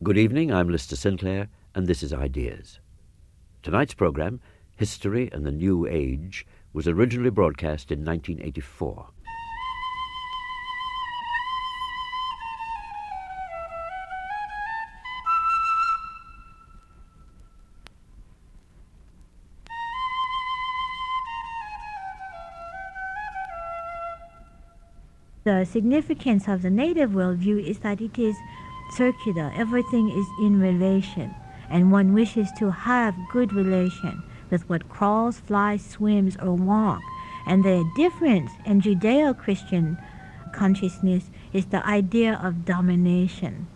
Good 0.00 0.16
evening, 0.16 0.52
I'm 0.52 0.68
Lister 0.68 0.94
Sinclair, 0.94 1.48
and 1.74 1.88
this 1.88 2.04
is 2.04 2.12
Ideas. 2.12 2.78
Tonight's 3.64 3.94
program, 3.94 4.40
History 4.76 5.28
and 5.32 5.44
the 5.44 5.50
New 5.50 5.88
Age, 5.88 6.46
was 6.72 6.86
originally 6.86 7.30
broadcast 7.30 7.90
in 7.90 8.04
1984. 8.04 9.08
The 25.42 25.64
significance 25.64 26.46
of 26.46 26.62
the 26.62 26.70
native 26.70 27.10
worldview 27.10 27.66
is 27.66 27.80
that 27.80 28.00
it 28.00 28.16
is 28.16 28.36
circular. 28.92 29.52
Everything 29.54 30.10
is 30.10 30.26
in 30.40 30.60
relation, 30.60 31.34
and 31.70 31.92
one 31.92 32.12
wishes 32.14 32.50
to 32.58 32.70
have 32.70 33.14
good 33.32 33.52
relation 33.52 34.22
with 34.50 34.68
what 34.68 34.88
crawls, 34.88 35.40
flies, 35.40 35.84
swims, 35.84 36.36
or 36.38 36.54
walks. 36.54 37.04
And 37.46 37.64
the 37.64 37.88
difference 37.96 38.50
in 38.64 38.80
Judeo-Christian 38.80 39.98
consciousness 40.52 41.30
is 41.52 41.66
the 41.66 41.86
idea 41.86 42.40
of 42.42 42.64
domination, 42.64 43.66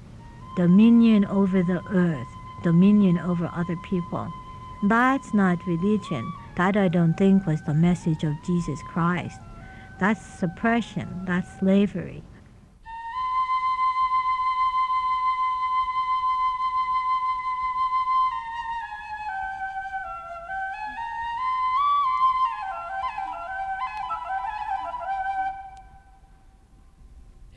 dominion 0.56 1.24
over 1.26 1.62
the 1.62 1.82
earth, 1.90 2.28
dominion 2.62 3.18
over 3.18 3.50
other 3.54 3.76
people. 3.84 4.32
That's 4.84 5.32
not 5.32 5.66
religion. 5.66 6.32
That 6.56 6.76
I 6.76 6.88
don't 6.88 7.14
think 7.14 7.46
was 7.46 7.62
the 7.62 7.74
message 7.74 8.24
of 8.24 8.34
Jesus 8.44 8.80
Christ. 8.88 9.40
That's 9.98 10.24
suppression. 10.24 11.08
That's 11.24 11.58
slavery. 11.58 12.22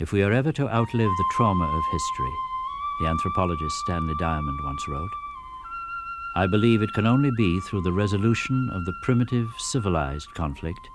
If 0.06 0.12
we 0.12 0.22
are 0.22 0.34
ever 0.34 0.52
to 0.52 0.70
outlive 0.70 1.10
the 1.18 1.30
trauma 1.32 1.66
of 1.66 1.84
history, 1.92 2.32
the 3.00 3.08
anthropologist 3.08 3.76
Stanley 3.78 4.14
Diamond 4.20 4.60
once 4.64 4.88
wrote, 4.88 5.10
I 6.36 6.46
believe 6.46 6.84
it 6.84 6.94
can 6.94 7.08
only 7.08 7.32
be 7.36 7.60
through 7.60 7.82
the 7.82 7.92
resolution 7.92 8.70
of 8.72 8.86
the 8.86 8.94
primitive 9.02 9.50
civilized 9.58 10.28
conflict 10.36 10.88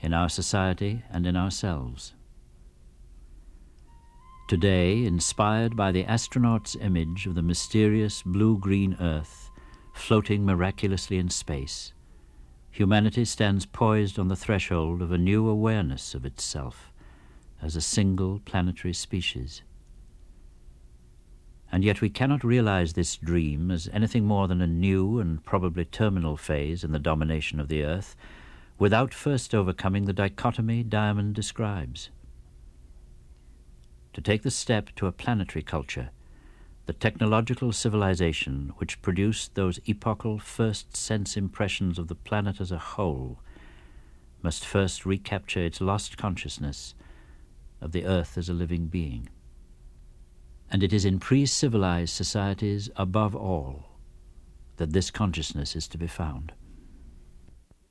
in 0.00 0.14
our 0.14 0.30
society 0.30 1.02
and 1.10 1.26
in 1.26 1.36
ourselves. 1.36 2.14
Today, 4.48 5.04
inspired 5.04 5.76
by 5.76 5.92
the 5.92 6.06
astronaut's 6.06 6.74
image 6.74 7.26
of 7.26 7.34
the 7.34 7.42
mysterious 7.42 8.22
blue-green 8.22 8.96
Earth 8.98 9.50
floating 9.92 10.46
miraculously 10.46 11.18
in 11.18 11.28
space, 11.28 11.92
humanity 12.70 13.26
stands 13.26 13.66
poised 13.66 14.18
on 14.18 14.28
the 14.28 14.36
threshold 14.36 15.02
of 15.02 15.12
a 15.12 15.18
new 15.18 15.46
awareness 15.46 16.14
of 16.14 16.24
itself 16.24 16.90
as 17.62 17.76
a 17.76 17.80
single 17.80 18.40
planetary 18.44 18.94
species. 18.94 19.62
And 21.70 21.84
yet 21.84 22.00
we 22.00 22.08
cannot 22.08 22.44
realize 22.44 22.92
this 22.92 23.16
dream 23.16 23.70
as 23.70 23.88
anything 23.92 24.24
more 24.24 24.48
than 24.48 24.62
a 24.62 24.66
new 24.66 25.18
and 25.18 25.44
probably 25.44 25.84
terminal 25.84 26.36
phase 26.36 26.82
in 26.82 26.92
the 26.92 26.98
domination 26.98 27.60
of 27.60 27.68
the 27.68 27.84
Earth 27.84 28.16
without 28.78 29.12
first 29.12 29.54
overcoming 29.54 30.04
the 30.04 30.12
dichotomy 30.12 30.82
Diamond 30.82 31.34
describes. 31.34 32.10
To 34.14 34.20
take 34.20 34.42
the 34.42 34.50
step 34.50 34.90
to 34.96 35.06
a 35.06 35.12
planetary 35.12 35.62
culture, 35.62 36.10
the 36.86 36.92
technological 36.94 37.72
civilization 37.72 38.72
which 38.78 39.02
produced 39.02 39.54
those 39.54 39.78
epochal 39.86 40.38
first 40.38 40.96
sense 40.96 41.36
impressions 41.36 41.98
of 41.98 42.08
the 42.08 42.14
planet 42.14 42.60
as 42.60 42.72
a 42.72 42.78
whole 42.78 43.40
must 44.42 44.64
first 44.64 45.04
recapture 45.04 45.60
its 45.60 45.82
lost 45.82 46.16
consciousness 46.16 46.94
of 47.80 47.92
the 47.92 48.04
earth 48.04 48.36
as 48.36 48.48
a 48.48 48.54
living 48.54 48.86
being. 48.86 49.28
And 50.70 50.82
it 50.82 50.92
is 50.92 51.04
in 51.04 51.18
pre-civilized 51.18 52.14
societies 52.14 52.90
above 52.96 53.34
all 53.34 53.84
that 54.76 54.92
this 54.92 55.10
consciousness 55.10 55.74
is 55.74 55.88
to 55.88 55.98
be 55.98 56.06
found 56.06 56.52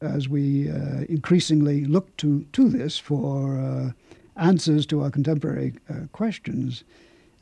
as 0.02 0.30
we 0.30 0.70
uh, 0.70 1.02
increasingly 1.10 1.86
look 1.86 2.16
to, 2.18 2.46
to 2.54 2.70
this 2.70 2.98
for 2.98 3.58
uh, 3.58 3.92
answers 4.36 4.86
to 4.88 5.02
our 5.02 5.10
contemporary 5.10 5.74
uh, 5.90 6.08
questions, 6.12 6.84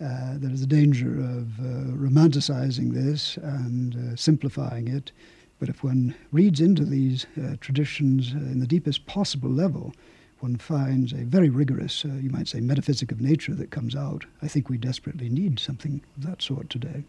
uh, 0.02 0.34
there 0.36 0.52
is 0.52 0.62
a 0.62 0.68
danger 0.68 1.20
of 1.20 1.60
uh, 1.60 1.94
romanticizing 1.96 2.94
this 2.94 3.38
and 3.38 3.96
uh, 3.96 4.16
simplifying 4.16 4.88
it. 4.88 5.12
But 5.60 5.70
if 5.70 5.84
one 5.84 6.16
reads 6.32 6.60
into 6.60 6.84
these 6.84 7.26
traditions 7.62 8.34
in 8.34 8.60
the 8.60 8.68
deepest 8.68 9.06
possible 9.06 9.50
level, 9.50 9.94
one 10.40 10.58
finds 10.58 11.14
a 11.14 11.24
very 11.24 11.50
rigorous, 11.50 12.06
uh, 12.06 12.10
you 12.10 12.30
might 12.30 12.48
say, 12.48 12.60
metaphysic 12.60 13.12
of 13.12 13.22
nature 13.22 13.56
that 13.56 13.72
comes 13.72 13.96
out. 13.96 14.26
I 14.42 14.48
think 14.48 14.70
we 14.70 14.78
desperately 14.78 15.30
need 15.30 15.60
something 15.60 16.02
of 16.18 16.26
that 16.26 16.42
sort 16.42 16.70
today. 16.70 17.04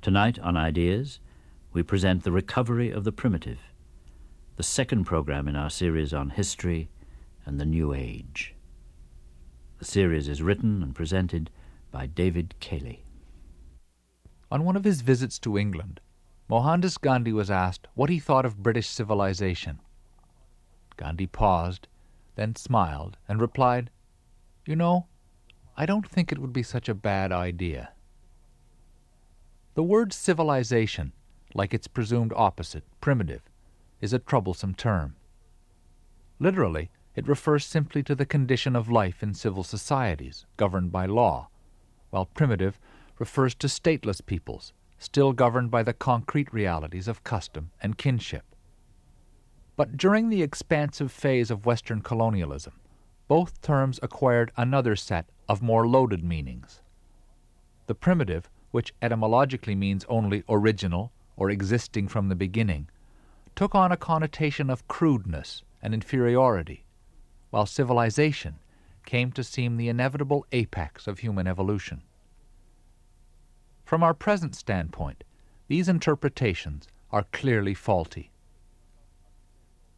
Tonight 0.00 0.38
on 0.38 0.56
Ideas, 0.56 1.20
we 1.72 1.82
present 1.82 2.22
the 2.22 2.32
recovery 2.32 2.90
of 2.90 3.04
the 3.04 3.12
primitive 3.12 3.58
the 4.56 4.62
second 4.62 5.04
program 5.04 5.48
in 5.48 5.56
our 5.56 5.70
series 5.70 6.12
on 6.12 6.30
history 6.30 6.88
and 7.46 7.58
the 7.58 7.64
New 7.64 7.94
Age. 7.94 8.54
The 9.78 9.84
series 9.84 10.28
is 10.28 10.42
written 10.42 10.82
and 10.82 10.94
presented 10.94 11.50
by 11.90 12.06
David 12.06 12.54
Cayley. 12.60 13.02
On 14.50 14.64
one 14.64 14.76
of 14.76 14.84
his 14.84 15.00
visits 15.00 15.38
to 15.40 15.58
England, 15.58 16.00
Mohandas 16.48 16.98
Gandhi 16.98 17.32
was 17.32 17.50
asked 17.50 17.88
what 17.94 18.10
he 18.10 18.18
thought 18.18 18.44
of 18.44 18.62
British 18.62 18.86
civilization. 18.86 19.80
Gandhi 20.96 21.26
paused, 21.26 21.88
then 22.36 22.56
smiled 22.56 23.16
and 23.28 23.40
replied, 23.40 23.90
You 24.66 24.76
know, 24.76 25.06
I 25.76 25.86
don't 25.86 26.08
think 26.08 26.30
it 26.30 26.38
would 26.38 26.52
be 26.52 26.62
such 26.62 26.88
a 26.88 26.94
bad 26.94 27.32
idea. 27.32 27.92
The 29.74 29.82
word 29.82 30.12
civilization, 30.12 31.12
like 31.54 31.72
its 31.72 31.86
presumed 31.86 32.32
opposite, 32.36 32.84
primitive, 33.00 33.42
is 34.00 34.12
a 34.12 34.18
troublesome 34.18 34.74
term. 34.74 35.16
Literally, 36.38 36.90
it 37.14 37.28
refers 37.28 37.64
simply 37.64 38.02
to 38.02 38.14
the 38.14 38.26
condition 38.26 38.74
of 38.74 38.90
life 38.90 39.22
in 39.22 39.34
civil 39.34 39.62
societies 39.62 40.46
governed 40.56 40.92
by 40.92 41.06
law, 41.06 41.48
while 42.10 42.26
primitive 42.26 42.78
refers 43.18 43.54
to 43.54 43.66
stateless 43.66 44.24
peoples 44.24 44.72
still 45.02 45.32
governed 45.32 45.70
by 45.70 45.82
the 45.82 45.92
concrete 45.92 46.52
realities 46.52 47.08
of 47.08 47.24
custom 47.24 47.70
and 47.82 47.98
kinship. 47.98 48.51
But 49.76 49.96
during 49.96 50.28
the 50.28 50.42
expansive 50.42 51.10
phase 51.10 51.50
of 51.50 51.66
Western 51.66 52.02
colonialism, 52.02 52.74
both 53.28 53.62
terms 53.62 53.98
acquired 54.02 54.52
another 54.56 54.96
set 54.96 55.26
of 55.48 55.62
more 55.62 55.86
loaded 55.86 56.22
meanings. 56.22 56.82
The 57.86 57.94
primitive, 57.94 58.50
which 58.70 58.94
etymologically 59.00 59.74
means 59.74 60.04
only 60.08 60.44
original 60.48 61.12
or 61.36 61.50
existing 61.50 62.08
from 62.08 62.28
the 62.28 62.34
beginning, 62.34 62.88
took 63.54 63.74
on 63.74 63.92
a 63.92 63.96
connotation 63.96 64.70
of 64.70 64.88
crudeness 64.88 65.62
and 65.82 65.94
inferiority, 65.94 66.84
while 67.50 67.66
civilization 67.66 68.56
came 69.04 69.32
to 69.32 69.44
seem 69.44 69.76
the 69.76 69.88
inevitable 69.88 70.46
apex 70.52 71.06
of 71.06 71.20
human 71.20 71.46
evolution. 71.46 72.02
From 73.84 74.02
our 74.02 74.14
present 74.14 74.54
standpoint, 74.54 75.24
these 75.68 75.88
interpretations 75.88 76.86
are 77.10 77.26
clearly 77.32 77.74
faulty. 77.74 78.31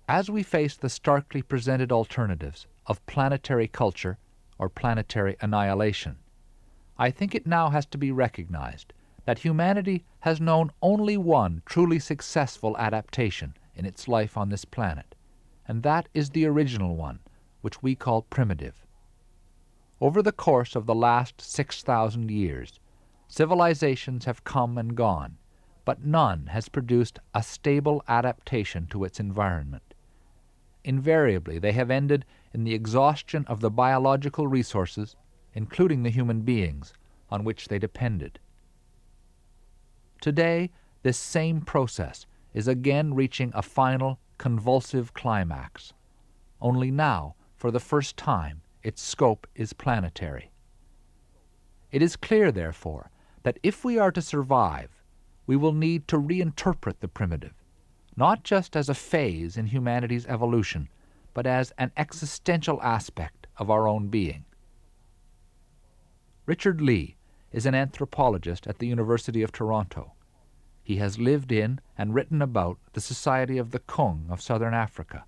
As 0.09 0.28
we 0.31 0.42
face 0.42 0.76
the 0.76 0.91
starkly 0.91 1.41
presented 1.41 1.91
alternatives 1.91 2.66
of 2.87 3.04
planetary 3.06 3.66
culture 3.66 4.19
or 4.59 4.69
planetary 4.69 5.34
annihilation, 5.41 6.16
I 6.99 7.11
think 7.11 7.34
it 7.34 7.46
now 7.46 7.70
has 7.70 7.87
to 7.87 7.96
be 7.96 8.12
recognized 8.12 8.93
that 9.25 9.38
humanity 9.38 10.05
has 10.20 10.43
known 10.43 10.73
only 10.82 11.17
one 11.17 11.62
truly 11.64 11.99
successful 11.99 12.76
adaptation 12.76 13.56
in 13.75 13.87
its 13.87 14.06
life 14.06 14.37
on 14.37 14.50
this 14.50 14.67
planet, 14.67 15.14
and 15.67 15.82
that 15.82 16.11
is 16.12 16.31
the 16.31 16.44
original 16.44 16.96
one, 16.96 17.20
which 17.62 17.82
we 17.82 17.94
call 17.94 18.23
primitive. 18.23 18.84
Over 20.02 20.20
the 20.20 20.32
course 20.32 20.76
of 20.76 20.84
the 20.84 20.94
last 20.94 21.40
6,000 21.40 22.31
years, 22.31 22.79
civilizations 23.26 24.26
have 24.26 24.44
come 24.44 24.76
and 24.76 24.94
gone, 24.94 25.38
but 25.87 26.05
none 26.05 26.49
has 26.49 26.69
produced 26.69 27.19
a 27.34 27.43
stable 27.43 28.02
adaptation 28.06 28.87
to 28.88 29.05
its 29.05 29.19
environment. 29.19 29.82
Invariably, 30.84 31.58
they 31.58 31.72
have 31.72 31.90
ended 31.90 32.26
in 32.52 32.64
the 32.64 32.75
exhaustion 32.75 33.44
of 33.48 33.60
the 33.60 33.70
biological 33.70 34.46
resources, 34.46 35.16
including 35.54 36.02
the 36.02 36.10
human 36.10 36.42
beings, 36.42 36.92
on 37.31 37.42
which 37.42 37.69
they 37.69 37.78
depended. 37.78 38.38
Today, 40.20 40.70
this 41.02 41.19
same 41.19 41.62
process 41.62 42.26
is 42.52 42.69
again 42.69 43.14
reaching 43.14 43.50
a 43.54 43.62
final, 43.62 44.19
convulsive 44.38 45.14
climax. 45.14 45.92
Only 46.60 46.90
now, 46.90 47.34
for 47.56 47.70
the 47.70 47.81
first 47.81 48.16
time, 48.16 48.62
its 48.82 49.02
scope 49.02 49.46
is 49.54 49.72
planetary. 49.72 50.50
It 51.90 52.02
is 52.02 52.16
clear, 52.16 52.52
therefore, 52.52 53.10
that 53.42 53.58
if 53.62 53.84
we 53.84 53.98
are 53.98 54.12
to 54.12 54.20
survive, 54.22 54.90
we 55.46 55.56
will 55.56 55.72
need 55.72 56.08
to 56.08 56.19
reinterpret 56.19 57.00
the 57.00 57.08
primitive, 57.08 57.54
not 58.16 58.44
just 58.44 58.76
as 58.76 58.88
a 58.88 58.94
phase 58.94 59.56
in 59.56 59.66
humanity's 59.66 60.26
evolution, 60.26 60.88
but 61.32 61.46
as 61.46 61.72
an 61.78 61.90
existential 61.96 62.81
aspect 62.82 63.46
of 63.56 63.70
our 63.70 63.88
own 63.88 64.08
being. 64.08 64.44
Richard 66.46 66.81
Lee 66.81 67.16
is 67.52 67.66
an 67.66 67.75
anthropologist 67.75 68.66
at 68.66 68.78
the 68.78 68.87
University 68.87 69.43
of 69.43 69.52
Toronto. 69.52 70.12
He 70.82 70.96
has 70.96 71.19
lived 71.19 71.50
in 71.50 71.81
and 71.96 72.14
written 72.14 72.43
about 72.43 72.78
the 72.93 73.00
society 73.00 73.58
of 73.58 73.70
the 73.70 73.78
Kung 73.78 74.26
of 74.28 74.43
southern 74.43 74.75
Africa, 74.75 75.25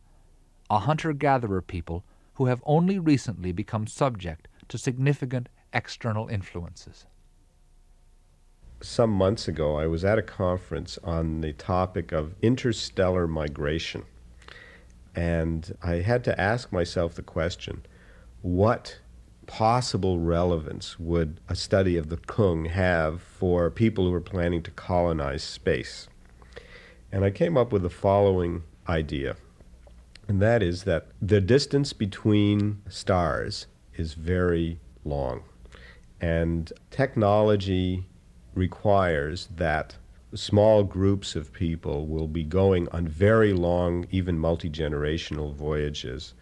a 0.69 0.81
hunter 0.81 1.13
gatherer 1.13 1.63
people 1.63 2.05
who 2.35 2.47
have 2.47 2.63
only 2.67 2.99
recently 2.99 3.53
become 3.53 3.87
subject 3.87 4.49
to 4.69 4.77
significant 4.77 5.49
external 5.73 6.29
influences. 6.29 7.07
Some 8.89 9.11
months 9.11 9.49
ago, 9.49 9.77
I 9.77 9.89
was 9.89 10.05
at 10.05 10.17
a 10.17 10.23
conference 10.23 10.97
on 11.03 11.41
the 11.41 11.53
topic 11.53 12.13
of 12.13 12.37
interstellar 12.41 13.27
migration. 13.27 14.05
And 15.15 15.77
I 15.83 15.97
had 15.97 16.23
to 16.25 16.41
ask 16.41 16.71
myself 16.71 17.15
the 17.15 17.23
question 17.23 17.85
what 18.43 19.01
possible 19.47 20.21
relevance 20.21 21.01
would 21.01 21.41
a 21.49 21.57
study 21.57 21.97
of 21.97 22.11
the 22.11 22.17
Kung 22.17 22.67
have 22.67 23.21
for 23.21 23.71
people 23.71 24.07
who 24.07 24.15
are 24.15 24.21
planning 24.21 24.63
to 24.63 24.71
colonize 24.71 25.43
space? 25.43 26.07
And 27.11 27.25
I 27.25 27.31
came 27.31 27.57
up 27.57 27.73
with 27.73 27.83
the 27.83 27.91
following 27.91 28.63
idea, 28.89 29.37
and 30.29 30.41
that 30.41 30.63
is 30.63 30.85
that 30.85 31.09
the 31.21 31.41
distance 31.41 31.93
between 31.93 32.83
stars 32.89 33.67
is 33.95 34.15
very 34.15 34.79
long, 35.05 35.43
and 36.21 36.73
technology 36.91 38.07
requires 38.57 39.49
that 39.55 39.97
small 40.35 40.83
groups 40.83 41.37
of 41.37 41.53
people 41.53 42.07
will 42.07 42.27
be 42.27 42.43
going 42.43 42.89
on 42.89 43.07
very 43.07 43.53
long, 43.53 44.07
even 44.11 44.39
multi 44.39 44.69
generational 44.69 45.55
voyages 45.55 46.35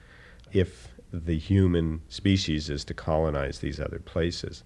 if 0.53 0.89
the 1.13 1.39
human 1.39 2.01
species 2.09 2.71
is 2.71 2.85
to 2.85 2.95
colonize 2.95 3.59
these 3.59 3.79
other 3.79 3.99
places. 3.99 4.65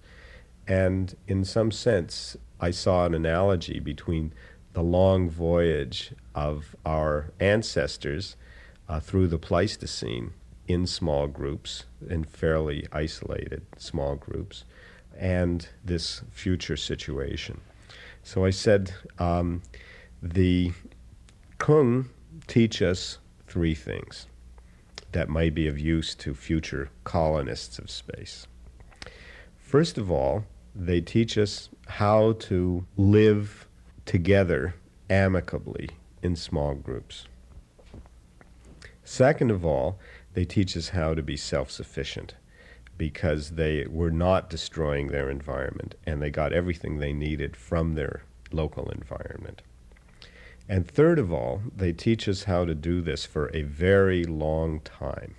And 0.67 1.15
in 1.27 1.43
some 1.43 1.71
sense, 1.71 2.37
I 2.59 2.71
saw 2.71 3.05
an 3.05 3.13
analogy 3.13 3.79
between 3.79 4.33
the 4.73 4.83
long 4.83 5.29
voyage 5.29 6.13
of 6.35 6.75
our 6.85 7.31
ancestors 7.39 8.35
uh, 8.87 8.99
through 8.99 9.27
the 9.27 9.39
Pleistocene 9.39 10.33
in 10.67 10.85
small 10.85 11.27
groups, 11.27 11.85
in 12.07 12.23
fairly 12.23 12.87
isolated 12.91 13.63
small 13.77 14.15
groups, 14.15 14.63
and 15.19 15.67
this 15.83 16.21
future 16.31 16.77
situation. 16.77 17.61
So 18.23 18.45
I 18.45 18.49
said, 18.49 18.93
um, 19.19 19.61
the 20.21 20.71
Kung 21.57 22.09
teach 22.47 22.81
us 22.81 23.19
three 23.47 23.75
things 23.75 24.27
that 25.11 25.29
might 25.29 25.53
be 25.53 25.67
of 25.67 25.77
use 25.77 26.15
to 26.15 26.33
future 26.33 26.89
colonists 27.03 27.79
of 27.79 27.89
space. 27.89 28.47
First 29.57 29.97
of 29.97 30.09
all, 30.09 30.45
they 30.75 31.01
teach 31.01 31.37
us 31.37 31.69
how 31.87 32.33
to 32.33 32.85
live 32.95 33.67
together 34.05 34.75
amicably 35.09 35.89
in 36.21 36.35
small 36.35 36.75
groups. 36.75 37.25
Second 39.03 39.51
of 39.51 39.65
all, 39.65 39.99
they 40.33 40.45
teach 40.45 40.77
us 40.77 40.89
how 40.89 41.13
to 41.13 41.23
be 41.23 41.35
self 41.35 41.71
sufficient 41.71 42.35
because 42.99 43.51
they 43.51 43.87
were 43.89 44.11
not 44.11 44.49
destroying 44.49 45.07
their 45.07 45.29
environment 45.29 45.95
and 46.05 46.21
they 46.21 46.29
got 46.29 46.51
everything 46.51 46.99
they 46.99 47.13
needed 47.13 47.55
from 47.55 47.95
their 47.95 48.23
local 48.51 48.89
environment. 48.91 49.61
And 50.67 50.85
third 50.85 51.17
of 51.17 51.31
all, 51.31 51.61
they 51.75 51.93
teach 51.93 52.27
us 52.27 52.43
how 52.43 52.65
to 52.65 52.75
do 52.75 53.01
this 53.01 53.25
for 53.25 53.49
a 53.55 53.63
very 53.63 54.25
long 54.25 54.81
time. 54.81 55.35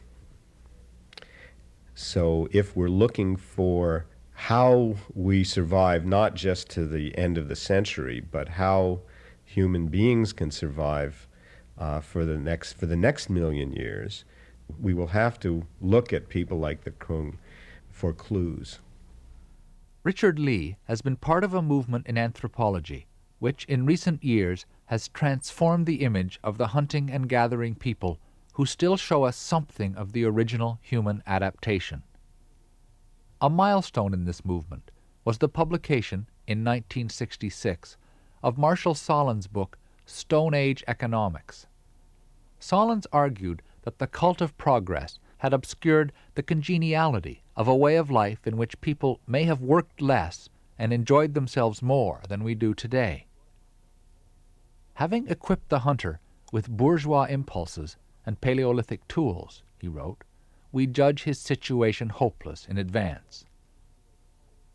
So 1.95 2.49
if 2.51 2.75
we're 2.75 2.89
looking 2.89 3.37
for 3.37 4.07
how 4.33 4.97
we 5.15 5.45
survive 5.45 6.07
not 6.07 6.35
just 6.35 6.71
to 6.71 6.87
the 6.87 7.17
end 7.19 7.37
of 7.37 7.49
the 7.49 7.57
century, 7.57 8.21
but 8.21 8.49
how 8.49 9.01
human 9.45 9.89
beings 9.89 10.33
can 10.33 10.51
survive 10.51 11.29
uh, 11.77 12.01
for 12.01 12.25
the 12.25 12.39
next 12.39 12.73
for 12.73 12.87
the 12.87 12.97
next 12.97 13.29
million 13.29 13.71
years, 13.73 14.25
we 14.81 14.95
will 14.95 15.09
have 15.09 15.39
to 15.41 15.67
look 15.81 16.13
at 16.13 16.29
people 16.31 16.59
like 16.59 16.85
the 16.85 16.91
Kung 16.93 17.37
for 18.01 18.15
clues. 18.15 18.79
Richard 20.05 20.39
Lee 20.39 20.79
has 20.85 21.03
been 21.03 21.17
part 21.17 21.45
of 21.45 21.53
a 21.53 21.61
movement 21.61 22.07
in 22.07 22.17
anthropology 22.17 23.07
which 23.41 23.67
in 23.67 23.85
recent 23.85 24.25
years 24.25 24.65
has 24.87 25.09
transformed 25.09 25.85
the 25.85 26.03
image 26.03 26.41
of 26.43 26.57
the 26.57 26.69
hunting 26.69 27.11
and 27.11 27.29
gathering 27.29 27.75
people 27.75 28.19
who 28.55 28.65
still 28.65 28.97
show 28.97 29.25
us 29.25 29.37
something 29.37 29.95
of 29.97 30.13
the 30.13 30.25
original 30.25 30.79
human 30.81 31.23
adaptation. 31.27 32.03
A 33.39 33.51
milestone 33.51 34.15
in 34.15 34.25
this 34.25 34.47
movement 34.47 34.91
was 35.27 35.37
the 35.37 35.49
publication 35.49 36.27
in 36.47 36.65
1966 36.65 37.99
of 38.43 38.57
Marshall 38.57 38.95
Sahlins' 38.95 39.51
book 39.51 39.77
Stone 40.07 40.55
Age 40.55 40.83
Economics. 40.89 41.67
Sahlins 42.59 43.07
argued 43.13 43.61
that 43.83 43.99
the 43.99 44.07
cult 44.07 44.41
of 44.41 44.57
progress 44.57 45.19
had 45.41 45.55
obscured 45.55 46.13
the 46.35 46.43
congeniality 46.43 47.43
of 47.57 47.67
a 47.67 47.75
way 47.75 47.97
of 47.97 48.11
life 48.11 48.47
in 48.47 48.59
which 48.59 48.81
people 48.83 49.21
may 49.27 49.45
have 49.45 49.63
worked 49.63 50.03
less 50.03 50.51
and 50.79 50.93
enjoyed 50.93 51.33
themselves 51.33 51.83
more 51.83 52.21
than 52.29 52.45
we 52.45 52.55
do 52.55 52.75
today. 52.75 53.27
Having 54.95 55.29
equipped 55.29 55.71
the 55.71 55.81
hunter 55.81 56.21
with 56.53 56.69
bourgeois 56.69 57.25
impulses 57.25 57.97
and 58.27 58.41
Paleolithic 58.43 59.07
tools, 59.09 59.63
he 59.79 59.89
wrote, 59.89 60.25
we 60.73 60.87
judge 60.87 61.23
his 61.23 61.39
situation 61.39 62.11
hopeless 62.11 62.67
in 62.69 62.77
advance. 62.77 63.47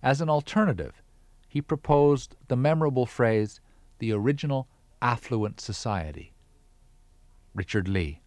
As 0.01 0.19
an 0.19 0.29
alternative, 0.29 1.03
he 1.47 1.61
proposed 1.61 2.35
the 2.47 2.55
memorable 2.55 3.05
phrase, 3.05 3.61
the 3.99 4.11
original 4.11 4.67
affluent 4.99 5.61
society. 5.61 6.33
Richard 7.53 7.87
Lee. 7.87 8.21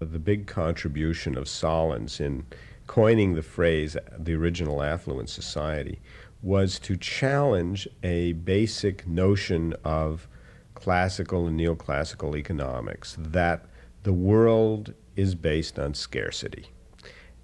The 0.00 0.18
big 0.18 0.46
contribution 0.46 1.36
of 1.36 1.44
Sahlins 1.44 2.20
in 2.20 2.46
coining 2.86 3.34
the 3.34 3.42
phrase 3.42 3.96
the 4.16 4.34
original 4.34 4.82
affluent 4.82 5.28
society 5.28 6.00
was 6.42 6.78
to 6.78 6.96
challenge 6.96 7.88
a 8.02 8.32
basic 8.32 9.06
notion 9.06 9.74
of 9.84 10.28
classical 10.74 11.46
and 11.48 11.58
neoclassical 11.58 12.36
economics 12.36 13.16
that 13.18 13.66
the 14.04 14.12
world 14.12 14.94
is 15.16 15.34
based 15.34 15.78
on 15.78 15.94
scarcity 15.94 16.66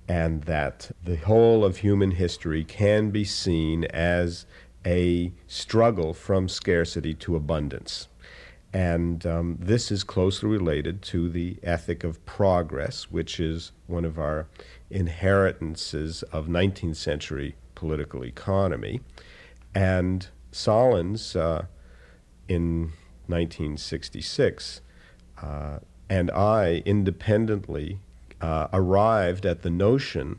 and 0.07 0.43
that 0.45 0.91
the 1.03 1.17
whole 1.17 1.65
of 1.65 1.79
human 1.79 2.13
history 2.13 2.63
can 2.63 3.11
be 3.11 3.25
seen 3.25 3.85
as 3.87 4.47
a 4.87 5.33
struggle 5.47 6.13
from 6.13 6.49
scarcity 6.49 7.15
to 7.15 7.35
abundance. 7.35 8.09
And 8.75 9.25
um, 9.25 9.57
this 9.61 9.93
is 9.93 10.03
closely 10.03 10.49
related 10.49 11.01
to 11.03 11.31
the 11.31 11.59
ethic 11.63 12.03
of 12.03 12.25
progress, 12.27 13.05
which 13.05 13.39
is 13.39 13.71
one 13.87 14.05
of 14.05 14.19
our 14.19 14.49
inheritances 14.91 16.25
of 16.25 16.49
19th 16.49 16.97
century 16.97 17.55
political 17.77 18.25
economy. 18.25 19.01
And 19.77 20.27
Sahlins, 20.51 21.37
uh, 21.37 21.67
in 22.49 22.93
1966, 23.29 24.81
uh, 25.41 25.79
and 26.11 26.31
I 26.33 26.83
independently 26.85 28.01
uh, 28.41 28.67
arrived 28.73 29.47
at 29.47 29.63
the 29.63 29.71
notion 29.71 30.39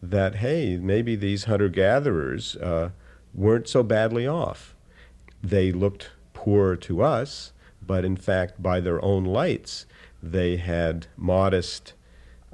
that, 0.00 0.36
hey, 0.36 0.76
maybe 0.76 1.16
these 1.16 1.44
hunter 1.44 1.68
gatherers 1.68 2.54
uh, 2.56 2.90
weren't 3.34 3.68
so 3.68 3.82
badly 3.82 4.24
off. 4.24 4.76
They 5.42 5.72
looked 5.72 6.10
poor 6.32 6.76
to 6.76 7.02
us, 7.02 7.52
but 7.86 8.04
in 8.04 8.16
fact, 8.16 8.62
by 8.62 8.80
their 8.80 9.02
own 9.04 9.24
lights, 9.24 9.86
they 10.22 10.56
had 10.56 11.06
modest 11.16 11.94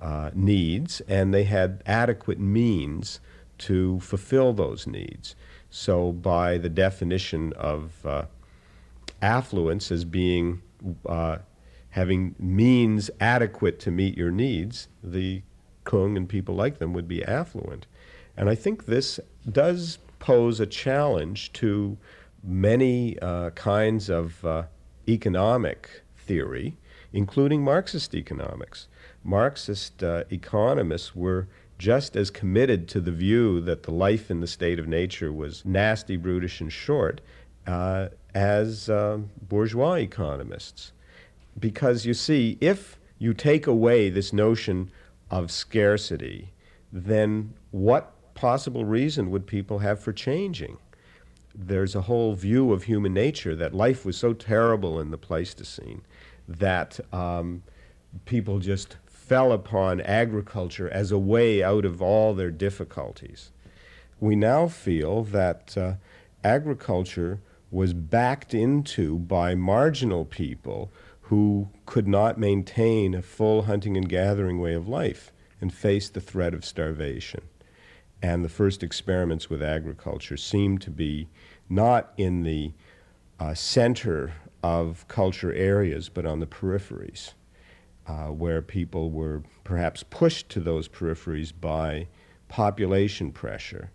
uh, 0.00 0.30
needs 0.34 1.00
and 1.08 1.34
they 1.34 1.44
had 1.44 1.82
adequate 1.86 2.38
means 2.38 3.20
to 3.58 3.98
fulfill 4.00 4.52
those 4.52 4.86
needs. 4.86 5.34
So, 5.70 6.12
by 6.12 6.56
the 6.56 6.68
definition 6.68 7.52
of 7.54 8.06
uh, 8.06 8.24
affluence 9.20 9.92
as 9.92 10.04
being 10.04 10.62
uh, 11.06 11.38
having 11.90 12.34
means 12.38 13.10
adequate 13.20 13.80
to 13.80 13.90
meet 13.90 14.16
your 14.16 14.30
needs, 14.30 14.88
the 15.02 15.42
Kung 15.84 16.16
and 16.16 16.28
people 16.28 16.54
like 16.54 16.78
them 16.78 16.92
would 16.92 17.08
be 17.08 17.24
affluent. 17.24 17.86
And 18.36 18.48
I 18.48 18.54
think 18.54 18.86
this 18.86 19.18
does 19.50 19.98
pose 20.18 20.60
a 20.60 20.66
challenge 20.66 21.52
to 21.54 21.96
many 22.42 23.18
uh, 23.20 23.50
kinds 23.50 24.08
of 24.08 24.44
uh, 24.44 24.64
economic 25.08 26.02
theory, 26.16 26.76
including 27.12 27.62
Marxist 27.62 28.14
economics. 28.14 28.88
Marxist 29.24 30.02
uh, 30.02 30.24
economists 30.30 31.16
were 31.16 31.48
just 31.78 32.16
as 32.16 32.30
committed 32.30 32.88
to 32.88 33.00
the 33.00 33.12
view 33.12 33.60
that 33.60 33.84
the 33.84 33.90
life 33.92 34.30
in 34.30 34.40
the 34.40 34.46
state 34.46 34.78
of 34.78 34.88
nature 34.88 35.32
was 35.32 35.64
nasty, 35.64 36.16
brutish, 36.16 36.60
and 36.60 36.72
short 36.72 37.20
uh, 37.66 38.08
as 38.34 38.88
uh, 38.90 39.18
bourgeois 39.48 39.94
economists. 39.94 40.92
Because 41.58 42.04
you 42.04 42.14
see, 42.14 42.58
if 42.60 42.98
you 43.18 43.32
take 43.34 43.66
away 43.66 44.10
this 44.10 44.32
notion 44.32 44.90
of 45.30 45.50
scarcity, 45.50 46.52
then 46.92 47.54
what 47.70 48.12
possible 48.34 48.84
reason 48.84 49.30
would 49.30 49.46
people 49.46 49.80
have 49.80 50.00
for 50.00 50.12
changing? 50.12 50.78
There's 51.54 51.94
a 51.94 52.02
whole 52.02 52.34
view 52.34 52.72
of 52.72 52.84
human 52.84 53.14
nature 53.14 53.56
that 53.56 53.74
life 53.74 54.04
was 54.04 54.16
so 54.16 54.32
terrible 54.32 55.00
in 55.00 55.10
the 55.10 55.18
Pleistocene 55.18 56.02
that 56.46 57.00
um, 57.12 57.62
people 58.24 58.58
just 58.58 58.96
fell 59.06 59.52
upon 59.52 60.00
agriculture 60.00 60.88
as 60.88 61.12
a 61.12 61.18
way 61.18 61.62
out 61.62 61.84
of 61.84 62.00
all 62.00 62.34
their 62.34 62.50
difficulties. 62.50 63.50
We 64.20 64.36
now 64.36 64.68
feel 64.68 65.22
that 65.24 65.76
uh, 65.76 65.94
agriculture 66.42 67.40
was 67.70 67.92
backed 67.92 68.54
into 68.54 69.18
by 69.18 69.54
marginal 69.54 70.24
people 70.24 70.90
who 71.22 71.68
could 71.84 72.08
not 72.08 72.38
maintain 72.38 73.14
a 73.14 73.20
full 73.20 73.62
hunting 73.62 73.96
and 73.96 74.08
gathering 74.08 74.58
way 74.60 74.72
of 74.72 74.88
life 74.88 75.30
and 75.60 75.72
faced 75.72 76.14
the 76.14 76.20
threat 76.20 76.54
of 76.54 76.64
starvation. 76.64 77.42
And 78.22 78.44
the 78.44 78.48
first 78.48 78.82
experiments 78.82 79.48
with 79.48 79.62
agriculture 79.62 80.36
seemed 80.36 80.80
to 80.82 80.90
be 80.90 81.28
not 81.68 82.12
in 82.16 82.42
the 82.42 82.72
uh, 83.38 83.54
center 83.54 84.32
of 84.62 85.06
culture 85.08 85.52
areas, 85.52 86.08
but 86.08 86.26
on 86.26 86.40
the 86.40 86.46
peripheries 86.46 87.34
uh, 88.08 88.28
where 88.28 88.62
people 88.62 89.10
were 89.10 89.42
perhaps 89.64 90.02
pushed 90.02 90.48
to 90.48 90.60
those 90.60 90.88
peripheries 90.88 91.52
by 91.52 92.08
population 92.48 93.30
pressure 93.30 93.90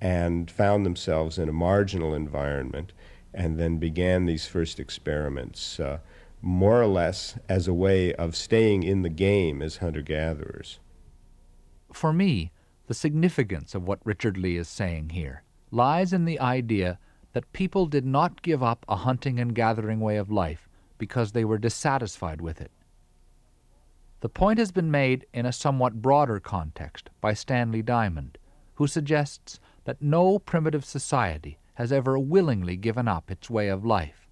and 0.00 0.50
found 0.50 0.84
themselves 0.84 1.38
in 1.38 1.48
a 1.48 1.52
marginal 1.52 2.12
environment 2.12 2.92
and 3.32 3.58
then 3.58 3.78
began 3.78 4.26
these 4.26 4.46
first 4.46 4.80
experiments 4.80 5.78
uh, 5.78 5.98
more 6.42 6.82
or 6.82 6.86
less 6.86 7.38
as 7.48 7.68
a 7.68 7.72
way 7.72 8.12
of 8.14 8.34
staying 8.34 8.82
in 8.82 9.02
the 9.02 9.08
game 9.08 9.62
as 9.62 9.76
hunter 9.76 10.02
gatherers. 10.02 10.80
For 11.92 12.12
me, 12.12 12.50
the 12.86 12.94
significance 12.94 13.74
of 13.74 13.86
what 13.86 14.04
Richard 14.04 14.36
Lee 14.36 14.56
is 14.56 14.68
saying 14.68 15.10
here 15.10 15.42
lies 15.70 16.12
in 16.12 16.24
the 16.24 16.40
idea 16.40 16.98
that 17.32 17.52
people 17.52 17.86
did 17.86 18.04
not 18.04 18.42
give 18.42 18.62
up 18.62 18.84
a 18.88 18.96
hunting 18.96 19.40
and 19.40 19.54
gathering 19.54 20.00
way 20.00 20.16
of 20.16 20.30
life 20.30 20.68
because 20.98 21.32
they 21.32 21.44
were 21.44 21.58
dissatisfied 21.58 22.40
with 22.40 22.60
it. 22.60 22.70
The 24.20 24.28
point 24.28 24.58
has 24.58 24.70
been 24.70 24.90
made 24.90 25.26
in 25.32 25.46
a 25.46 25.52
somewhat 25.52 26.00
broader 26.00 26.38
context 26.38 27.10
by 27.20 27.34
Stanley 27.34 27.82
Diamond, 27.82 28.38
who 28.74 28.86
suggests 28.86 29.58
that 29.84 30.00
no 30.00 30.38
primitive 30.38 30.84
society 30.84 31.58
has 31.74 31.92
ever 31.92 32.18
willingly 32.18 32.76
given 32.76 33.08
up 33.08 33.30
its 33.30 33.50
way 33.50 33.68
of 33.68 33.84
life. 33.84 34.28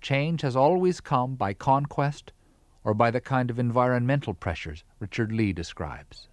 Change 0.00 0.42
has 0.42 0.54
always 0.54 1.00
come 1.00 1.34
by 1.34 1.54
conquest 1.54 2.32
or 2.84 2.94
by 2.94 3.10
the 3.10 3.20
kind 3.20 3.50
of 3.50 3.58
environmental 3.58 4.34
pressures 4.34 4.84
Richard 5.00 5.32
Lee 5.32 5.52
describes. 5.52 6.28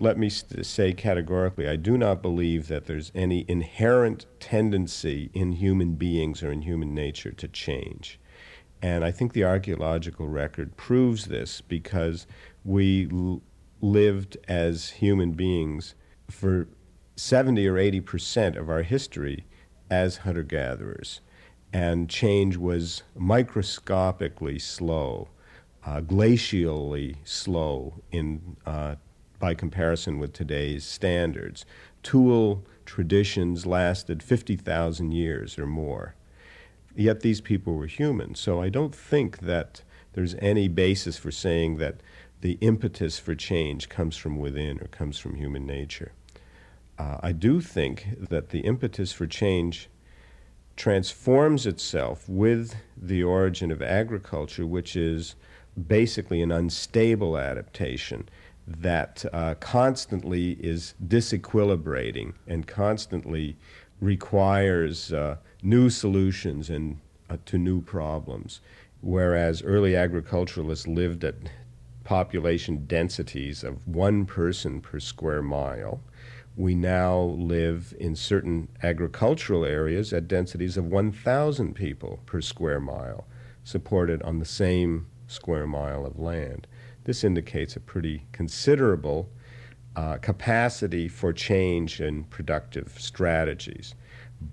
Let 0.00 0.18
me 0.18 0.28
say 0.28 0.92
categorically 0.92 1.68
I 1.68 1.76
do 1.76 1.96
not 1.96 2.20
believe 2.20 2.68
that 2.68 2.86
there's 2.86 3.12
any 3.14 3.44
inherent 3.48 4.26
tendency 4.40 5.30
in 5.32 5.52
human 5.52 5.94
beings 5.94 6.42
or 6.42 6.50
in 6.50 6.62
human 6.62 6.94
nature 6.94 7.30
to 7.32 7.48
change. 7.48 8.18
And 8.82 9.04
I 9.04 9.12
think 9.12 9.32
the 9.32 9.44
archaeological 9.44 10.28
record 10.28 10.76
proves 10.76 11.26
this 11.26 11.60
because 11.60 12.26
we 12.64 13.08
l- 13.10 13.40
lived 13.80 14.36
as 14.48 14.90
human 14.90 15.32
beings 15.32 15.94
for 16.28 16.68
70 17.16 17.66
or 17.68 17.78
80 17.78 18.00
percent 18.00 18.56
of 18.56 18.68
our 18.68 18.82
history 18.82 19.46
as 19.90 20.18
hunter 20.18 20.42
gatherers. 20.42 21.20
And 21.72 22.10
change 22.10 22.56
was 22.56 23.04
microscopically 23.16 24.58
slow, 24.58 25.28
uh, 25.86 26.00
glacially 26.00 27.16
slow 27.24 28.02
in, 28.10 28.56
uh, 28.66 28.96
by 29.44 29.52
comparison 29.52 30.18
with 30.18 30.32
today's 30.32 30.86
standards. 30.86 31.66
Tool 32.02 32.64
traditions 32.86 33.66
lasted 33.66 34.22
50,000 34.22 35.12
years 35.12 35.58
or 35.58 35.66
more. 35.66 36.14
Yet 36.96 37.20
these 37.20 37.42
people 37.42 37.74
were 37.74 37.84
human. 37.84 38.36
So 38.36 38.62
I 38.62 38.70
don't 38.70 38.94
think 38.94 39.40
that 39.40 39.82
there's 40.14 40.34
any 40.36 40.66
basis 40.66 41.18
for 41.18 41.30
saying 41.30 41.76
that 41.76 41.96
the 42.40 42.56
impetus 42.62 43.18
for 43.18 43.34
change 43.34 43.90
comes 43.90 44.16
from 44.16 44.38
within 44.38 44.80
or 44.80 44.86
comes 44.86 45.18
from 45.18 45.34
human 45.34 45.66
nature. 45.66 46.12
Uh, 46.98 47.18
I 47.22 47.32
do 47.32 47.60
think 47.60 48.16
that 48.30 48.48
the 48.48 48.60
impetus 48.60 49.12
for 49.12 49.26
change 49.26 49.90
transforms 50.74 51.66
itself 51.66 52.26
with 52.30 52.76
the 52.96 53.22
origin 53.22 53.70
of 53.70 53.82
agriculture, 53.82 54.64
which 54.64 54.96
is 54.96 55.34
basically 55.76 56.40
an 56.40 56.50
unstable 56.50 57.36
adaptation 57.36 58.26
that 58.66 59.24
uh, 59.32 59.54
constantly 59.60 60.52
is 60.52 60.94
disequilibrating 61.06 62.32
and 62.46 62.66
constantly 62.66 63.56
requires 64.00 65.12
uh, 65.12 65.36
new 65.62 65.90
solutions 65.90 66.70
and 66.70 66.98
uh, 67.28 67.36
to 67.46 67.58
new 67.58 67.80
problems. 67.80 68.60
Whereas 69.00 69.62
early 69.62 69.94
agriculturalists 69.94 70.86
lived 70.86 71.24
at 71.24 71.34
population 72.04 72.86
densities 72.86 73.64
of 73.64 73.86
one 73.86 74.24
person 74.24 74.80
per 74.80 75.00
square 75.00 75.42
mile, 75.42 76.00
we 76.56 76.74
now 76.74 77.18
live 77.20 77.94
in 77.98 78.14
certain 78.14 78.68
agricultural 78.82 79.64
areas 79.64 80.12
at 80.12 80.28
densities 80.28 80.76
of 80.76 80.86
1,000 80.86 81.74
people 81.74 82.20
per 82.26 82.40
square 82.40 82.80
mile, 82.80 83.26
supported 83.64 84.22
on 84.22 84.38
the 84.38 84.44
same 84.44 85.06
square 85.26 85.66
mile 85.66 86.06
of 86.06 86.18
land. 86.18 86.66
This 87.04 87.24
indicates 87.24 87.76
a 87.76 87.80
pretty 87.80 88.26
considerable 88.32 89.28
uh, 89.96 90.16
capacity 90.16 91.08
for 91.08 91.32
change 91.32 92.00
in 92.00 92.24
productive 92.24 92.94
strategies. 92.98 93.94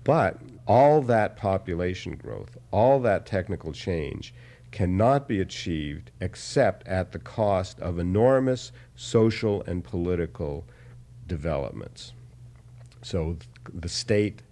But 0.04 0.38
all 0.66 1.02
that 1.02 1.36
population 1.36 2.16
growth, 2.16 2.56
all 2.70 3.00
that 3.00 3.26
technical 3.26 3.72
change 3.72 4.32
cannot 4.70 5.28
be 5.28 5.40
achieved 5.40 6.10
except 6.20 6.86
at 6.86 7.12
the 7.12 7.18
cost 7.18 7.78
of 7.80 7.98
enormous 7.98 8.72
social 8.96 9.62
and 9.64 9.84
political 9.84 10.64
developments. 11.26 12.12
So 13.02 13.36
the 13.72 13.88
state, 13.88 14.42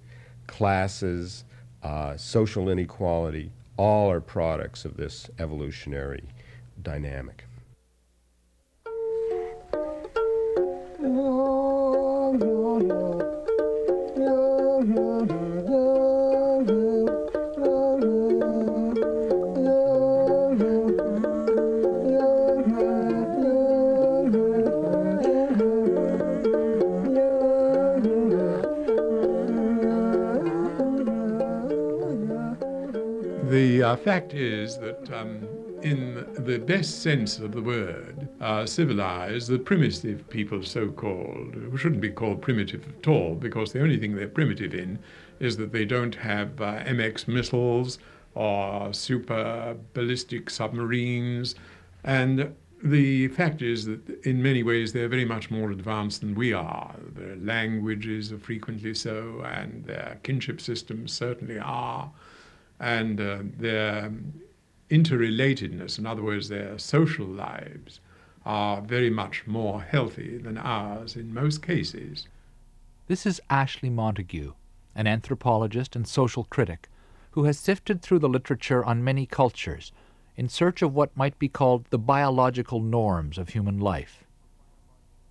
classes, 0.47 1.45
uh, 1.83 2.17
social 2.17 2.69
inequality, 2.69 3.51
all 3.77 4.11
are 4.11 4.21
products 4.21 4.85
of 4.85 4.97
this 4.97 5.31
evolutionary 5.39 6.25
dynamic. 6.83 7.45
The 11.03 11.09
uh, 33.83 33.97
fact 33.97 34.35
is 34.35 34.77
that, 34.79 35.11
um, 35.11 35.49
in 35.83 36.27
the 36.35 36.59
best 36.59 37.01
sense 37.03 37.39
of 37.39 37.53
the 37.53 37.63
word, 37.63 38.29
uh, 38.41 38.65
civilized, 38.67 39.49
the 39.49 39.59
primitive 39.59 40.29
people, 40.31 40.63
so 40.63 40.89
called, 40.89 41.55
shouldn't 41.77 42.01
be 42.01 42.11
called 42.11 42.41
primitive 42.41 42.87
at 42.89 43.07
all 43.07 43.35
because 43.35 43.73
the 43.73 43.83
only 43.83 43.99
thing 43.99 44.17
they're 44.17 44.29
primitive 44.29 44.75
in 44.75 44.99
is 45.41 45.57
that 45.57 45.73
they 45.73 45.85
don't 45.85 46.15
have 46.15 46.61
uh, 46.61 46.83
MX 46.85 47.29
missiles 47.29 47.99
or 48.35 48.93
super 48.93 49.77
ballistic 49.93 50.49
submarines. 50.51 51.55
And 52.05 52.55
the 52.83 53.29
fact 53.29 53.61
is 53.61 53.85
that 53.85 54.09
in 54.25 54.43
many 54.43 54.63
ways 54.63 54.93
they're 54.93 55.09
very 55.09 55.25
much 55.25 55.51
more 55.51 55.71
advanced 55.71 56.23
than 56.23 56.35
we 56.35 56.53
are. 56.53 56.95
Their 57.15 57.37
languages 57.37 58.33
are 58.33 58.39
frequently 58.39 58.95
so, 58.95 59.43
and 59.45 59.85
their 59.85 60.19
kinship 60.23 60.61
systems 60.61 61.13
certainly 61.13 61.59
are 61.59 62.11
and 62.81 63.21
uh, 63.21 63.39
their 63.59 64.11
interrelatedness, 64.91 65.99
in 65.99 66.07
other 66.07 66.23
words, 66.23 66.49
their 66.49 66.79
social 66.79 67.27
lives, 67.27 68.01
are 68.45 68.81
very 68.81 69.11
much 69.11 69.47
more 69.47 69.83
healthy 69.83 70.39
than 70.39 70.57
ours 70.57 71.17
in 71.17 71.35
most 71.35 71.63
cases. 71.63 72.27
This 73.07 73.27
is 73.27 73.41
Ashley 73.51 73.91
Montagu, 73.91 74.55
an 74.95 75.07
anthropologist 75.07 75.95
and 75.97 76.07
social 76.07 76.45
critic 76.45 76.89
who 77.33 77.45
has 77.45 77.59
sifted 77.59 78.03
through 78.03 78.19
the 78.19 78.29
literature 78.29 78.85
on 78.85 79.05
many 79.05 79.27
cultures 79.27 79.93
in 80.37 80.49
search 80.49 80.83
of 80.83 80.95
what 80.95 81.17
might 81.17 81.39
be 81.39 81.49
called 81.49 81.85
the 81.91 81.99
biological 81.99 82.81
norms 82.81 83.37
of 83.37 83.51
human 83.51 83.79
life. 83.79 84.25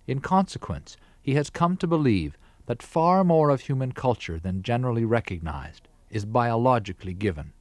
In 0.06 0.20
consequence, 0.20 0.96
he 1.20 1.34
has 1.34 1.50
come 1.50 1.76
to 1.78 1.86
believe 1.86 2.36
that 2.66 2.82
far 2.82 3.24
more 3.24 3.50
of 3.50 3.62
human 3.62 3.92
culture 3.92 4.38
than 4.38 4.62
generally 4.62 5.04
recognized 5.04 5.88
is 6.10 6.24
biologically 6.24 7.14
given. 7.14 7.52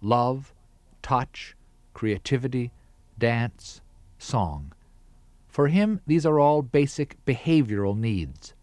Love, 0.00 0.54
touch, 1.02 1.56
creativity, 1.92 2.72
dance, 3.18 3.80
song. 4.22 4.72
For 5.48 5.68
him, 5.68 6.00
these 6.06 6.24
are 6.24 6.38
all 6.38 6.62
basic 6.62 7.16
behavioral 7.24 7.96
needs, 7.96 8.54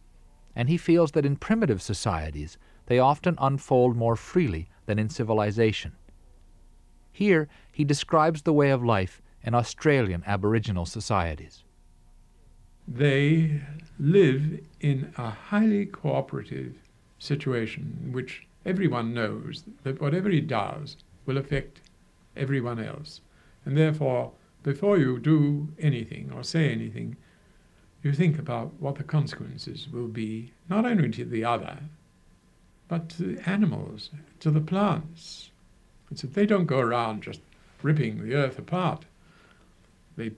and 0.55 0.69
he 0.69 0.77
feels 0.77 1.11
that 1.11 1.25
in 1.25 1.35
primitive 1.35 1.81
societies 1.81 2.57
they 2.85 2.99
often 2.99 3.35
unfold 3.39 3.95
more 3.95 4.15
freely 4.15 4.69
than 4.85 4.97
in 4.97 5.09
civilization. 5.09 5.93
Here 7.11 7.47
he 7.71 7.83
describes 7.83 8.41
the 8.41 8.53
way 8.53 8.69
of 8.69 8.83
life 8.83 9.21
in 9.43 9.53
Australian 9.53 10.23
Aboriginal 10.25 10.85
societies. 10.85 11.63
They 12.87 13.61
live 13.99 14.59
in 14.79 15.13
a 15.17 15.29
highly 15.29 15.85
cooperative 15.85 16.75
situation 17.19 17.99
in 18.03 18.13
which 18.13 18.47
everyone 18.65 19.13
knows 19.13 19.63
that 19.83 19.99
whatever 19.99 20.29
he 20.29 20.41
does 20.41 20.97
will 21.25 21.37
affect 21.37 21.81
everyone 22.35 22.79
else. 22.79 23.21
And 23.65 23.75
therefore, 23.75 24.31
before 24.63 24.97
you 24.97 25.19
do 25.19 25.69
anything 25.79 26.31
or 26.33 26.43
say 26.43 26.71
anything, 26.71 27.17
you 28.03 28.13
think 28.13 28.37
about 28.37 28.73
what 28.79 28.95
the 28.95 29.03
consequences 29.03 29.87
will 29.91 30.07
be, 30.07 30.51
not 30.69 30.85
only 30.85 31.09
to 31.09 31.25
the 31.25 31.43
other, 31.43 31.79
but 32.87 33.09
to 33.09 33.35
the 33.35 33.49
animals, 33.49 34.11
to 34.39 34.51
the 34.51 34.61
plants. 34.61 35.51
And 36.09 36.17
so 36.17 36.27
they 36.27 36.45
don't 36.45 36.65
go 36.65 36.79
around 36.79 37.23
just 37.23 37.41
ripping 37.81 38.23
the 38.23 38.35
earth 38.35 38.57
apart. 38.57 39.05
They 40.15 40.31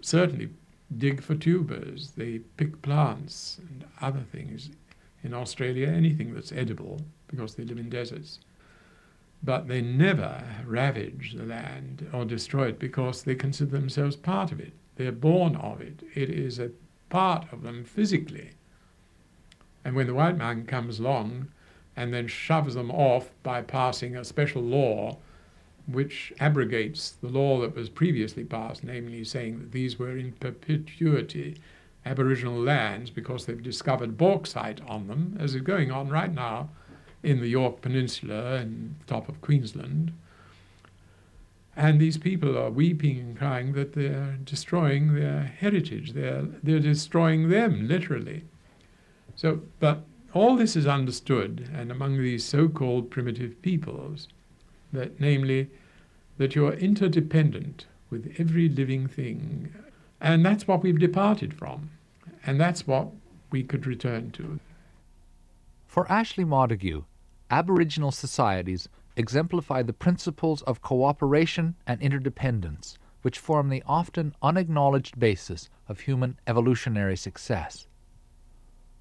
certainly 0.00 0.50
dig 0.96 1.22
for 1.22 1.34
tubers, 1.34 2.12
they 2.12 2.38
pick 2.56 2.80
plants 2.82 3.60
and 3.68 3.84
other 4.00 4.24
things. 4.32 4.70
In 5.22 5.34
Australia, 5.34 5.88
anything 5.88 6.32
that's 6.32 6.52
edible, 6.52 7.00
because 7.26 7.54
they 7.54 7.64
live 7.64 7.78
in 7.78 7.90
deserts. 7.90 8.38
But 9.42 9.68
they 9.68 9.80
never 9.80 10.42
ravage 10.66 11.34
the 11.34 11.44
land 11.44 12.08
or 12.12 12.24
destroy 12.24 12.68
it 12.68 12.78
because 12.78 13.22
they 13.22 13.34
consider 13.34 13.70
themselves 13.70 14.16
part 14.16 14.52
of 14.52 14.60
it. 14.60 14.72
They're 14.96 15.12
born 15.12 15.56
of 15.56 15.80
it. 15.80 16.02
It 16.14 16.28
is 16.28 16.58
a 16.58 16.72
part 17.08 17.52
of 17.52 17.62
them 17.62 17.84
physically. 17.84 18.50
And 19.84 19.94
when 19.94 20.06
the 20.06 20.14
white 20.14 20.36
man 20.36 20.66
comes 20.66 20.98
along 20.98 21.48
and 21.96 22.12
then 22.12 22.26
shoves 22.26 22.74
them 22.74 22.90
off 22.90 23.30
by 23.42 23.62
passing 23.62 24.16
a 24.16 24.24
special 24.24 24.62
law 24.62 25.18
which 25.86 26.32
abrogates 26.38 27.12
the 27.12 27.28
law 27.28 27.60
that 27.60 27.74
was 27.74 27.88
previously 27.88 28.44
passed, 28.44 28.84
namely 28.84 29.24
saying 29.24 29.58
that 29.58 29.72
these 29.72 29.98
were 29.98 30.18
in 30.18 30.32
perpetuity 30.32 31.56
Aboriginal 32.04 32.60
lands 32.60 33.10
because 33.10 33.46
they've 33.46 33.62
discovered 33.62 34.18
bauxite 34.18 34.80
on 34.86 35.08
them, 35.08 35.36
as 35.40 35.54
is 35.54 35.62
going 35.62 35.90
on 35.90 36.08
right 36.08 36.32
now 36.32 36.70
in 37.28 37.40
the 37.40 37.48
York 37.48 37.82
Peninsula 37.82 38.54
and 38.56 38.94
top 39.06 39.28
of 39.28 39.40
Queensland. 39.40 40.12
And 41.76 42.00
these 42.00 42.18
people 42.18 42.56
are 42.58 42.70
weeping 42.70 43.18
and 43.20 43.38
crying 43.38 43.72
that 43.74 43.92
they're 43.92 44.38
destroying 44.42 45.14
their 45.14 45.42
heritage. 45.42 46.12
They're, 46.12 46.42
they're 46.62 46.80
destroying 46.80 47.50
them, 47.50 47.86
literally. 47.86 48.44
So, 49.36 49.60
but 49.78 50.04
all 50.32 50.56
this 50.56 50.74
is 50.74 50.86
understood, 50.86 51.70
and 51.72 51.92
among 51.92 52.18
these 52.18 52.44
so 52.44 52.68
called 52.68 53.10
primitive 53.10 53.60
peoples, 53.62 54.28
that 54.92 55.20
namely, 55.20 55.68
that 56.38 56.54
you're 56.54 56.72
interdependent 56.72 57.86
with 58.10 58.34
every 58.38 58.68
living 58.68 59.06
thing. 59.06 59.72
And 60.20 60.44
that's 60.44 60.66
what 60.66 60.82
we've 60.82 60.98
departed 60.98 61.54
from. 61.54 61.90
And 62.44 62.60
that's 62.60 62.86
what 62.86 63.08
we 63.50 63.62
could 63.62 63.86
return 63.86 64.30
to. 64.32 64.58
For 65.86 66.10
Ashley 66.10 66.44
Montagu, 66.44 67.04
Aboriginal 67.50 68.12
societies 68.12 68.88
exemplify 69.16 69.82
the 69.82 69.92
principles 69.92 70.62
of 70.62 70.82
cooperation 70.82 71.74
and 71.86 72.00
interdependence, 72.02 72.98
which 73.22 73.38
form 73.38 73.68
the 73.68 73.82
often 73.86 74.34
unacknowledged 74.42 75.18
basis 75.18 75.70
of 75.88 76.00
human 76.00 76.38
evolutionary 76.46 77.16
success. 77.16 77.86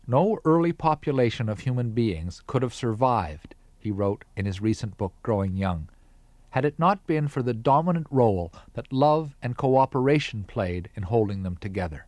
No 0.08 0.40
early 0.46 0.72
population 0.72 1.50
of 1.50 1.60
human 1.60 1.92
beings 1.92 2.42
could 2.48 2.62
have 2.62 2.74
survived, 2.74 3.54
he 3.78 3.92
wrote 3.92 4.24
in 4.36 4.46
his 4.46 4.62
recent 4.62 4.98
book 4.98 5.14
Growing 5.22 5.58
Young, 5.58 5.90
had 6.52 6.64
it 6.64 6.80
not 6.80 7.06
been 7.06 7.28
for 7.28 7.44
the 7.44 7.54
dominant 7.54 8.08
role 8.10 8.54
that 8.74 8.94
love 8.94 9.36
and 9.42 9.58
cooperation 9.58 10.46
played 10.46 10.90
in 10.96 11.04
holding 11.04 11.44
them 11.44 11.58
together. 11.58 12.08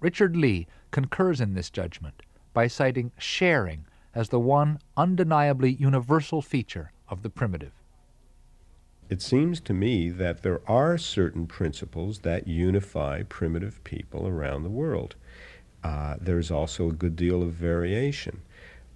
Richard 0.00 0.36
Lee 0.36 0.66
concurs 0.90 1.40
in 1.40 1.54
this 1.54 1.70
judgment 1.70 2.22
by 2.52 2.66
citing 2.66 3.12
sharing 3.18 3.86
as 4.18 4.30
the 4.30 4.40
one 4.40 4.80
undeniably 4.96 5.70
universal 5.70 6.42
feature 6.42 6.90
of 7.08 7.22
the 7.22 7.30
primitive. 7.30 7.70
It 9.08 9.22
seems 9.22 9.60
to 9.60 9.72
me 9.72 10.10
that 10.10 10.42
there 10.42 10.60
are 10.66 10.98
certain 10.98 11.46
principles 11.46 12.18
that 12.20 12.48
unify 12.48 13.22
primitive 13.22 13.82
people 13.84 14.26
around 14.26 14.64
the 14.64 14.70
world. 14.70 15.14
Uh, 15.84 16.16
there's 16.20 16.50
also 16.50 16.88
a 16.88 16.92
good 16.92 17.14
deal 17.14 17.44
of 17.44 17.52
variation. 17.52 18.42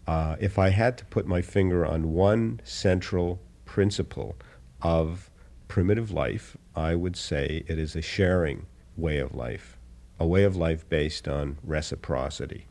Uh, 0.08 0.35
if 0.40 0.58
I 0.58 0.70
had 0.70 0.98
to 0.98 1.04
put 1.04 1.24
my 1.24 1.40
finger 1.40 1.87
on 1.87 2.12
one 2.12 2.61
central 2.64 3.38
principle 3.64 4.35
of 4.82 5.30
primitive 5.68 6.11
life, 6.11 6.56
I 6.74 6.96
would 6.96 7.14
say 7.14 7.62
it 7.68 7.78
is 7.78 7.94
a 7.94 8.02
sharing 8.02 8.66
way 8.96 9.18
of 9.18 9.37
life, 9.37 9.78
a 10.18 10.26
way 10.26 10.42
of 10.42 10.56
life 10.56 10.87
based 10.88 11.28
on 11.28 11.58
reciprocity. 11.62 12.66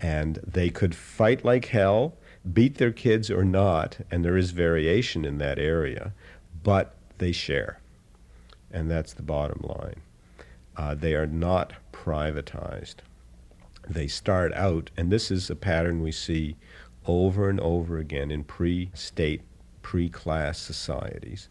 And 0.00 0.40
they 0.46 0.70
could 0.70 0.94
fight 0.94 1.44
like 1.44 1.66
hell, 1.66 2.14
beat 2.52 2.76
their 2.76 2.92
kids 2.92 3.30
or 3.30 3.44
not, 3.44 3.98
and 4.10 4.24
there 4.24 4.36
is 4.36 4.50
variation 4.50 5.24
in 5.24 5.38
that 5.38 5.58
area, 5.58 6.12
but 6.62 6.94
they 7.18 7.32
share. 7.32 7.80
And 8.70 8.90
that's 8.90 9.12
the 9.12 9.22
bottom 9.22 9.60
line. 9.62 10.00
Uh, 10.76 10.94
they 10.94 11.14
are 11.14 11.26
not 11.26 11.72
privatized 11.92 12.96
they 13.88 14.08
start 14.08 14.52
out, 14.54 14.90
and 14.96 15.10
this 15.10 15.30
is 15.30 15.50
a 15.50 15.56
pattern 15.56 16.02
we 16.02 16.12
see 16.12 16.56
over 17.06 17.48
and 17.50 17.60
over 17.60 17.98
again 17.98 18.30
in 18.30 18.44
pre 18.44 18.90
state, 18.94 19.42
pre 19.82 20.08
class 20.08 20.58
societies. 20.58 21.48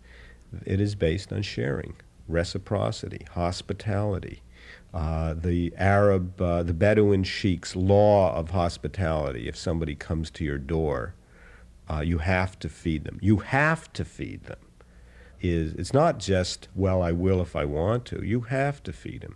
It 0.66 0.80
is 0.80 0.96
based 0.96 1.32
on 1.32 1.42
sharing, 1.42 1.96
reciprocity, 2.28 3.26
hospitality. 3.32 4.42
Uh, 4.94 5.34
the 5.34 5.74
Arab, 5.78 6.40
uh, 6.40 6.62
the 6.62 6.74
Bedouin 6.74 7.24
sheik's 7.24 7.76
law 7.76 8.36
of 8.36 8.52
hospitality. 8.52 9.48
If 9.48 9.58
somebody 9.58 9.96
comes 9.96 10.30
to 10.32 10.44
your 10.44 10.60
door, 10.60 11.16
uh, 11.90 12.02
you 12.02 12.20
have 12.20 12.60
to 12.60 12.70
feed 12.70 13.04
them. 13.04 13.18
You 13.22 13.38
have 13.38 13.92
to 13.94 14.06
feed 14.06 14.44
them. 14.44 14.60
Is 15.42 15.74
it's 15.74 15.94
not 15.94 16.20
just 16.20 16.68
well, 16.76 17.02
I 17.02 17.12
will 17.12 17.42
if 17.42 17.56
I 17.56 17.66
want 17.66 18.06
to. 18.06 18.24
You 18.24 18.42
have 18.42 18.84
to 18.84 18.94
feed 18.94 19.22
them. 19.22 19.36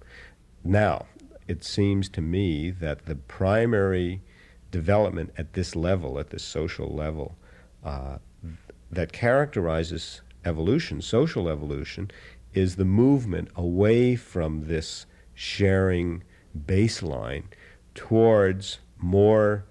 Now, 0.64 1.08
it 1.48 1.64
seems 1.64 2.08
to 2.10 2.22
me 2.22 2.70
that 2.72 3.06
the 3.06 3.16
primary 3.16 4.22
development 4.72 5.34
at 5.38 5.54
this 5.54 5.76
level, 5.76 6.20
at 6.20 6.30
this 6.30 6.44
social 6.44 6.94
level, 6.94 7.36
uh, 7.84 8.18
that 8.92 9.12
characterizes 9.12 10.22
evolution, 10.46 11.02
social 11.02 11.50
evolution, 11.50 12.12
is 12.54 12.76
the 12.76 12.86
movement 12.86 13.50
away 13.56 14.16
from 14.16 14.68
this 14.68 15.06
sharing 15.40 16.24
baseline 16.66 17.44
towards 17.94 18.80
more 18.98 19.64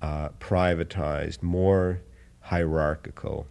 uh, 0.00 0.30
privatized, 0.40 1.42
more 1.42 2.00
hierarchical 2.40 3.46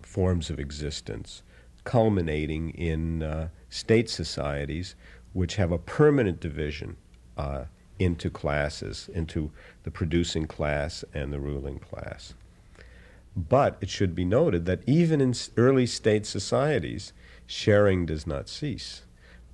forms 0.00 0.48
of 0.48 0.60
existence, 0.60 1.42
culminating 1.82 2.70
in 2.70 3.24
uh, 3.24 3.48
state 3.70 4.08
societies 4.08 4.94
which 5.32 5.56
have 5.56 5.72
a 5.72 5.78
permanent 5.78 6.38
division 6.38 6.96
uh, 7.36 7.64
into 7.98 8.30
classes, 8.30 9.10
into 9.12 9.50
the 9.82 9.90
producing 9.90 10.46
class 10.46 11.04
and 11.12 11.32
the 11.32 11.40
ruling 11.40 11.80
class. 11.80 12.34
But 13.36 13.78
it 13.80 13.90
should 13.90 14.14
be 14.14 14.24
noted 14.24 14.64
that 14.66 14.82
even 14.86 15.20
in 15.20 15.34
early 15.56 15.86
state 15.86 16.24
societies, 16.24 17.12
sharing 17.48 18.06
does 18.06 18.28
not 18.28 18.48
cease. 18.48 19.02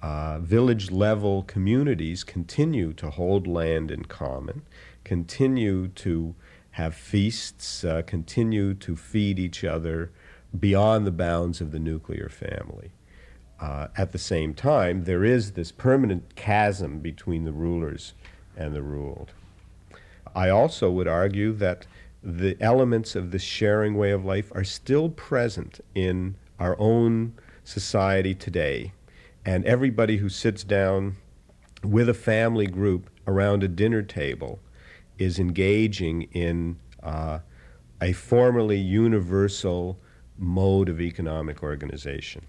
Uh, 0.03 0.41
village 0.41 0.91
level 0.91 1.45
communities 1.45 2.25
continue 2.25 2.93
to 2.93 3.09
hold 3.09 3.47
land 3.47 3.89
in 3.89 4.05
common, 4.05 4.63
continue 5.05 5.87
to 5.87 6.35
have 6.73 6.93
feasts, 6.93 7.85
uh, 7.85 8.03
continue 8.05 8.75
to 8.75 8.97
feed 8.97 9.39
each 9.39 9.63
other 9.63 10.11
beyond 10.59 11.07
the 11.07 11.13
bounds 11.13 11.61
of 11.61 11.71
the 11.71 11.79
nuclear 11.79 12.29
family. 12.29 12.91
Uh, 13.61 13.87
at 13.97 14.11
the 14.11 14.19
same 14.19 14.55
time, 14.55 15.05
there 15.05 15.23
is 15.23 15.53
this 15.53 15.71
permanent 15.71 16.35
chasm 16.35 16.99
between 16.99 17.45
the 17.45 17.53
rulers 17.53 18.13
and 18.57 18.75
the 18.75 18.83
ruled. 18.83 19.31
I 20.35 20.49
also 20.49 20.91
would 20.91 21.07
argue 21.07 21.53
that 21.53 21.87
the 22.25 22.57
elements 22.61 23.15
of 23.15 23.31
this 23.31 23.43
sharing 23.43 23.95
way 23.95 24.11
of 24.11 24.25
life 24.25 24.51
are 24.53 24.65
still 24.65 25.11
present 25.11 25.81
in 25.95 26.35
our 26.59 26.77
own 26.81 27.35
society 27.63 28.35
today. 28.35 28.93
And 29.45 29.65
everybody 29.65 30.19
who 30.19 30.29
sits 30.29 30.63
down 30.63 31.17
with 31.83 32.09
a 32.09 32.15
family 32.15 32.67
group 32.67 33.11
around 33.27 33.63
a 33.63 33.69
dinner 33.69 34.03
table 34.03 34.61
is 35.19 35.39
engaging 35.39 36.23
in 36.33 36.79
uh, 37.03 37.41
a 38.01 38.13
formerly 38.13 38.79
universal 38.79 39.99
mode 40.39 40.89
of 40.89 41.01
economic 41.01 41.63
organization 41.63 42.43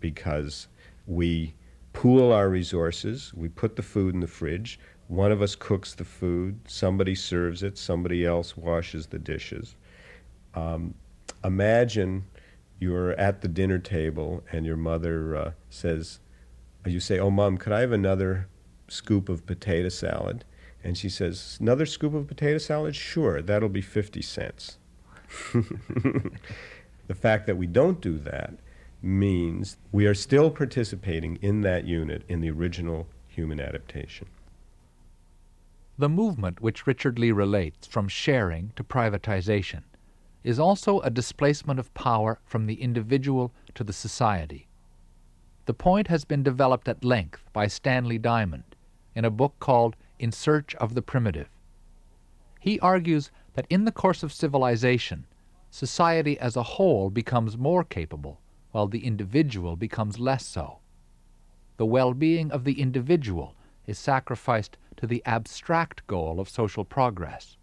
because 0.00 0.68
we 1.06 1.54
pool 1.92 2.32
our 2.32 2.48
resources, 2.48 3.32
we 3.34 3.48
put 3.48 3.76
the 3.76 3.82
food 3.82 4.14
in 4.14 4.20
the 4.20 4.26
fridge, 4.26 4.78
one 5.08 5.32
of 5.32 5.40
us 5.40 5.54
cooks 5.54 5.94
the 5.94 6.04
food, 6.04 6.60
somebody 6.68 7.14
serves 7.14 7.62
it, 7.62 7.78
somebody 7.78 8.26
else 8.26 8.56
washes 8.56 9.06
the 9.06 9.18
dishes. 9.18 9.74
Um, 10.54 10.94
imagine 11.44 12.24
you're 12.78 13.12
at 13.12 13.40
the 13.40 13.48
dinner 13.48 13.78
table 13.78 14.44
and 14.52 14.64
your 14.64 14.76
mother 14.76 15.36
uh, 15.36 15.52
says, 15.68 16.20
You 16.86 17.00
say, 17.00 17.18
Oh, 17.18 17.30
mom, 17.30 17.58
could 17.58 17.72
I 17.72 17.80
have 17.80 17.92
another 17.92 18.48
scoop 18.88 19.28
of 19.28 19.46
potato 19.46 19.88
salad? 19.88 20.44
And 20.84 20.96
she 20.96 21.08
says, 21.08 21.58
Another 21.60 21.86
scoop 21.86 22.14
of 22.14 22.28
potato 22.28 22.58
salad? 22.58 22.94
Sure, 22.94 23.42
that'll 23.42 23.68
be 23.68 23.80
50 23.80 24.22
cents. 24.22 24.78
the 25.52 27.14
fact 27.14 27.46
that 27.46 27.56
we 27.56 27.66
don't 27.66 28.00
do 28.00 28.18
that 28.18 28.54
means 29.02 29.76
we 29.92 30.06
are 30.06 30.14
still 30.14 30.50
participating 30.50 31.36
in 31.42 31.60
that 31.62 31.84
unit 31.84 32.22
in 32.28 32.40
the 32.40 32.50
original 32.50 33.06
human 33.26 33.60
adaptation. 33.60 34.26
The 35.98 36.08
movement 36.08 36.60
which 36.60 36.86
Richard 36.86 37.18
Lee 37.18 37.32
relates 37.32 37.86
from 37.86 38.08
sharing 38.08 38.72
to 38.76 38.84
privatization 38.84 39.82
is 40.48 40.58
also 40.58 40.98
a 41.00 41.10
displacement 41.10 41.78
of 41.78 41.92
power 41.92 42.40
from 42.46 42.64
the 42.64 42.80
individual 42.80 43.52
to 43.74 43.84
the 43.84 43.92
society. 43.92 44.66
The 45.66 45.74
point 45.74 46.08
has 46.08 46.24
been 46.24 46.42
developed 46.42 46.88
at 46.88 47.04
length 47.04 47.44
by 47.52 47.66
Stanley 47.66 48.16
Diamond 48.16 48.74
in 49.14 49.26
a 49.26 49.30
book 49.30 49.56
called 49.60 49.94
In 50.18 50.32
Search 50.32 50.74
of 50.76 50.94
the 50.94 51.02
Primitive. 51.02 51.50
He 52.60 52.80
argues 52.80 53.30
that 53.56 53.66
in 53.68 53.84
the 53.84 53.92
course 53.92 54.22
of 54.22 54.32
civilization, 54.32 55.26
society 55.70 56.38
as 56.40 56.56
a 56.56 56.62
whole 56.62 57.10
becomes 57.10 57.58
more 57.58 57.84
capable, 57.84 58.40
while 58.70 58.86
the 58.86 59.04
individual 59.04 59.76
becomes 59.76 60.18
less 60.18 60.46
so. 60.46 60.78
The 61.76 61.84
well 61.84 62.14
being 62.14 62.50
of 62.50 62.64
the 62.64 62.80
individual 62.80 63.54
is 63.86 63.98
sacrificed 63.98 64.78
to 64.96 65.06
the 65.06 65.22
abstract 65.26 66.06
goal 66.06 66.40
of 66.40 66.48
social 66.48 66.86
progress. 66.86 67.57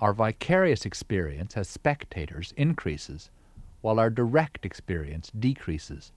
Our 0.00 0.14
vicarious 0.14 0.86
experience 0.86 1.58
as 1.58 1.68
spectators 1.68 2.54
increases, 2.56 3.30
while 3.82 4.00
our 4.00 4.08
direct 4.08 4.64
experience 4.64 5.30
decreases. 5.38 6.10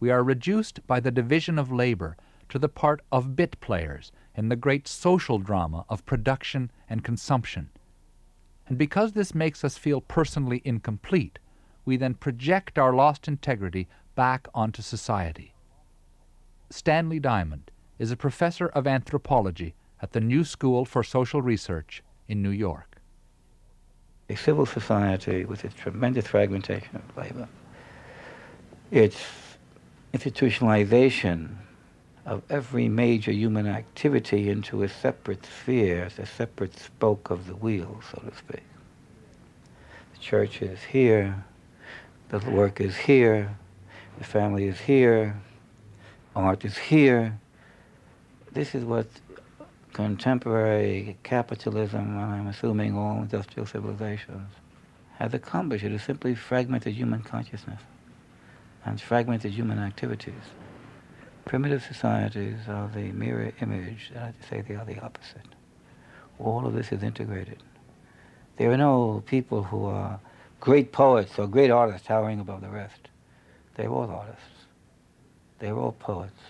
We 0.00 0.10
are 0.10 0.22
reduced 0.22 0.86
by 0.86 1.00
the 1.00 1.10
division 1.10 1.58
of 1.58 1.72
labor 1.72 2.18
to 2.50 2.58
the 2.58 2.68
part 2.68 3.00
of 3.10 3.34
bit 3.34 3.58
players 3.60 4.12
in 4.36 4.50
the 4.50 4.56
great 4.56 4.86
social 4.86 5.38
drama 5.38 5.86
of 5.88 6.04
production 6.04 6.70
and 6.90 7.02
consumption. 7.02 7.70
And 8.66 8.76
because 8.76 9.12
this 9.12 9.34
makes 9.34 9.64
us 9.64 9.78
feel 9.78 10.02
personally 10.02 10.60
incomplete, 10.66 11.38
we 11.86 11.96
then 11.96 12.12
project 12.12 12.78
our 12.78 12.92
lost 12.92 13.26
integrity 13.26 13.88
back 14.14 14.46
onto 14.54 14.82
society. 14.82 15.54
Stanley 16.68 17.18
Diamond 17.18 17.70
is 17.98 18.10
a 18.10 18.16
professor 18.16 18.66
of 18.66 18.86
anthropology 18.86 19.74
at 20.02 20.12
the 20.12 20.20
New 20.20 20.44
School 20.44 20.84
for 20.84 21.02
Social 21.02 21.40
Research 21.40 22.02
in 22.28 22.42
New 22.42 22.50
York 22.50 22.89
a 24.30 24.36
civil 24.36 24.64
society 24.64 25.44
with 25.44 25.64
its 25.64 25.74
tremendous 25.74 26.26
fragmentation 26.26 26.94
of 26.94 27.16
labor, 27.16 27.48
its 28.92 29.18
institutionalization 30.14 31.48
of 32.26 32.42
every 32.48 32.88
major 32.88 33.32
human 33.32 33.66
activity 33.66 34.48
into 34.48 34.84
a 34.84 34.88
separate 34.88 35.44
sphere, 35.44 36.08
a 36.16 36.26
separate 36.26 36.78
spoke 36.78 37.30
of 37.30 37.48
the 37.48 37.56
wheel, 37.56 38.00
so 38.12 38.22
to 38.22 38.36
speak. 38.36 38.62
The 40.14 40.20
church 40.20 40.62
is 40.62 40.80
here, 40.80 41.44
the 42.28 42.38
work 42.50 42.80
is 42.80 42.96
here, 42.96 43.56
the 44.18 44.24
family 44.24 44.68
is 44.68 44.78
here, 44.78 45.40
art 46.36 46.64
is 46.64 46.78
here. 46.78 47.36
This 48.52 48.76
is 48.76 48.84
what 48.84 49.08
contemporary 49.92 51.16
capitalism, 51.22 52.18
and 52.18 52.20
I'm 52.20 52.46
assuming 52.46 52.96
all 52.96 53.22
industrial 53.22 53.66
civilizations, 53.66 54.48
has 55.18 55.34
accomplished. 55.34 55.84
It 55.84 55.92
has 55.92 56.02
simply 56.02 56.34
fragmented 56.34 56.94
human 56.94 57.22
consciousness 57.22 57.80
and 58.84 59.00
fragmented 59.00 59.52
human 59.52 59.78
activities. 59.78 60.54
Primitive 61.44 61.82
societies 61.82 62.56
are 62.68 62.88
the 62.88 63.12
mirror 63.12 63.52
image, 63.60 64.12
I 64.16 64.26
like 64.26 64.40
to 64.40 64.46
say 64.46 64.60
they 64.60 64.74
are 64.74 64.84
the 64.84 65.00
opposite. 65.00 65.46
All 66.38 66.66
of 66.66 66.72
this 66.72 66.92
is 66.92 67.02
integrated. 67.02 67.62
There 68.56 68.70
are 68.70 68.76
no 68.76 69.22
people 69.26 69.64
who 69.64 69.84
are 69.86 70.20
great 70.60 70.92
poets 70.92 71.38
or 71.38 71.46
great 71.46 71.70
artists 71.70 72.06
towering 72.06 72.40
above 72.40 72.60
the 72.60 72.68
rest. 72.68 73.08
They're 73.74 73.90
all 73.90 74.10
artists. 74.10 74.66
They're 75.58 75.76
all 75.76 75.92
poets. 75.92 76.40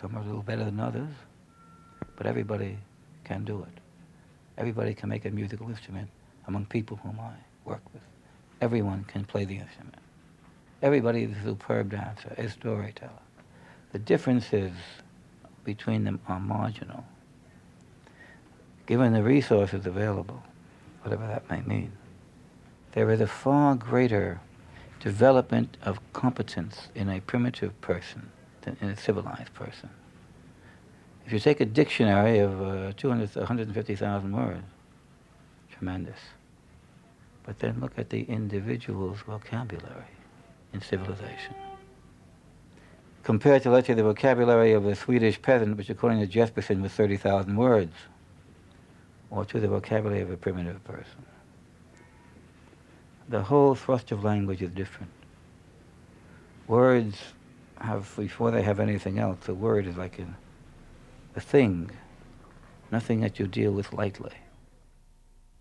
Some 0.00 0.16
are 0.16 0.20
a 0.20 0.24
little 0.24 0.42
better 0.42 0.64
than 0.64 0.80
others, 0.80 1.08
but 2.22 2.28
everybody 2.28 2.78
can 3.24 3.42
do 3.42 3.64
it. 3.64 3.80
Everybody 4.56 4.94
can 4.94 5.08
make 5.08 5.24
a 5.24 5.30
musical 5.30 5.68
instrument 5.68 6.08
among 6.46 6.66
people 6.66 7.00
whom 7.02 7.18
I 7.18 7.32
work 7.64 7.82
with. 7.92 8.02
Everyone 8.60 9.02
can 9.08 9.24
play 9.24 9.44
the 9.44 9.56
instrument. 9.56 9.96
Everybody 10.82 11.24
is 11.24 11.36
a 11.36 11.42
superb 11.42 11.90
dancer, 11.90 12.32
a 12.38 12.48
storyteller. 12.48 13.10
The 13.90 13.98
differences 13.98 14.70
between 15.64 16.04
them 16.04 16.20
are 16.28 16.38
marginal. 16.38 17.04
Given 18.86 19.14
the 19.14 19.24
resources 19.24 19.84
available, 19.84 20.44
whatever 21.02 21.26
that 21.26 21.50
may 21.50 21.62
mean, 21.62 21.90
there 22.92 23.10
is 23.10 23.20
a 23.20 23.26
far 23.26 23.74
greater 23.74 24.40
development 25.00 25.76
of 25.82 25.98
competence 26.12 26.86
in 26.94 27.08
a 27.08 27.20
primitive 27.20 27.80
person 27.80 28.30
than 28.60 28.76
in 28.80 28.90
a 28.90 28.96
civilized 28.96 29.52
person. 29.54 29.90
If 31.26 31.32
you 31.32 31.38
take 31.38 31.60
a 31.60 31.64
dictionary 31.64 32.40
of 32.40 32.60
uh, 32.60 32.92
200, 32.96 33.34
150,000 33.36 34.32
words, 34.32 34.62
tremendous. 35.70 36.18
But 37.44 37.58
then 37.58 37.80
look 37.80 37.98
at 37.98 38.10
the 38.10 38.22
individual's 38.22 39.18
vocabulary 39.20 40.04
in 40.72 40.80
civilization. 40.80 41.54
Compared 43.22 43.62
to, 43.62 43.70
let's 43.70 43.86
say, 43.86 43.94
the 43.94 44.02
vocabulary 44.02 44.72
of 44.72 44.86
a 44.86 44.94
Swedish 44.94 45.40
peasant, 45.40 45.76
which 45.76 45.90
according 45.90 46.20
to 46.20 46.26
Jespersen 46.26 46.82
was 46.82 46.92
30,000 46.92 47.56
words, 47.56 47.94
or 49.30 49.44
to 49.44 49.60
the 49.60 49.68
vocabulary 49.68 50.20
of 50.20 50.30
a 50.30 50.36
primitive 50.36 50.82
person. 50.84 51.24
The 53.28 53.42
whole 53.42 53.74
thrust 53.74 54.10
of 54.10 54.24
language 54.24 54.60
is 54.60 54.70
different. 54.70 55.10
Words 56.66 57.16
have, 57.78 58.12
before 58.16 58.50
they 58.50 58.62
have 58.62 58.80
anything 58.80 59.18
else, 59.18 59.48
a 59.48 59.54
word 59.54 59.86
is 59.86 59.96
like 59.96 60.18
an 60.18 60.36
a 61.34 61.40
thing, 61.40 61.90
nothing 62.90 63.20
that 63.20 63.38
you 63.38 63.46
deal 63.46 63.72
with 63.72 63.92
lightly. 63.92 64.32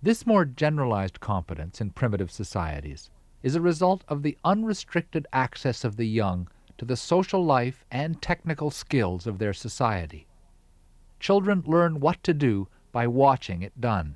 This 0.02 0.26
more 0.26 0.44
generalized 0.44 1.20
competence 1.20 1.80
in 1.80 1.92
primitive 1.92 2.32
societies 2.32 3.10
is 3.42 3.56
a 3.56 3.62
result 3.62 4.04
of 4.08 4.22
the 4.22 4.38
unrestricted 4.44 5.28
access 5.32 5.84
of 5.84 5.96
the 5.96 6.08
young 6.08 6.50
to 6.78 6.86
the 6.86 6.98
social 6.98 7.46
life 7.46 7.86
and 7.90 8.22
technical 8.22 8.70
skills 8.70 9.26
of 9.26 9.40
their 9.40 9.54
society. 9.54 10.28
Children 11.20 11.64
learn 11.66 12.00
what 12.00 12.22
to 12.24 12.34
do 12.34 12.68
by 12.92 13.08
watching 13.08 13.62
it 13.62 13.80
done. 13.80 14.16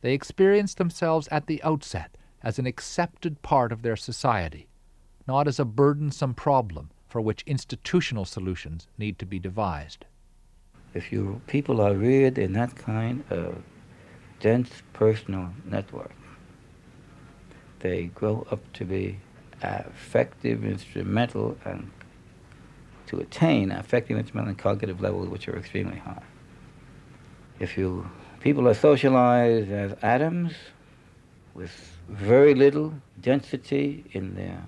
They 0.00 0.14
experience 0.14 0.74
themselves 0.74 1.28
at 1.30 1.46
the 1.46 1.62
outset 1.62 2.16
as 2.42 2.58
an 2.58 2.66
accepted 2.66 3.42
part 3.42 3.70
of 3.70 3.82
their 3.82 3.96
society, 3.96 4.68
not 5.26 5.46
as 5.46 5.60
a 5.60 5.64
burdensome 5.64 6.34
problem 6.34 6.90
for 7.06 7.20
which 7.20 7.44
institutional 7.46 8.24
solutions 8.24 8.88
need 8.96 9.18
to 9.18 9.26
be 9.26 9.38
devised 9.38 10.06
if 10.94 11.12
you 11.12 11.40
people 11.46 11.80
are 11.80 11.94
reared 11.94 12.38
in 12.38 12.52
that 12.54 12.76
kind 12.76 13.24
of 13.30 13.62
dense 14.40 14.70
personal 14.92 15.50
network, 15.64 16.12
they 17.80 18.06
grow 18.06 18.46
up 18.50 18.60
to 18.74 18.84
be 18.84 19.18
effective, 19.62 20.64
instrumental, 20.64 21.56
and 21.64 21.90
to 23.06 23.18
attain 23.18 23.72
effective, 23.72 24.18
instrumental, 24.18 24.50
and 24.50 24.58
cognitive 24.58 25.00
levels 25.00 25.28
which 25.28 25.48
are 25.48 25.56
extremely 25.56 25.98
high. 25.98 26.22
If 27.58 27.76
you 27.76 28.08
people 28.40 28.68
are 28.68 28.74
socialized 28.74 29.70
as 29.70 29.94
atoms 30.02 30.52
with 31.54 31.72
very 32.08 32.54
little 32.54 32.94
density 33.20 34.04
in 34.12 34.34
their 34.36 34.64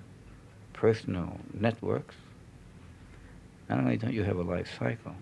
personal 0.72 1.38
networks, 1.54 2.16
not 3.68 3.78
only 3.78 3.96
don't 3.96 4.12
you 4.12 4.24
have 4.24 4.36
a 4.36 4.42
life 4.42 4.68
cycle, 4.78 5.14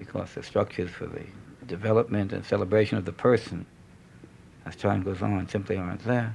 because 0.00 0.32
the 0.32 0.42
structures 0.42 0.90
for 0.90 1.06
the 1.06 1.24
development 1.66 2.32
and 2.32 2.44
celebration 2.44 2.96
of 2.96 3.04
the 3.04 3.12
person 3.12 3.66
as 4.64 4.74
time 4.74 5.02
goes 5.02 5.22
on 5.22 5.46
simply 5.48 5.76
aren't 5.76 6.02
there. 6.04 6.34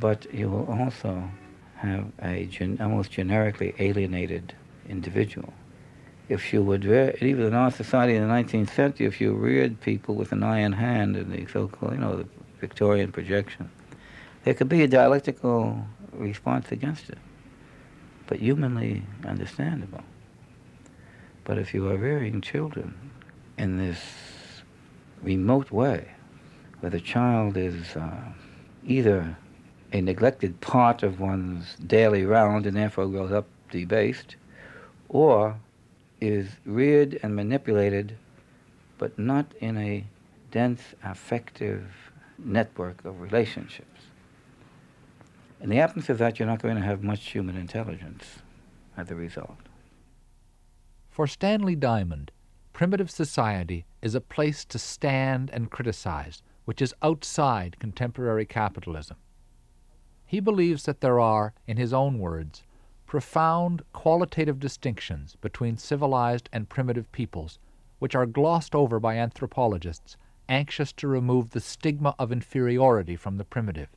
But 0.00 0.26
you 0.32 0.48
will 0.48 0.66
also 0.66 1.30
have 1.76 2.06
a 2.22 2.46
gen- 2.46 2.78
almost 2.80 3.10
generically 3.10 3.74
alienated 3.78 4.54
individual. 4.88 5.52
If 6.28 6.52
you 6.52 6.62
would, 6.62 6.84
even 6.84 7.42
in 7.42 7.54
our 7.54 7.70
society 7.70 8.14
in 8.14 8.26
the 8.26 8.32
19th 8.32 8.70
century, 8.70 9.06
if 9.06 9.20
you 9.20 9.32
reared 9.34 9.80
people 9.80 10.14
with 10.14 10.32
an 10.32 10.42
iron 10.42 10.72
hand 10.72 11.16
in 11.16 11.30
the 11.30 11.46
so-called, 11.46 11.92
you 11.92 11.98
know, 11.98 12.16
the 12.16 12.26
Victorian 12.60 13.12
projection, 13.12 13.70
there 14.44 14.54
could 14.54 14.68
be 14.68 14.82
a 14.82 14.88
dialectical 14.88 15.84
response 16.12 16.72
against 16.72 17.10
it, 17.10 17.18
but 18.26 18.38
humanly 18.38 19.02
understandable. 19.26 20.02
But 21.44 21.58
if 21.58 21.74
you 21.74 21.88
are 21.88 21.96
rearing 21.96 22.40
children 22.40 23.10
in 23.56 23.78
this 23.78 24.00
remote 25.22 25.70
way, 25.70 26.12
where 26.80 26.90
the 26.90 27.00
child 27.00 27.56
is 27.56 27.96
uh, 27.96 28.32
either 28.84 29.36
a 29.92 30.00
neglected 30.00 30.60
part 30.60 31.02
of 31.02 31.20
one's 31.20 31.74
daily 31.76 32.24
round 32.24 32.66
and 32.66 32.76
therefore 32.76 33.06
grows 33.06 33.32
up 33.32 33.46
debased, 33.70 34.36
or 35.08 35.56
is 36.20 36.48
reared 36.64 37.18
and 37.22 37.34
manipulated, 37.34 38.16
but 38.98 39.18
not 39.18 39.52
in 39.60 39.76
a 39.76 40.04
dense 40.50 40.82
affective 41.02 41.84
network 42.38 43.04
of 43.04 43.20
relationships. 43.20 44.02
In 45.60 45.68
the 45.68 45.78
absence 45.78 46.08
of 46.08 46.18
that, 46.18 46.38
you're 46.38 46.48
not 46.48 46.62
going 46.62 46.76
to 46.76 46.82
have 46.82 47.02
much 47.02 47.30
human 47.30 47.56
intelligence 47.56 48.38
as 48.96 49.10
a 49.10 49.14
result. 49.14 49.58
For 51.10 51.26
Stanley 51.26 51.74
Diamond, 51.74 52.30
primitive 52.72 53.10
society 53.10 53.84
is 54.00 54.14
a 54.14 54.20
place 54.20 54.64
to 54.66 54.78
stand 54.78 55.50
and 55.50 55.70
criticize, 55.70 56.42
which 56.64 56.80
is 56.80 56.94
outside 57.02 57.78
contemporary 57.80 58.46
capitalism. 58.46 59.16
He 60.24 60.38
believes 60.38 60.84
that 60.84 61.00
there 61.00 61.18
are, 61.18 61.52
in 61.66 61.76
his 61.76 61.92
own 61.92 62.20
words, 62.20 62.62
profound 63.06 63.82
qualitative 63.92 64.60
distinctions 64.60 65.36
between 65.40 65.76
civilized 65.76 66.48
and 66.52 66.68
primitive 66.68 67.10
peoples, 67.10 67.58
which 67.98 68.14
are 68.14 68.24
glossed 68.24 68.74
over 68.74 69.00
by 69.00 69.16
anthropologists 69.16 70.16
anxious 70.48 70.92
to 70.92 71.08
remove 71.08 71.50
the 71.50 71.60
stigma 71.60 72.14
of 72.20 72.30
inferiority 72.30 73.16
from 73.16 73.36
the 73.36 73.44
primitive. 73.44 73.88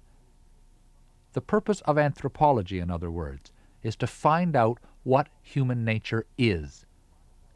The 1.34 1.42
purpose 1.42 1.82
of 1.82 2.00
anthropology, 2.00 2.80
in 2.80 2.90
other 2.90 3.12
words, 3.12 3.52
is 3.84 3.96
to 3.98 4.08
find 4.08 4.56
out 4.56 4.80
what 5.04 5.30
human 5.42 5.86
nature 5.86 6.26
is, 6.40 6.86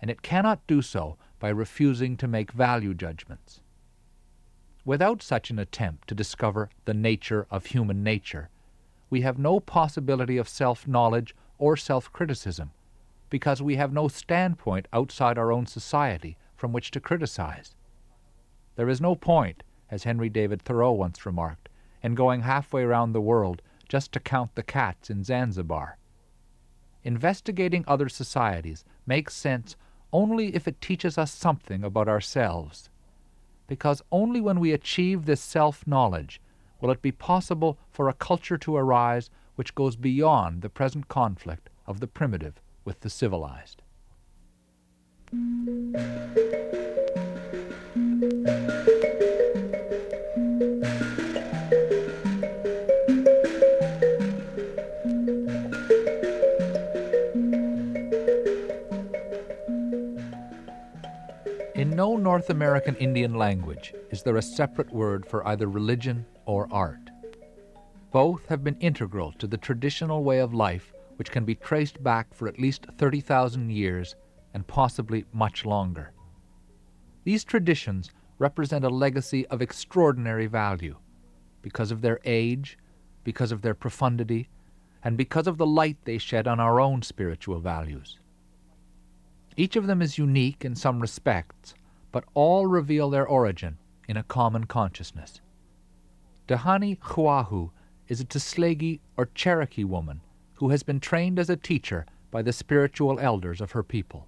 and 0.02 0.10
it 0.12 0.22
cannot 0.22 0.66
do 0.68 0.82
so 0.82 1.18
by 1.40 1.50
refusing 1.50 2.18
to 2.18 2.28
make 2.28 2.52
value 2.52 2.94
judgments. 2.94 3.62
Without 4.86 5.22
such 5.22 5.50
an 5.50 5.60
attempt 5.60 6.08
to 6.08 6.16
discover 6.16 6.70
the 6.86 6.94
nature 6.94 7.46
of 7.52 7.68
human 7.68 8.04
nature, 8.04 8.50
we 9.10 9.22
have 9.22 9.38
no 9.38 9.60
possibility 9.60 10.38
of 10.38 10.48
self 10.48 10.88
knowledge 10.88 11.36
or 11.58 11.76
self 11.76 12.12
criticism, 12.12 12.72
because 13.30 13.62
we 13.62 13.76
have 13.76 13.92
no 13.92 14.08
standpoint 14.08 14.88
outside 14.94 15.38
our 15.38 15.52
own 15.52 15.66
society 15.66 16.38
from 16.56 16.72
which 16.72 16.92
to 16.92 17.00
criticize. 17.00 17.76
There 18.76 18.90
is 18.90 19.02
no 19.02 19.16
point, 19.16 19.64
as 19.90 20.04
Henry 20.04 20.30
David 20.30 20.62
Thoreau 20.62 20.92
once 20.92 21.26
remarked, 21.26 21.70
in 22.02 22.16
going 22.16 22.42
halfway 22.42 22.86
round 22.86 23.14
the 23.14 23.22
world 23.22 23.62
just 23.90 24.12
to 24.14 24.20
count 24.20 24.56
the 24.56 24.64
cats 24.64 25.10
in 25.10 25.24
Zanzibar. 25.24 25.98
Investigating 27.04 27.84
other 27.88 28.10
societies 28.10 28.84
makes 29.06 29.34
sense 29.34 29.76
only 30.18 30.56
if 30.56 30.68
it 30.68 30.82
teaches 30.82 31.16
us 31.16 31.32
something 31.32 31.84
about 31.84 32.08
ourselves, 32.08 32.90
because 33.68 34.02
only 34.12 34.42
when 34.42 34.60
we 34.60 34.74
achieve 34.74 35.26
this 35.26 35.40
self 35.40 35.86
knowledge 35.86 36.42
will 36.82 36.90
it 36.90 37.04
be 37.04 37.12
possible 37.12 37.78
for 37.92 38.10
a 38.10 38.14
culture 38.14 38.58
to 38.58 38.76
arise 38.76 39.30
which 39.58 39.76
goes 39.76 39.96
beyond 39.96 40.64
the 40.64 40.70
present 40.70 41.08
conflict 41.08 41.70
of 41.86 42.00
the 42.00 42.08
primitive 42.08 42.60
with 42.84 43.02
the 43.02 43.12
civilized. 43.12 43.84
No 61.98 62.16
North 62.16 62.52
American 62.52 62.96
Indian 62.98 63.34
language 63.34 63.92
is 64.12 64.22
there 64.22 64.38
a 64.38 64.42
separate 64.44 64.94
word 64.94 65.26
for 65.26 65.48
either 65.48 65.68
religion 65.68 66.24
or 66.46 66.68
art. 66.70 67.10
Both 68.12 68.46
have 68.50 68.64
been 68.64 68.78
integral 68.80 69.32
to 69.40 69.48
the 69.48 69.58
traditional 69.58 70.24
way 70.24 70.38
of 70.38 70.54
life 70.54 70.94
which 71.16 71.32
can 71.32 71.44
be 71.44 71.56
traced 71.56 72.04
back 72.04 72.32
for 72.36 72.48
at 72.48 72.60
least 72.60 72.86
30,000 73.00 73.72
years 73.72 74.16
and 74.54 74.68
possibly 74.68 75.26
much 75.34 75.66
longer. 75.66 76.12
These 77.24 77.44
traditions 77.44 78.12
represent 78.38 78.86
a 78.86 78.90
legacy 78.90 79.48
of 79.48 79.64
extraordinary 79.64 80.46
value 80.46 80.98
because 81.64 81.90
of 81.90 82.02
their 82.02 82.20
age, 82.26 82.78
because 83.24 83.52
of 83.52 83.64
their 83.64 83.74
profundity, 83.74 84.50
and 85.04 85.18
because 85.18 85.48
of 85.48 85.58
the 85.58 85.66
light 85.66 85.98
they 86.04 86.20
shed 86.20 86.48
on 86.48 86.60
our 86.60 86.80
own 86.80 87.02
spiritual 87.02 87.60
values. 87.60 88.20
Each 89.60 89.76
of 89.76 89.88
them 89.88 90.04
is 90.04 90.20
unique 90.20 90.64
in 90.64 90.76
some 90.76 91.00
respects, 91.00 91.74
but 92.12 92.24
all 92.34 92.68
reveal 92.68 93.10
their 93.10 93.28
origin 93.28 93.78
in 94.08 94.18
a 94.18 94.24
common 94.24 94.66
consciousness. 94.66 95.42
Dhyani 96.48 96.98
Ywahoo 96.98 97.72
is 98.08 98.22
a 98.22 98.26
Tsalagi 98.26 99.00
or 99.18 99.30
Cherokee 99.36 99.84
woman 99.84 100.22
who 100.56 100.70
has 100.70 100.84
been 100.84 101.00
trained 101.00 101.38
as 101.38 101.50
a 101.50 101.58
teacher 101.58 102.06
by 102.32 102.42
the 102.42 102.54
spiritual 102.54 103.20
elders 103.20 103.62
of 103.62 103.72
her 103.72 103.84
people. 103.84 104.28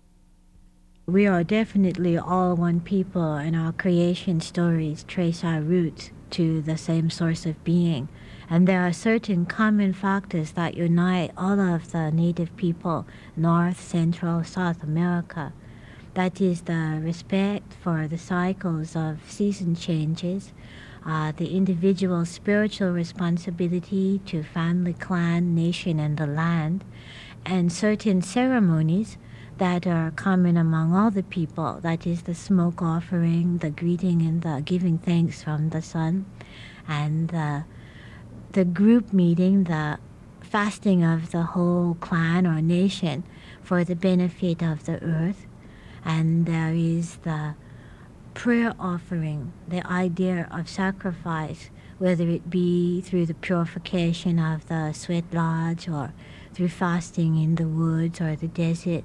We 1.05 1.25
are 1.25 1.43
definitely 1.43 2.19
all 2.19 2.55
one 2.55 2.81
people, 2.81 3.33
and 3.33 3.55
our 3.55 3.71
creation 3.71 4.41
stories 4.41 5.03
trace 5.03 5.43
our 5.43 5.59
roots 5.59 6.11
to 6.31 6.61
the 6.61 6.77
same 6.77 7.09
source 7.09 7.47
of 7.47 7.63
being. 7.63 8.09
And 8.47 8.67
there 8.67 8.85
are 8.85 8.93
certain 8.93 9.47
common 9.47 9.93
factors 9.93 10.51
that 10.51 10.75
unite 10.75 11.31
all 11.35 11.59
of 11.59 11.91
the 11.91 12.11
native 12.11 12.55
people, 12.57 13.07
North, 13.35 13.81
Central, 13.81 14.43
South 14.43 14.83
America. 14.83 15.53
That 16.19 16.41
is 16.41 16.63
the 16.63 16.99
respect 17.01 17.73
for 17.81 18.05
the 18.05 18.17
cycles 18.17 18.93
of 18.93 19.19
season 19.29 19.73
changes, 19.73 20.51
uh, 21.05 21.31
the 21.31 21.55
individual 21.55 22.25
spiritual 22.25 22.91
responsibility 22.91 24.19
to 24.25 24.43
family, 24.43 24.91
clan, 24.91 25.55
nation, 25.55 25.97
and 25.97 26.17
the 26.17 26.27
land, 26.27 26.83
and 27.45 27.71
certain 27.71 28.21
ceremonies 28.21 29.17
that 29.59 29.87
are 29.87 30.11
common 30.11 30.57
among 30.57 30.93
all 30.93 31.09
the 31.09 31.23
people. 31.23 31.79
That 31.81 32.05
is 32.05 32.23
the 32.23 32.35
smoke 32.35 32.81
offering, 32.81 33.59
the 33.59 33.69
greeting, 33.69 34.21
and 34.21 34.41
the 34.41 34.61
giving 34.61 34.97
thanks 34.97 35.41
from 35.41 35.69
the 35.69 35.81
sun, 35.81 36.25
and 36.85 37.29
the, 37.29 37.63
the 38.51 38.65
group 38.65 39.13
meeting, 39.13 39.63
the 39.63 39.99
fasting 40.41 41.01
of 41.01 41.31
the 41.31 41.43
whole 41.43 41.95
clan 42.01 42.45
or 42.45 42.61
nation 42.61 43.23
for 43.63 43.85
the 43.85 43.95
benefit 43.95 44.61
of 44.61 44.83
the 44.83 45.01
earth. 45.01 45.45
And 46.03 46.45
there 46.45 46.73
is 46.73 47.17
the 47.17 47.55
prayer 48.33 48.73
offering, 48.79 49.51
the 49.67 49.85
idea 49.85 50.47
of 50.51 50.69
sacrifice, 50.69 51.69
whether 51.97 52.27
it 52.27 52.49
be 52.49 53.01
through 53.01 53.25
the 53.25 53.33
purification 53.33 54.39
of 54.39 54.67
the 54.67 54.93
sweat 54.93 55.25
lodge 55.33 55.89
or 55.89 56.13
through 56.53 56.69
fasting 56.69 57.37
in 57.37 57.55
the 57.55 57.67
woods 57.67 58.21
or 58.21 58.35
the 58.35 58.47
desert. 58.47 59.03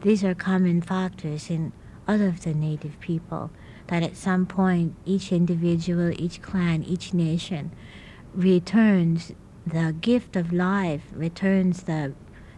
These 0.00 0.24
are 0.24 0.34
common 0.34 0.82
factors 0.82 1.48
in 1.48 1.72
all 2.08 2.20
of 2.20 2.42
the 2.42 2.54
native 2.54 2.98
people 2.98 3.50
that 3.86 4.02
at 4.02 4.16
some 4.16 4.46
point 4.46 4.96
each 5.04 5.32
individual, 5.32 6.10
each 6.20 6.42
clan, 6.42 6.82
each 6.82 7.14
nation 7.14 7.70
returns 8.34 9.32
the 9.66 9.94
gift 10.00 10.34
of 10.34 10.52
life, 10.52 11.02
returns 11.12 11.84
the 11.84 12.14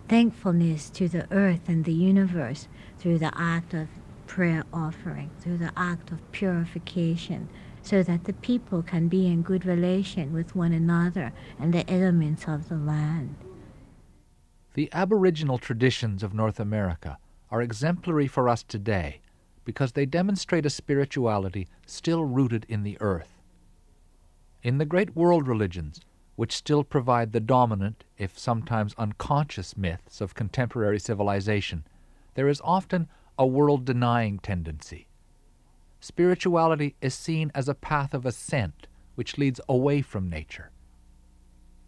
thankfulness 0.08 0.90
to 0.90 1.08
the 1.08 1.26
earth 1.30 1.68
and 1.68 1.84
the 1.84 1.92
universe 1.92 2.68
through 2.98 3.18
the 3.18 3.32
act 3.36 3.74
of 3.74 3.88
prayer 4.26 4.64
offering, 4.72 5.30
through 5.40 5.58
the 5.58 5.72
act 5.76 6.10
of 6.10 6.32
purification, 6.32 7.48
so 7.82 8.02
that 8.02 8.24
the 8.24 8.32
people 8.32 8.82
can 8.82 9.08
be 9.08 9.26
in 9.26 9.42
good 9.42 9.66
relation 9.66 10.32
with 10.32 10.56
one 10.56 10.72
another 10.72 11.32
and 11.58 11.72
the 11.72 11.88
elements 11.90 12.48
of 12.48 12.68
the 12.68 12.76
land. 12.76 13.36
The 14.74 14.88
Aboriginal 14.92 15.58
traditions 15.58 16.22
of 16.22 16.34
North 16.34 16.58
America 16.58 17.18
are 17.50 17.62
exemplary 17.62 18.26
for 18.26 18.48
us 18.48 18.62
today 18.62 19.20
because 19.64 19.92
they 19.92 20.06
demonstrate 20.06 20.66
a 20.66 20.70
spirituality 20.70 21.68
still 21.86 22.24
rooted 22.24 22.66
in 22.68 22.82
the 22.82 22.98
earth. 23.00 23.40
In 24.62 24.78
the 24.78 24.84
great 24.84 25.14
world 25.14 25.46
religions, 25.46 26.00
which 26.36 26.56
still 26.56 26.82
provide 26.82 27.32
the 27.32 27.40
dominant, 27.40 28.04
if 28.18 28.38
sometimes 28.38 28.94
unconscious, 28.98 29.76
myths 29.76 30.20
of 30.20 30.34
contemporary 30.34 30.98
civilization, 30.98 31.84
there 32.34 32.48
is 32.48 32.60
often 32.64 33.08
a 33.38 33.46
world 33.46 33.84
denying 33.84 34.38
tendency. 34.38 35.08
Spirituality 36.00 36.94
is 37.00 37.14
seen 37.14 37.50
as 37.54 37.68
a 37.68 37.74
path 37.74 38.12
of 38.14 38.26
ascent 38.26 38.86
which 39.14 39.38
leads 39.38 39.60
away 39.68 40.02
from 40.02 40.28
nature. 40.28 40.70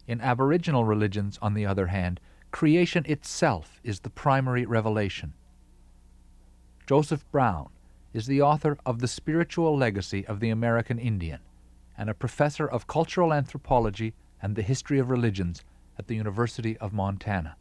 In 0.07 0.21
Aboriginal 0.21 0.85
religions, 0.85 1.37
on 1.41 1.53
the 1.53 1.65
other 1.65 1.87
hand, 1.87 2.19
creation 2.51 3.05
itself 3.07 3.79
is 3.83 3.99
the 3.99 4.09
primary 4.09 4.65
revelation. 4.65 5.33
Joseph 6.87 7.29
Brown 7.31 7.69
is 8.13 8.25
the 8.25 8.41
author 8.41 8.77
of 8.85 8.99
The 8.99 9.07
Spiritual 9.07 9.77
Legacy 9.77 10.25
of 10.25 10.39
the 10.39 10.49
American 10.49 10.97
Indian 10.97 11.41
and 11.97 12.09
a 12.09 12.13
professor 12.13 12.65
of 12.65 12.87
cultural 12.87 13.33
anthropology 13.33 14.13
and 14.41 14.55
the 14.55 14.61
history 14.61 14.99
of 14.99 15.09
religions 15.09 15.63
at 15.99 16.07
the 16.07 16.15
University 16.15 16.77
of 16.77 16.93
Montana. 16.93 17.57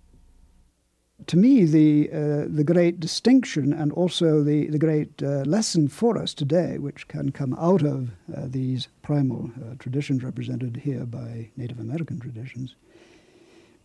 To 1.25 1.37
me, 1.37 1.65
the, 1.65 2.11
uh, 2.13 2.45
the 2.47 2.63
great 2.63 3.01
distinction 3.01 3.73
and 3.73 3.91
also 3.93 4.43
the, 4.43 4.67
the 4.67 4.79
great 4.79 5.23
uh, 5.23 5.43
lesson 5.45 5.89
for 5.89 6.19
us 6.19 6.35
today, 6.35 6.77
which 6.79 7.09
can 7.09 7.33
come 7.33 7.55
out 7.59 7.83
of 7.83 8.11
uh, 8.37 8.43
these 8.45 8.89
primal 9.03 9.51
uh, 9.57 9.75
traditions 9.79 10.23
represented 10.23 10.77
here 10.85 11.07
by 11.07 11.49
Native 11.57 11.81
American 11.81 12.21
traditions, 12.21 12.77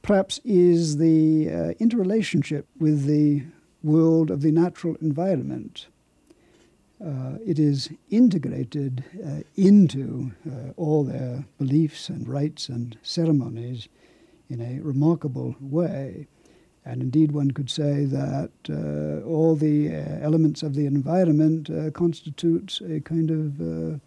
perhaps 0.01 0.41
is 0.43 0.97
the 0.97 1.49
uh, 1.49 1.73
interrelationship 1.79 2.67
with 2.79 3.05
the 3.05 3.43
world 3.81 4.29
of 4.29 4.41
the 4.41 4.51
natural 4.51 4.95
environment. 5.01 5.87
Uh, 7.03 7.37
it 7.43 7.57
is 7.57 7.89
integrated 8.11 9.03
into 9.55 10.31
all 10.77 11.03
their 11.03 11.45
beliefs 11.57 12.09
and 12.09 12.27
rites 12.27 12.69
and 12.69 12.97
ceremonies 13.01 13.87
in 14.49 14.61
a 14.61 14.79
remarkable 14.81 15.55
way. 15.59 16.27
And 16.83 17.01
indeed, 17.03 17.31
one 17.31 17.51
could 17.51 17.69
say 17.69 18.05
that 18.05 18.51
uh, 18.69 19.25
all 19.25 19.55
the 19.55 19.95
uh, 19.95 20.19
elements 20.21 20.63
of 20.63 20.73
the 20.73 20.87
environment 20.87 21.69
uh, 21.69 21.87
a 21.87 22.99
kind 23.01 23.31
of 23.31 24.01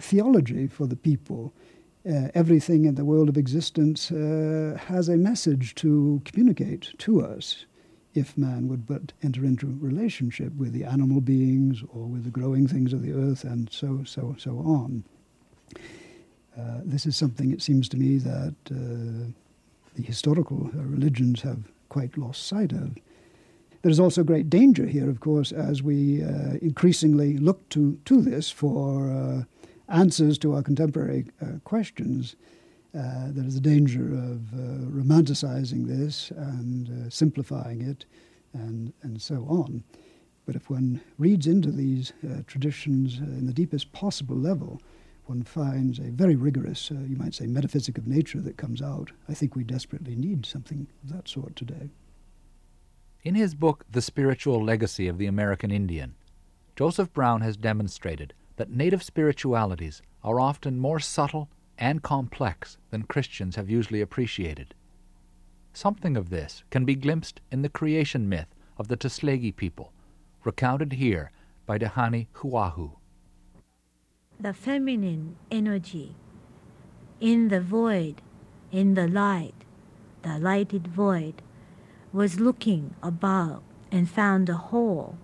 theology 0.00 0.66
for 0.66 0.86
the 0.86 0.96
people 0.96 1.52
uh, 2.08 2.28
everything 2.34 2.84
in 2.84 2.94
the 2.94 3.04
world 3.04 3.28
of 3.28 3.36
existence 3.36 4.10
uh, 4.10 4.78
has 4.86 5.08
a 5.08 5.16
message 5.16 5.74
to 5.74 6.22
communicate 6.24 6.92
to 6.98 7.20
us 7.20 7.66
if 8.14 8.38
man 8.38 8.66
would 8.68 8.86
but 8.86 9.12
enter 9.22 9.44
into 9.44 9.76
relationship 9.80 10.54
with 10.54 10.72
the 10.72 10.84
animal 10.84 11.20
beings 11.20 11.82
or 11.92 12.06
with 12.06 12.24
the 12.24 12.30
growing 12.30 12.66
things 12.66 12.92
of 12.92 13.02
the 13.02 13.12
earth 13.12 13.44
and 13.44 13.70
so 13.70 14.02
so 14.04 14.34
so 14.38 14.58
on. 14.58 15.04
Uh, 16.58 16.80
this 16.84 17.04
is 17.04 17.14
something 17.14 17.52
it 17.52 17.60
seems 17.60 17.88
to 17.88 17.96
me 17.96 18.16
that 18.16 18.54
uh, 18.70 19.30
the 19.94 20.02
historical 20.02 20.70
uh, 20.74 20.82
religions 20.84 21.42
have 21.42 21.70
quite 21.88 22.16
lost 22.18 22.46
sight 22.46 22.72
of. 22.72 22.96
There 23.82 23.90
is 23.90 24.00
also 24.00 24.24
great 24.24 24.50
danger 24.50 24.86
here, 24.86 25.08
of 25.08 25.20
course, 25.20 25.52
as 25.52 25.82
we 25.82 26.22
uh, 26.22 26.54
increasingly 26.60 27.38
look 27.38 27.68
to, 27.70 27.98
to 28.06 28.20
this 28.20 28.50
for 28.50 29.46
answers 29.88 30.38
to 30.38 30.54
our 30.54 30.62
contemporary 30.62 31.26
uh, 31.40 31.58
questions, 31.64 32.36
uh, 32.96 33.28
there 33.28 33.46
is 33.46 33.56
a 33.56 33.60
danger 33.60 34.06
of 34.12 34.52
uh, 34.54 34.86
romanticizing 34.90 35.86
this 35.86 36.30
and 36.32 36.88
uh, 36.88 37.10
simplifying 37.10 37.82
it 37.82 38.06
and, 38.54 38.92
and 39.02 39.20
so 39.20 39.46
on. 39.48 39.82
But 40.46 40.56
if 40.56 40.70
one 40.70 41.00
reads 41.18 41.46
into 41.46 41.70
these 41.70 42.12
uh, 42.24 42.42
traditions 42.46 43.18
in 43.18 43.46
the 43.46 43.52
deepest 43.52 43.92
possible 43.92 44.36
level, 44.36 44.80
one 45.28 45.42
finds 45.42 45.98
a 45.98 46.10
very 46.10 46.36
rigorous, 46.36 46.90
uh, 46.90 46.94
you 47.06 47.16
might 47.16 47.34
say, 47.34 47.46
metaphysic 47.46 47.98
of 47.98 48.06
nature 48.06 48.40
that 48.40 48.56
comes 48.56 48.80
out. 48.80 49.10
I 49.28 49.34
think 49.34 49.54
we 49.54 49.64
desperately 49.64 50.14
need 50.14 50.46
something 50.46 50.86
of 51.02 51.12
that 51.12 51.28
sort 51.28 51.54
today. 51.54 51.90
In 53.22 53.34
his 53.34 53.54
book, 53.54 53.84
The 53.90 54.00
Spiritual 54.00 54.64
Legacy 54.64 55.06
of 55.08 55.18
the 55.18 55.26
American 55.26 55.70
Indian, 55.70 56.14
Joseph 56.76 57.12
Brown 57.12 57.40
has 57.42 57.56
demonstrated 57.56 58.32
that 58.56 58.70
native 58.70 59.02
spiritualities 59.02 60.00
are 60.24 60.40
often 60.40 60.78
more 60.78 61.00
subtle 61.00 61.48
and 61.76 62.02
complex 62.02 62.78
than 62.90 63.02
Christians 63.02 63.56
have 63.56 63.68
usually 63.68 64.00
appreciated. 64.00 64.74
Something 65.72 66.16
of 66.16 66.30
this 66.30 66.64
can 66.70 66.84
be 66.84 66.94
glimpsed 66.94 67.40
in 67.52 67.62
the 67.62 67.68
creation 67.68 68.28
myth 68.28 68.54
of 68.78 68.88
the 68.88 68.96
Tsalagi 68.96 69.54
people, 69.54 69.92
recounted 70.44 70.94
here 70.94 71.30
by 71.66 71.78
Dhyani 71.78 72.28
Ywahoo. 72.34 72.92
The 74.40 74.54
feminine 74.54 75.34
energy 75.50 76.14
in 77.20 77.48
the 77.48 77.60
void, 77.60 78.22
in 78.70 78.94
the 78.94 79.08
light, 79.08 79.64
the 80.22 80.38
lighted 80.38 80.86
void, 80.86 81.42
was 82.12 82.38
looking 82.38 82.94
above 83.02 83.62
and 83.90 84.08
found 84.08 84.48
a 84.48 84.54
hole, 84.54 85.18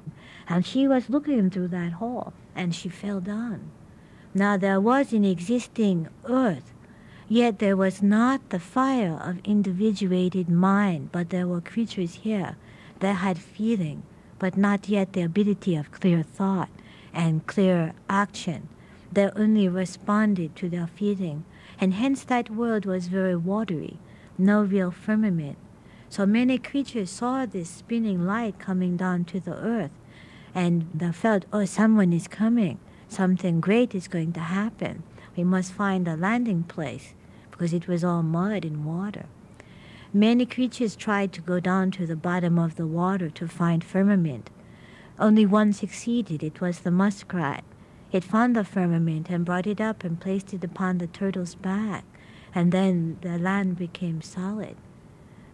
and 0.48 0.66
she 0.66 0.88
was 0.88 1.08
looking 1.08 1.48
through 1.48 1.68
that 1.68 1.92
hole 1.92 2.32
and 2.56 2.74
she 2.74 2.88
fell 2.88 3.20
down. 3.20 3.70
Now 4.34 4.56
there 4.56 4.80
was 4.80 5.12
an 5.12 5.24
existing 5.24 6.08
earth, 6.24 6.72
yet 7.28 7.60
there 7.60 7.76
was 7.76 8.02
not 8.02 8.50
the 8.50 8.58
fire 8.58 9.16
of 9.22 9.38
individuated 9.44 10.48
mind, 10.48 11.12
but 11.12 11.30
there 11.30 11.46
were 11.46 11.60
creatures 11.60 12.14
here 12.16 12.56
that 12.98 13.12
had 13.12 13.38
feeling, 13.38 14.02
but 14.40 14.56
not 14.56 14.88
yet 14.88 15.12
the 15.12 15.22
ability 15.22 15.76
of 15.76 15.92
clear 15.92 16.24
thought 16.24 16.70
and 17.12 17.46
clear 17.46 17.92
action. 18.08 18.68
They 19.14 19.30
only 19.36 19.68
responded 19.68 20.56
to 20.56 20.68
their 20.68 20.88
feeling, 20.88 21.44
and 21.80 21.94
hence 21.94 22.24
that 22.24 22.50
world 22.50 22.84
was 22.84 23.06
very 23.06 23.36
watery, 23.36 23.98
no 24.36 24.60
real 24.60 24.90
firmament. 24.90 25.56
So 26.08 26.26
many 26.26 26.58
creatures 26.58 27.10
saw 27.10 27.46
this 27.46 27.70
spinning 27.70 28.26
light 28.26 28.58
coming 28.58 28.96
down 28.96 29.24
to 29.26 29.38
the 29.38 29.54
earth, 29.54 29.92
and 30.52 30.88
they 30.92 31.12
felt, 31.12 31.44
oh, 31.52 31.64
someone 31.64 32.12
is 32.12 32.26
coming. 32.26 32.80
Something 33.06 33.60
great 33.60 33.94
is 33.94 34.08
going 34.08 34.32
to 34.32 34.40
happen. 34.40 35.04
We 35.36 35.44
must 35.44 35.72
find 35.72 36.08
a 36.08 36.16
landing 36.16 36.64
place 36.64 37.14
because 37.52 37.72
it 37.72 37.86
was 37.86 38.02
all 38.02 38.24
mud 38.24 38.64
and 38.64 38.84
water. 38.84 39.26
Many 40.12 40.44
creatures 40.44 40.96
tried 40.96 41.32
to 41.34 41.40
go 41.40 41.60
down 41.60 41.92
to 41.92 42.04
the 42.04 42.16
bottom 42.16 42.58
of 42.58 42.74
the 42.74 42.86
water 42.86 43.30
to 43.30 43.46
find 43.46 43.84
firmament. 43.84 44.50
Only 45.20 45.46
one 45.46 45.72
succeeded. 45.72 46.42
It 46.42 46.60
was 46.60 46.80
the 46.80 46.90
muskrat. 46.90 47.62
It 48.14 48.22
found 48.22 48.54
the 48.54 48.62
firmament 48.62 49.28
and 49.28 49.44
brought 49.44 49.66
it 49.66 49.80
up 49.80 50.04
and 50.04 50.20
placed 50.20 50.54
it 50.54 50.62
upon 50.62 50.98
the 50.98 51.08
turtle's 51.08 51.56
back, 51.56 52.04
and 52.54 52.70
then 52.70 53.18
the 53.22 53.38
land 53.38 53.76
became 53.76 54.22
solid. 54.22 54.76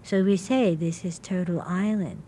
So 0.03 0.23
we 0.23 0.37
say 0.37 0.75
this 0.75 1.03
is 1.03 1.19
Turtle 1.19 1.63
Island. 1.63 2.21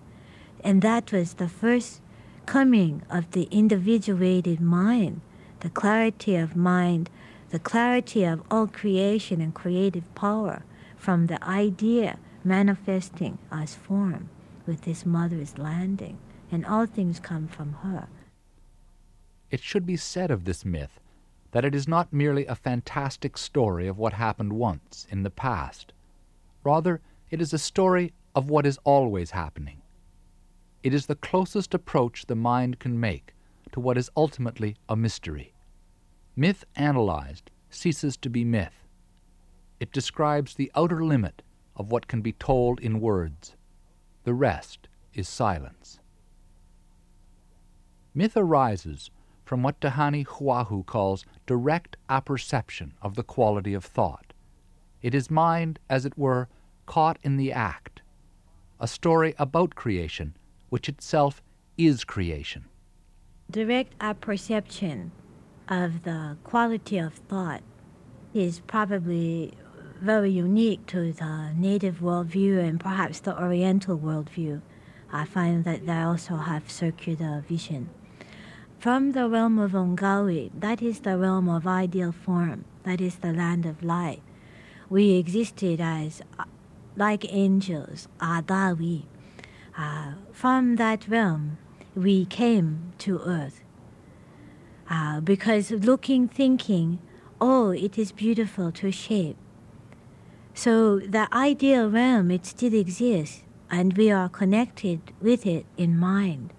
And 0.64 0.80
that 0.80 1.12
was 1.12 1.34
the 1.34 1.50
first 1.50 2.00
coming 2.46 3.02
of 3.10 3.32
the 3.32 3.46
individuated 3.50 4.58
mind, 4.58 5.20
the 5.60 5.68
clarity 5.68 6.36
of 6.36 6.56
mind, 6.56 7.10
the 7.50 7.58
clarity 7.58 8.24
of 8.24 8.42
all 8.50 8.66
creation 8.66 9.42
and 9.42 9.52
creative 9.52 10.14
power 10.14 10.62
from 10.96 11.26
the 11.26 11.44
idea 11.44 12.16
manifesting 12.42 13.36
as 13.50 13.74
form 13.74 14.30
with 14.64 14.80
this 14.82 15.04
mother's 15.04 15.58
landing, 15.58 16.16
and 16.50 16.64
all 16.64 16.86
things 16.86 17.20
come 17.20 17.48
from 17.48 17.74
her. 17.84 18.08
It 19.52 19.60
should 19.60 19.86
be 19.86 19.96
said 19.96 20.32
of 20.32 20.44
this 20.44 20.64
myth 20.64 20.98
that 21.52 21.64
it 21.64 21.76
is 21.76 21.86
not 21.86 22.12
merely 22.12 22.46
a 22.46 22.56
fantastic 22.56 23.38
story 23.38 23.86
of 23.86 23.98
what 23.98 24.14
happened 24.14 24.54
once 24.54 25.06
in 25.08 25.22
the 25.22 25.30
past. 25.30 25.92
Rather, 26.64 27.00
it 27.30 27.40
is 27.40 27.52
a 27.52 27.58
story 27.58 28.12
of 28.34 28.50
what 28.50 28.66
is 28.66 28.80
always 28.82 29.30
happening 29.30 29.82
it 30.82 30.92
is 30.92 31.06
the 31.06 31.14
closest 31.14 31.74
approach 31.74 32.26
the 32.26 32.34
mind 32.34 32.80
can 32.80 32.98
make 32.98 33.34
to 33.70 33.80
what 33.80 33.96
is 33.96 34.10
ultimately 34.16 34.76
a 34.88 34.96
mystery. 34.96 35.54
Myth 36.34 36.64
analyzed 36.74 37.50
ceases 37.70 38.16
to 38.18 38.28
be 38.28 38.44
myth. 38.44 38.86
It 39.78 39.92
describes 39.92 40.54
the 40.54 40.72
outer 40.74 41.04
limit 41.04 41.42
of 41.76 41.90
what 41.90 42.08
can 42.08 42.20
be 42.20 42.32
told 42.32 42.80
in 42.80 43.00
words. 43.00 43.54
The 44.24 44.34
rest 44.34 44.88
is 45.14 45.28
silence. 45.28 46.00
Myth 48.14 48.36
arises 48.36 49.10
from 49.52 49.62
what 49.62 49.80
Dhyani 49.80 50.24
Ywahoo 50.26 50.86
calls 50.86 51.26
direct 51.44 51.98
apperception 52.08 52.94
of 53.02 53.16
the 53.16 53.22
quality 53.22 53.74
of 53.74 53.84
thought. 53.84 54.32
It 55.02 55.14
is 55.14 55.30
mind, 55.30 55.78
as 55.90 56.06
it 56.06 56.16
were, 56.16 56.48
caught 56.86 57.18
in 57.22 57.36
the 57.36 57.52
act, 57.52 58.00
a 58.80 58.88
story 58.88 59.34
about 59.38 59.74
creation 59.74 60.34
which 60.70 60.88
itself 60.88 61.42
is 61.76 62.02
creation. 62.02 62.64
Direct 63.50 63.92
apperception 64.00 65.12
of 65.68 66.04
the 66.04 66.38
quality 66.44 66.96
of 66.96 67.12
thought 67.12 67.62
is 68.32 68.60
probably 68.60 69.52
very 70.00 70.30
unique 70.30 70.86
to 70.86 71.12
the 71.12 71.52
native 71.54 71.96
worldview 71.96 72.58
and 72.58 72.80
perhaps 72.80 73.20
the 73.20 73.38
Oriental 73.38 73.98
worldview. 73.98 74.62
I 75.12 75.26
find 75.26 75.64
that 75.64 75.84
they 75.84 76.00
also 76.00 76.36
have 76.36 76.70
circular 76.70 77.44
vision. 77.46 77.90
From 78.82 79.12
the 79.12 79.28
realm 79.28 79.60
of 79.60 79.74
Ongawi, 79.74 80.50
that 80.58 80.82
is 80.82 80.98
the 80.98 81.16
realm 81.16 81.48
of 81.48 81.68
ideal 81.68 82.10
form, 82.10 82.64
that 82.82 83.00
is 83.00 83.14
the 83.14 83.32
land 83.32 83.64
of 83.64 83.84
light, 83.84 84.22
we 84.90 85.12
existed 85.12 85.80
as 85.80 86.20
like 86.96 87.24
angels, 87.32 88.08
Adawi, 88.18 89.04
uh, 89.78 90.14
from 90.32 90.74
that 90.82 91.06
realm, 91.06 91.58
we 91.94 92.24
came 92.24 92.92
to 92.98 93.20
earth. 93.20 93.62
Uh, 94.90 95.20
because 95.20 95.70
looking, 95.70 96.26
thinking, 96.26 96.98
oh, 97.40 97.70
it 97.70 97.96
is 97.96 98.10
beautiful 98.10 98.72
to 98.72 98.90
shape. 98.90 99.36
So 100.54 100.98
the 100.98 101.28
ideal 101.32 101.88
realm, 101.88 102.32
it 102.32 102.46
still 102.46 102.74
exists, 102.74 103.44
and 103.70 103.96
we 103.96 104.10
are 104.10 104.28
connected 104.28 105.12
with 105.20 105.46
it 105.46 105.66
in 105.76 105.96
mind. 105.96 106.52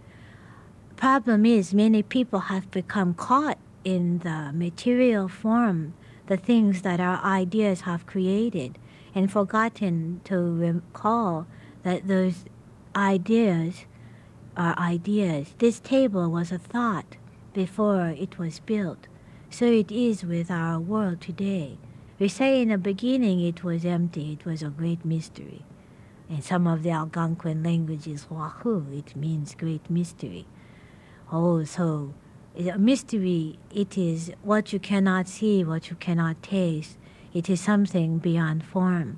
Problem 1.03 1.45
is, 1.45 1.73
many 1.73 2.01
people 2.01 2.39
have 2.39 2.71
become 2.71 3.13
caught 3.13 3.57
in 3.83 4.19
the 4.19 4.51
material 4.53 5.27
form, 5.27 5.95
the 6.27 6.37
things 6.37 6.81
that 6.83 7.01
our 7.01 7.21
ideas 7.25 7.81
have 7.81 8.05
created, 8.05 8.77
and 9.13 9.29
forgotten 9.29 10.21
to 10.23 10.37
recall 10.37 11.45
that 11.83 12.07
those 12.07 12.45
ideas 12.95 13.83
are 14.55 14.79
ideas. 14.79 15.53
This 15.57 15.81
table 15.81 16.31
was 16.31 16.53
a 16.53 16.57
thought 16.57 17.17
before 17.53 18.15
it 18.17 18.39
was 18.39 18.61
built. 18.61 19.07
So 19.49 19.65
it 19.65 19.91
is 19.91 20.23
with 20.23 20.49
our 20.49 20.79
world 20.79 21.19
today. 21.19 21.79
We 22.17 22.29
say 22.29 22.61
in 22.61 22.69
the 22.69 22.77
beginning 22.77 23.41
it 23.41 23.61
was 23.61 23.83
empty, 23.83 24.31
it 24.39 24.45
was 24.45 24.63
a 24.63 24.69
great 24.69 25.03
mystery. 25.03 25.65
In 26.29 26.41
some 26.41 26.65
of 26.65 26.81
the 26.81 26.91
Algonquin 26.91 27.61
languages, 27.61 28.27
Wahoo, 28.29 28.85
it 28.93 29.17
means 29.17 29.53
great 29.53 29.89
mystery. 29.89 30.47
Oh, 31.35 31.63
so 31.63 32.13
a 32.55 32.77
mystery, 32.77 33.57
it 33.73 33.97
is 33.97 34.31
what 34.43 34.71
you 34.71 34.77
cannot 34.77 35.27
see, 35.27 35.63
what 35.63 35.89
you 35.89 35.95
cannot 35.95 36.43
taste. 36.43 36.95
It 37.33 37.49
is 37.49 37.59
something 37.59 38.19
beyond 38.19 38.63
form. 38.63 39.17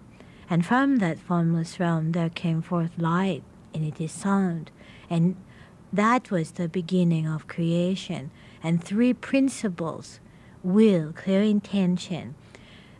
And 0.49 0.65
from 0.65 0.99
that 0.99 1.19
formless 1.19 1.77
realm 1.77 2.13
there 2.13 2.29
came 2.29 2.61
forth 2.61 2.91
light, 2.97 3.43
and 3.73 3.83
it 3.83 3.99
is 3.99 4.13
sound. 4.13 4.71
And 5.09 5.35
that 5.91 6.31
was 6.31 6.51
the 6.51 6.69
beginning 6.69 7.27
of 7.27 7.49
creation. 7.49 8.31
And 8.63 8.81
three 8.81 9.13
principles 9.13 10.21
will, 10.63 11.11
clear 11.11 11.41
intention, 11.41 12.35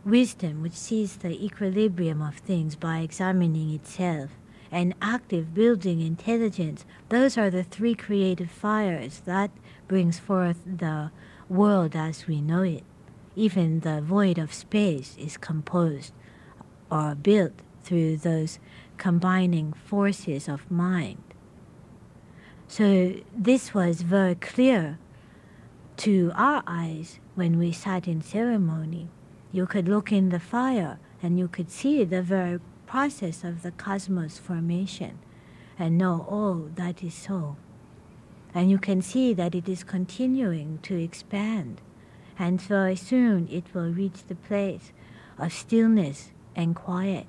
wisdom, 0.04 0.60
which 0.60 0.74
sees 0.74 1.16
the 1.16 1.42
equilibrium 1.42 2.20
of 2.20 2.36
things 2.36 2.76
by 2.76 2.98
examining 2.98 3.70
itself, 3.70 4.32
and 4.70 4.94
active 5.00 5.54
building 5.54 6.00
intelligence. 6.00 6.84
Those 7.08 7.38
are 7.38 7.50
the 7.50 7.64
three 7.64 7.94
creative 7.94 8.50
fires 8.50 9.20
that 9.26 9.50
brings 9.88 10.18
forth 10.18 10.62
the 10.66 11.10
world 11.48 11.94
as 11.94 12.26
we 12.26 12.40
know 12.40 12.62
it. 12.62 12.84
Even 13.34 13.80
the 13.80 14.00
void 14.00 14.38
of 14.38 14.52
space 14.52 15.16
is 15.18 15.36
composed 15.36 16.12
or 16.90 17.14
built 17.14 17.52
through 17.82 18.16
those 18.16 18.58
combining 18.96 19.72
forces 19.72 20.48
of 20.48 20.70
mind. 20.70 21.22
So 22.68 23.14
this 23.36 23.74
was 23.74 24.02
very 24.02 24.34
clear 24.34 24.98
to 25.98 26.32
our 26.34 26.62
eyes 26.66 27.20
when 27.34 27.58
we 27.58 27.72
sat 27.72 28.08
in 28.08 28.22
ceremony. 28.22 29.08
You 29.52 29.66
could 29.66 29.88
look 29.88 30.10
in 30.10 30.30
the 30.30 30.40
fire 30.40 30.98
and 31.22 31.38
you 31.38 31.48
could 31.48 31.70
see 31.70 32.04
the 32.04 32.22
very 32.22 32.58
process 32.96 33.44
of 33.44 33.60
the 33.60 33.72
cosmos 33.72 34.38
formation 34.38 35.18
and 35.78 35.98
know, 35.98 36.26
oh, 36.30 36.70
that 36.76 37.02
is 37.04 37.12
so. 37.12 37.54
And 38.54 38.70
you 38.70 38.78
can 38.78 39.02
see 39.02 39.34
that 39.34 39.54
it 39.54 39.68
is 39.68 39.84
continuing 39.84 40.78
to 40.84 40.94
expand. 40.96 41.82
And 42.38 42.58
very 42.58 42.96
soon 42.96 43.48
it 43.50 43.64
will 43.74 43.92
reach 43.92 44.24
the 44.26 44.34
place 44.34 44.92
of 45.36 45.52
stillness 45.52 46.30
and 46.54 46.74
quiet. 46.74 47.26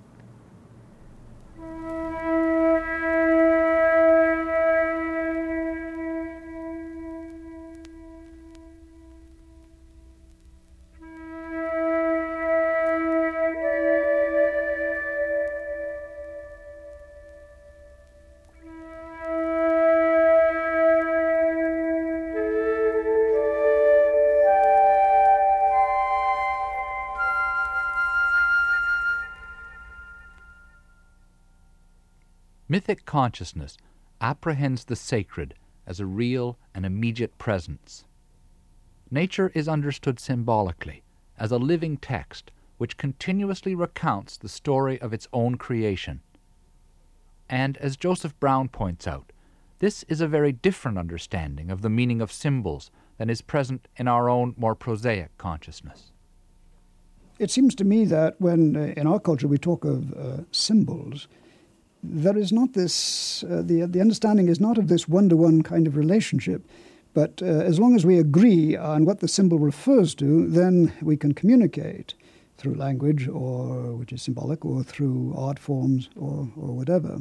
Mythic 32.87 33.05
consciousness 33.05 33.75
apprehends 34.21 34.85
the 34.85 34.95
sacred 34.95 35.55
as 35.85 35.99
a 35.99 36.05
real 36.05 36.57
and 36.73 36.85
immediate 36.85 37.37
presence. 37.37 38.05
Nature 39.11 39.51
is 39.53 39.67
understood 39.67 40.21
symbolically 40.21 41.03
as 41.37 41.51
a 41.51 41.57
living 41.57 41.97
text 41.97 42.49
which 42.77 42.95
continuously 42.95 43.75
recounts 43.75 44.37
the 44.37 44.47
story 44.47 45.01
of 45.01 45.11
its 45.11 45.27
own 45.33 45.55
creation. 45.55 46.21
And 47.49 47.75
as 47.79 47.97
Joseph 47.97 48.39
Brown 48.39 48.69
points 48.69 49.05
out, 49.05 49.33
this 49.79 50.03
is 50.03 50.21
a 50.21 50.27
very 50.27 50.53
different 50.53 50.97
understanding 50.97 51.69
of 51.69 51.81
the 51.81 51.89
meaning 51.89 52.21
of 52.21 52.31
symbols 52.31 52.89
than 53.17 53.29
is 53.29 53.41
present 53.41 53.89
in 53.97 54.07
our 54.07 54.29
own 54.29 54.55
more 54.55 54.75
prosaic 54.75 55.37
consciousness. 55.37 56.13
It 57.37 57.51
seems 57.51 57.75
to 57.75 57.83
me 57.83 58.05
that 58.05 58.39
when 58.39 58.77
uh, 58.77 58.93
in 58.95 59.07
our 59.07 59.19
culture 59.19 59.49
we 59.49 59.57
talk 59.57 59.83
of 59.83 60.13
uh, 60.13 60.43
symbols, 60.53 61.27
there 62.03 62.37
is 62.37 62.51
not 62.51 62.73
this, 62.73 63.43
uh, 63.43 63.61
the, 63.63 63.85
the 63.85 64.01
understanding 64.01 64.47
is 64.47 64.59
not 64.59 64.77
of 64.77 64.87
this 64.87 65.07
one 65.07 65.29
to 65.29 65.37
one 65.37 65.61
kind 65.61 65.87
of 65.87 65.97
relationship. 65.97 66.65
But 67.13 67.41
uh, 67.41 67.45
as 67.45 67.79
long 67.79 67.95
as 67.95 68.05
we 68.05 68.19
agree 68.19 68.75
on 68.75 69.05
what 69.05 69.19
the 69.19 69.27
symbol 69.27 69.57
refers 69.57 70.13
to, 70.15 70.47
then 70.47 70.93
we 71.01 71.17
can 71.17 71.33
communicate 71.33 72.13
through 72.57 72.75
language, 72.75 73.27
or 73.27 73.95
which 73.95 74.11
is 74.13 74.21
symbolic, 74.21 74.65
or 74.65 74.83
through 74.83 75.33
art 75.35 75.59
forms, 75.59 76.09
or, 76.15 76.49
or 76.55 76.73
whatever. 76.73 77.19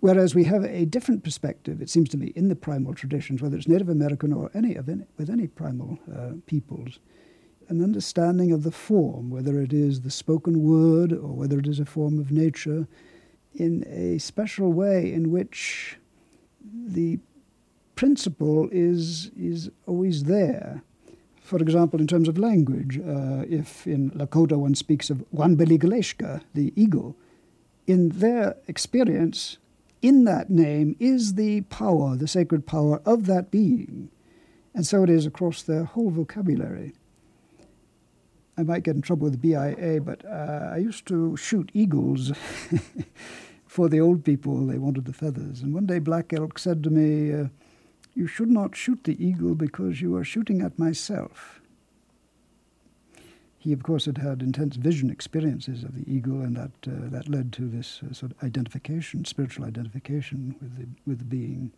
Whereas 0.00 0.34
we 0.34 0.44
have 0.44 0.64
a 0.64 0.84
different 0.84 1.24
perspective, 1.24 1.80
it 1.80 1.88
seems 1.88 2.10
to 2.10 2.18
me, 2.18 2.32
in 2.36 2.48
the 2.48 2.56
primal 2.56 2.94
traditions, 2.94 3.40
whether 3.40 3.56
it's 3.56 3.68
Native 3.68 3.88
American 3.88 4.32
or 4.34 4.50
any 4.54 4.74
of 4.74 4.88
any, 4.88 5.04
with 5.16 5.30
any 5.30 5.46
primal 5.46 5.98
uh, 6.14 6.32
peoples, 6.46 7.00
an 7.68 7.82
understanding 7.82 8.52
of 8.52 8.62
the 8.62 8.70
form, 8.70 9.30
whether 9.30 9.60
it 9.60 9.72
is 9.72 10.00
the 10.00 10.10
spoken 10.10 10.62
word 10.62 11.12
or 11.12 11.32
whether 11.32 11.58
it 11.58 11.66
is 11.66 11.80
a 11.80 11.84
form 11.84 12.18
of 12.18 12.30
nature, 12.30 12.86
in 13.54 13.84
a 13.88 14.18
special 14.18 14.72
way 14.72 15.12
in 15.12 15.30
which 15.30 15.98
the 16.86 17.18
principle 17.94 18.68
is, 18.72 19.30
is 19.36 19.70
always 19.86 20.24
there. 20.24 20.82
For 21.40 21.58
example, 21.58 22.00
in 22.00 22.06
terms 22.06 22.28
of 22.28 22.38
language, 22.38 22.98
uh, 22.98 23.44
if 23.48 23.86
in 23.86 24.10
Lakota 24.12 24.56
one 24.56 24.74
speaks 24.74 25.10
of 25.10 25.24
Wanbeligaleshka, 25.34 26.42
the 26.54 26.72
eagle, 26.74 27.16
in 27.86 28.08
their 28.08 28.56
experience, 28.66 29.58
in 30.00 30.24
that 30.24 30.50
name 30.50 30.96
is 30.98 31.34
the 31.34 31.60
power, 31.62 32.16
the 32.16 32.28
sacred 32.28 32.66
power 32.66 33.00
of 33.04 33.26
that 33.26 33.50
being. 33.50 34.10
And 34.74 34.86
so 34.86 35.02
it 35.04 35.10
is 35.10 35.26
across 35.26 35.62
their 35.62 35.84
whole 35.84 36.10
vocabulary. 36.10 36.94
I 38.56 38.62
might 38.62 38.84
get 38.84 38.94
in 38.94 39.02
trouble 39.02 39.24
with 39.24 39.40
BIA, 39.40 40.00
but 40.00 40.24
uh, 40.24 40.70
I 40.72 40.76
used 40.78 41.06
to 41.06 41.36
shoot 41.36 41.70
eagles 41.74 42.32
for 43.66 43.88
the 43.88 44.00
old 44.00 44.24
people. 44.24 44.66
They 44.66 44.78
wanted 44.78 45.06
the 45.06 45.12
feathers. 45.12 45.60
And 45.60 45.74
one 45.74 45.86
day 45.86 45.98
Black 45.98 46.32
Elk 46.32 46.58
said 46.58 46.82
to 46.84 46.90
me, 46.90 47.32
uh, 47.32 47.48
You 48.14 48.28
should 48.28 48.50
not 48.50 48.76
shoot 48.76 49.02
the 49.02 49.22
eagle 49.24 49.56
because 49.56 50.00
you 50.00 50.14
are 50.14 50.24
shooting 50.24 50.60
at 50.62 50.78
myself. 50.78 51.60
He, 53.58 53.72
of 53.72 53.82
course, 53.82 54.04
had 54.04 54.18
had 54.18 54.42
intense 54.42 54.76
vision 54.76 55.10
experiences 55.10 55.82
of 55.84 55.94
the 55.94 56.04
eagle, 56.08 56.42
and 56.42 56.54
that, 56.54 56.70
uh, 56.86 57.08
that 57.08 57.30
led 57.30 57.50
to 57.54 57.66
this 57.66 58.02
uh, 58.02 58.12
sort 58.12 58.32
of 58.32 58.44
identification, 58.44 59.24
spiritual 59.24 59.64
identification 59.64 60.54
with 60.60 60.76
the, 60.76 60.86
with 61.06 61.18
the 61.18 61.24
being. 61.24 61.72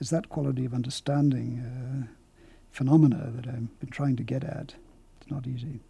It's 0.00 0.10
that 0.10 0.28
quality 0.28 0.64
of 0.64 0.74
understanding 0.74 1.60
uh, 1.60 2.12
phenomena 2.72 3.30
that 3.36 3.46
I've 3.46 3.78
been 3.78 3.90
trying 3.90 4.16
to 4.16 4.24
get 4.24 4.42
at. 4.42 4.74
It's 5.20 5.30
not 5.30 5.46
easy. 5.46 5.80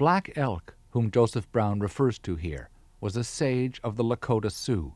Black 0.00 0.32
Elk, 0.34 0.76
whom 0.92 1.10
Joseph 1.10 1.52
Brown 1.52 1.78
refers 1.78 2.18
to 2.20 2.34
here, 2.34 2.70
was 3.02 3.18
a 3.18 3.22
sage 3.22 3.78
of 3.84 3.96
the 3.96 4.02
Lakota 4.02 4.50
Sioux. 4.50 4.94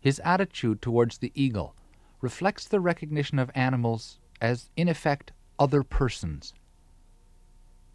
His 0.00 0.20
attitude 0.20 0.80
towards 0.80 1.18
the 1.18 1.32
eagle 1.34 1.74
reflects 2.20 2.68
the 2.68 2.78
recognition 2.78 3.40
of 3.40 3.50
animals 3.56 4.20
as, 4.40 4.70
in 4.76 4.88
effect, 4.88 5.32
other 5.58 5.82
persons. 5.82 6.54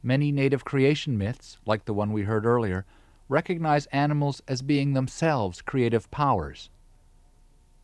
Many 0.03 0.34
native 0.34 0.65
creation 0.65 1.17
myths, 1.17 1.57
like 1.65 1.86
the 1.86 1.93
one 1.93 2.11
we 2.11 2.24
heard 2.24 2.45
earlier, 2.45 2.86
recognize 3.30 3.86
animals 3.86 4.41
as 4.45 4.61
being 4.61 4.91
themselves 4.91 5.61
creative 5.61 6.11
powers. 6.11 6.70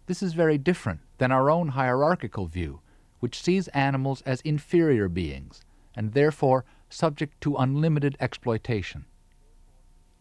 This 0.07 0.21
is 0.21 0.33
very 0.33 0.57
different 0.57 0.99
than 1.19 1.31
our 1.31 1.49
own 1.49 1.69
hierarchical 1.69 2.47
view, 2.47 2.81
which 3.21 3.41
sees 3.41 3.69
animals 3.69 4.21
as 4.23 4.41
inferior 4.41 5.07
beings, 5.07 5.61
and 5.95 6.11
therefore 6.11 6.65
subject 6.89 7.39
to 7.41 7.55
unlimited 7.55 8.15
exploitation. 8.19 9.05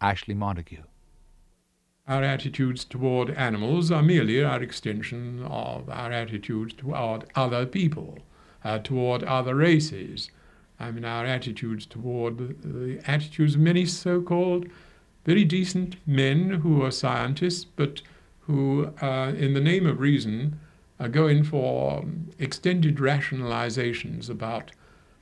Ashley 0.01 0.35
Montagu. 0.35 0.83
Our 2.07 2.23
attitudes 2.23 2.85
toward 2.85 3.31
animals 3.31 3.91
are 3.91 4.03
merely 4.03 4.45
our 4.45 4.63
extension 4.63 5.43
of 5.45 5.89
our 5.89 6.13
attitudes 6.13 6.75
toward 6.75 7.25
other 7.35 7.65
people, 7.65 8.19
uh, 8.63 8.79
toward 8.81 9.23
other 9.23 9.55
races. 9.55 10.31
I 10.79 10.91
mean, 10.91 11.07
our 11.07 11.25
attitudes 11.25 11.87
toward 11.87 12.37
the, 12.37 12.69
the 12.69 13.11
attitudes 13.11 13.55
of 13.55 13.63
many 13.63 13.87
so 13.87 14.21
called 14.21 14.67
very 15.25 15.45
decent 15.45 15.97
men 16.07 16.51
who 16.51 16.83
are 16.83 16.91
scientists, 16.91 17.65
but 17.65 18.03
who, 18.41 18.93
uh, 19.01 19.33
in 19.35 19.55
the 19.55 19.61
name 19.61 19.87
of 19.87 19.99
reason, 20.01 20.61
are 21.01 21.09
going 21.09 21.43
for 21.43 22.05
extended 22.39 22.97
rationalizations 22.97 24.29
about 24.29 24.73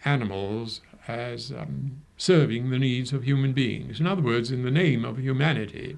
animals 0.04 0.80
as 1.08 1.50
um, 1.50 2.02
serving 2.16 2.70
the 2.70 2.78
needs 2.78 3.12
of 3.12 3.24
human 3.24 3.52
beings. 3.52 4.00
In 4.00 4.06
other 4.06 4.22
words, 4.22 4.50
in 4.50 4.62
the 4.62 4.70
name 4.70 5.04
of 5.04 5.18
humanity, 5.18 5.96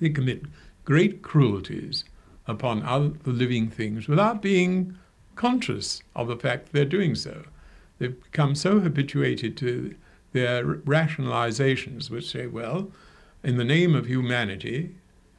they 0.00 0.10
commit 0.10 0.42
great 0.84 1.22
cruelties 1.22 2.04
upon 2.46 2.82
other 2.82 3.12
living 3.24 3.68
things 3.68 4.08
without 4.08 4.40
being 4.40 4.96
conscious 5.36 6.02
of 6.16 6.28
the 6.28 6.36
fact 6.36 6.72
they're 6.72 6.84
doing 6.84 7.14
so. 7.14 7.44
They've 7.98 8.22
become 8.22 8.54
so 8.54 8.80
habituated 8.80 9.56
to 9.58 9.94
their 10.32 10.64
rationalizations, 10.64 12.10
which 12.10 12.30
say, 12.30 12.46
well, 12.46 12.90
in 13.42 13.56
the 13.56 13.64
name 13.64 13.94
of 13.94 14.06
humanity, 14.06 14.94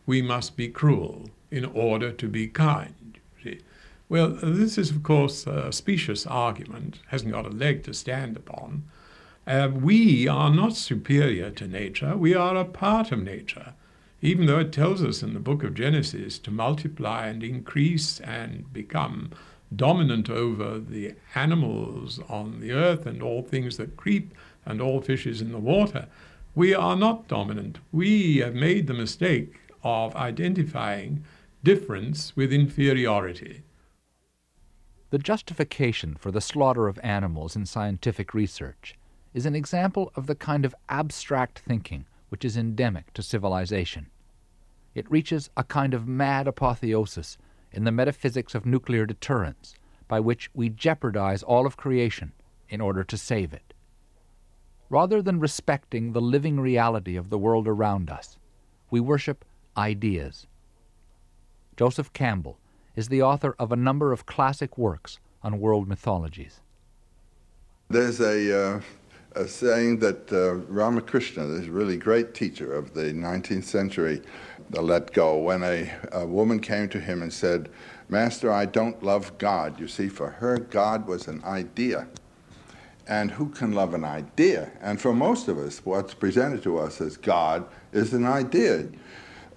we 0.05 0.21
must 0.21 0.55
be 0.55 0.67
cruel 0.67 1.29
in 1.51 1.65
order 1.65 2.11
to 2.11 2.27
be 2.27 2.47
kind. 2.47 2.93
Well, 4.09 4.29
this 4.41 4.79
is, 4.79 4.89
of 4.89 5.03
course, 5.03 5.45
a 5.45 5.71
specious 5.71 6.25
argument, 6.25 6.97
hasn't 7.09 7.31
got 7.31 7.45
a 7.45 7.49
leg 7.49 7.83
to 7.83 7.93
stand 7.93 8.37
upon. 8.37 8.85
Uh, 9.45 9.69
we 9.71 10.27
are 10.27 10.51
not 10.51 10.75
superior 10.75 11.51
to 11.51 11.67
nature, 11.67 12.17
we 12.17 12.33
are 12.33 12.55
a 12.55 12.65
part 12.65 13.11
of 13.11 13.21
nature. 13.21 13.75
Even 14.19 14.47
though 14.47 14.57
it 14.57 14.71
tells 14.73 15.03
us 15.03 15.21
in 15.21 15.35
the 15.35 15.39
book 15.39 15.63
of 15.63 15.75
Genesis 15.75 16.39
to 16.39 16.49
multiply 16.49 17.27
and 17.27 17.43
increase 17.43 18.19
and 18.21 18.73
become 18.73 19.29
dominant 19.75 20.27
over 20.27 20.79
the 20.79 21.13
animals 21.35 22.19
on 22.27 22.61
the 22.61 22.71
earth 22.71 23.05
and 23.05 23.21
all 23.21 23.43
things 23.43 23.77
that 23.77 23.95
creep 23.95 24.33
and 24.65 24.81
all 24.81 25.01
fishes 25.01 25.39
in 25.39 25.51
the 25.51 25.59
water, 25.59 26.07
we 26.55 26.73
are 26.73 26.95
not 26.95 27.27
dominant. 27.27 27.77
We 27.91 28.37
have 28.37 28.55
made 28.55 28.87
the 28.87 28.95
mistake 28.95 29.59
of 29.83 30.15
identifying 30.15 31.23
difference 31.63 32.35
with 32.35 32.51
inferiority. 32.51 33.61
The 35.11 35.17
justification 35.17 36.15
for 36.19 36.29
the 36.29 36.41
slaughter 36.41 36.87
of 36.87 36.99
animals 37.01 37.55
in 37.55 37.65
scientific 37.65 38.35
research 38.35 38.95
is 39.33 39.47
an 39.47 39.55
example 39.55 40.11
of 40.15 40.27
the 40.27 40.35
kind 40.35 40.65
of 40.65 40.75
abstract 40.87 41.59
thinking 41.59 42.05
which 42.29 42.45
is 42.45 42.55
endemic 42.55 43.11
to 43.15 43.23
civilization. 43.23 44.07
It 44.93 45.09
reaches 45.09 45.49
a 45.57 45.63
kind 45.63 45.95
of 45.95 46.07
mad 46.07 46.47
apotheosis 46.47 47.39
in 47.71 47.85
the 47.85 47.91
metaphysics 47.91 48.53
of 48.53 48.67
nuclear 48.67 49.07
deterrence, 49.07 49.73
by 50.07 50.19
which 50.19 50.51
we 50.53 50.69
jeopardize 50.69 51.41
all 51.41 51.65
of 51.65 51.75
creation 51.75 52.33
in 52.69 52.79
order 52.79 53.03
to 53.03 53.17
save 53.17 53.51
it. 53.51 53.73
Rather 54.91 55.23
than 55.23 55.39
respecting 55.39 56.13
the 56.13 56.21
living 56.21 56.59
reality 56.59 57.15
of 57.15 57.31
the 57.31 57.37
world 57.37 57.67
around 57.67 58.11
us, 58.11 58.37
we 58.91 58.99
worship 58.99 59.43
ideas. 59.75 60.45
Joseph 61.77 62.13
Campbell 62.13 62.58
is 62.99 63.07
the 63.07 63.21
author 63.21 63.55
of 63.57 63.71
a 63.71 63.77
number 63.77 64.11
of 64.11 64.25
classic 64.25 64.77
works 64.77 65.19
on 65.41 65.57
world 65.57 65.87
mythologies. 65.87 66.59
There's 67.87 68.19
a, 68.19 68.73
uh, 68.75 68.81
a 69.37 69.47
saying 69.47 69.99
that 69.99 70.29
uh, 70.33 70.55
Ramakrishna, 70.67 71.47
this 71.47 71.67
really 71.67 71.95
great 71.95 72.33
teacher 72.33 72.73
of 72.73 72.93
the 72.93 73.13
19th 73.13 73.63
century, 73.63 74.21
let 74.71 75.13
go 75.13 75.37
when 75.37 75.63
a, 75.63 75.89
a 76.11 76.25
woman 76.25 76.59
came 76.59 76.89
to 76.89 76.99
him 76.99 77.21
and 77.21 77.31
said, 77.31 77.69
Master, 78.09 78.51
I 78.51 78.65
don't 78.65 79.01
love 79.01 79.37
God. 79.37 79.79
You 79.79 79.87
see, 79.87 80.09
for 80.09 80.31
her, 80.31 80.57
God 80.57 81.07
was 81.07 81.29
an 81.29 81.41
idea. 81.45 82.05
And 83.07 83.31
who 83.31 83.47
can 83.47 83.71
love 83.71 83.93
an 83.93 84.03
idea? 84.03 84.71
And 84.81 84.99
for 84.99 85.13
most 85.13 85.47
of 85.47 85.57
us, 85.57 85.79
what's 85.85 86.13
presented 86.13 86.63
to 86.63 86.77
us 86.77 86.99
as 86.99 87.15
God 87.15 87.65
is 87.93 88.13
an 88.13 88.25
idea. 88.25 88.89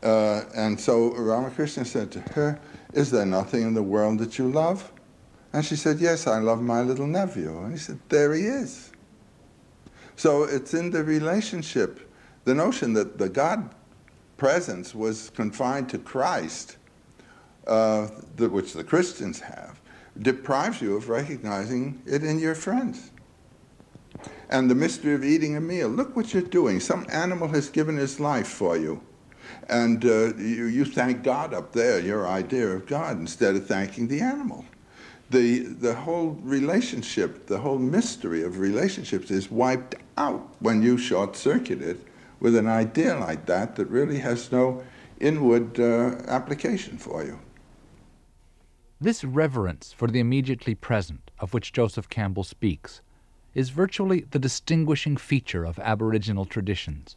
Uh, 0.01 0.43
and 0.55 0.79
so 0.79 1.13
Ramakrishna 1.15 1.85
said 1.85 2.13
to 2.13 2.21
her, 2.35 2.61
is 2.93 3.11
there 3.11 3.27
nothing 3.27 3.63
in 3.63 3.75
the 3.75 3.83
world 3.83 4.19
that 4.19 4.39
you 4.39 4.49
love? 4.49 4.93
And 5.53 5.65
she 5.65 5.77
said, 5.77 5.99
Yes, 5.99 6.27
I 6.27 6.39
love 6.39 6.63
my 6.63 6.83
little 6.83 7.07
nephew. 7.07 7.59
And 7.59 7.73
he 7.73 7.79
said, 7.79 7.99
There 8.09 8.35
he 8.35 8.43
is. 8.43 8.93
So 10.17 10.45
it's 10.45 10.75
in 10.75 10.91
the 10.91 11.03
relationship, 11.03 12.11
the 12.45 12.55
notion 12.55 12.93
that 12.95 13.19
the 13.19 13.29
God 13.29 13.75
presence 14.37 14.95
was 14.95 15.31
confined 15.31 15.89
to 15.91 15.99
Christ, 15.99 16.77
uh, 17.67 18.09
the, 18.37 18.49
which 18.49 18.73
the 18.73 18.85
Christians 18.85 19.41
have, 19.41 19.81
deprives 20.21 20.83
you 20.83 20.97
of 20.97 21.09
recognizing 21.09 22.03
it 22.07 22.25
in 22.25 22.39
your 22.39 22.55
friends. 22.55 23.11
And 24.51 24.71
the 24.71 24.75
mystery 24.75 25.15
of 25.15 25.25
eating 25.25 25.57
a 25.57 25.61
meal. 25.61 25.89
Look 25.89 26.15
what 26.15 26.35
you're 26.35 26.43
doing. 26.43 26.81
Some 26.81 27.07
animal 27.11 27.49
has 27.49 27.71
given 27.71 27.97
his 27.97 28.21
life 28.21 28.49
for 28.49 28.77
you. 28.77 29.03
And 29.69 30.05
uh, 30.05 30.35
you, 30.37 30.67
you 30.67 30.85
thank 30.85 31.23
God 31.23 31.55
up 31.55 31.73
there, 31.73 32.01
your 32.01 32.27
idea 32.27 32.69
of 32.69 32.87
God, 32.87 33.19
instead 33.19 33.57
of 33.57 33.67
thanking 33.67 34.09
the 34.09 34.21
animal. 34.21 34.65
The, 35.31 35.61
the 35.61 35.95
whole 35.95 36.39
relationship, 36.43 37.47
the 37.47 37.59
whole 37.59 37.79
mystery 37.79 38.43
of 38.43 38.59
relationships 38.59 39.31
is 39.31 39.51
wiped 39.51 39.95
out 40.17 40.47
when 40.61 40.83
you 40.83 40.99
short 40.99 41.37
circuit 41.37 41.81
it 41.81 42.01
with 42.39 42.55
an 42.57 42.67
idea 42.67 43.17
like 43.17 43.47
that 43.47 43.77
that 43.77 43.87
really 43.87 44.19
has 44.19 44.53
no 44.53 44.83
inward 45.21 45.79
uh, 45.81 46.17
application 46.27 46.99
for 46.99 47.25
you. 47.25 47.39
This 49.01 49.25
reverence 49.25 49.93
for 49.93 50.09
the 50.09 50.21
immediately 50.21 50.75
present, 50.75 51.31
of 51.39 51.55
which 51.55 51.73
Joseph 51.73 52.09
Campbell 52.09 52.45
speaks, 52.45 53.01
is 53.55 53.71
virtually 53.71 54.27
the 54.31 54.39
distinguishing 54.39 55.17
feature 55.17 55.65
of 55.65 55.79
Aboriginal 55.79 56.45
traditions. 56.45 57.17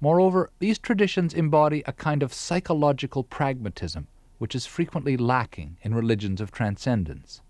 Moreover, 0.00 0.50
these 0.58 0.78
traditions 0.78 1.32
embody 1.32 1.82
a 1.86 1.92
kind 1.92 2.22
of 2.22 2.34
psychological 2.34 3.24
pragmatism 3.24 4.08
which 4.38 4.54
is 4.54 4.66
frequently 4.66 5.16
lacking 5.16 5.78
in 5.82 5.94
religions 5.94 6.40
of 6.40 6.52
transcendence. 6.52 7.40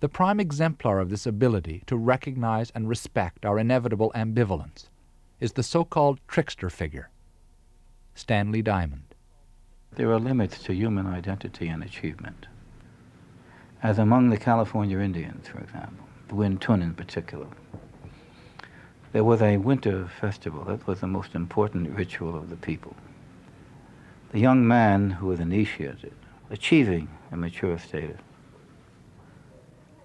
The 0.00 0.08
prime 0.08 0.40
exemplar 0.40 1.00
of 1.00 1.10
this 1.10 1.26
ability 1.26 1.82
to 1.86 1.96
recognize 1.96 2.70
and 2.70 2.88
respect 2.88 3.44
our 3.44 3.58
inevitable 3.58 4.12
ambivalence 4.14 4.88
is 5.40 5.52
the 5.52 5.62
so 5.62 5.84
called 5.84 6.20
trickster 6.28 6.70
figure, 6.70 7.10
Stanley 8.14 8.62
Diamond. 8.62 9.14
There 9.94 10.10
are 10.12 10.18
limits 10.18 10.62
to 10.64 10.74
human 10.74 11.06
identity 11.06 11.68
and 11.68 11.82
achievement. 11.82 12.46
As 13.82 13.98
among 13.98 14.30
the 14.30 14.38
California 14.38 14.98
Indians, 14.98 15.48
for 15.48 15.58
example, 15.58 16.06
the 16.28 16.34
Wintun 16.34 16.82
in 16.82 16.94
particular, 16.94 17.48
there 19.12 19.24
was 19.24 19.42
a 19.42 19.58
winter 19.58 20.08
festival. 20.20 20.64
That 20.64 20.86
was 20.86 21.00
the 21.00 21.06
most 21.06 21.34
important 21.34 21.90
ritual 21.90 22.34
of 22.34 22.48
the 22.48 22.56
people. 22.56 22.96
The 24.32 24.40
young 24.40 24.66
man 24.66 25.10
who 25.10 25.26
was 25.26 25.40
initiated, 25.40 26.14
achieving 26.50 27.08
a 27.30 27.36
mature 27.36 27.78
status. 27.78 28.20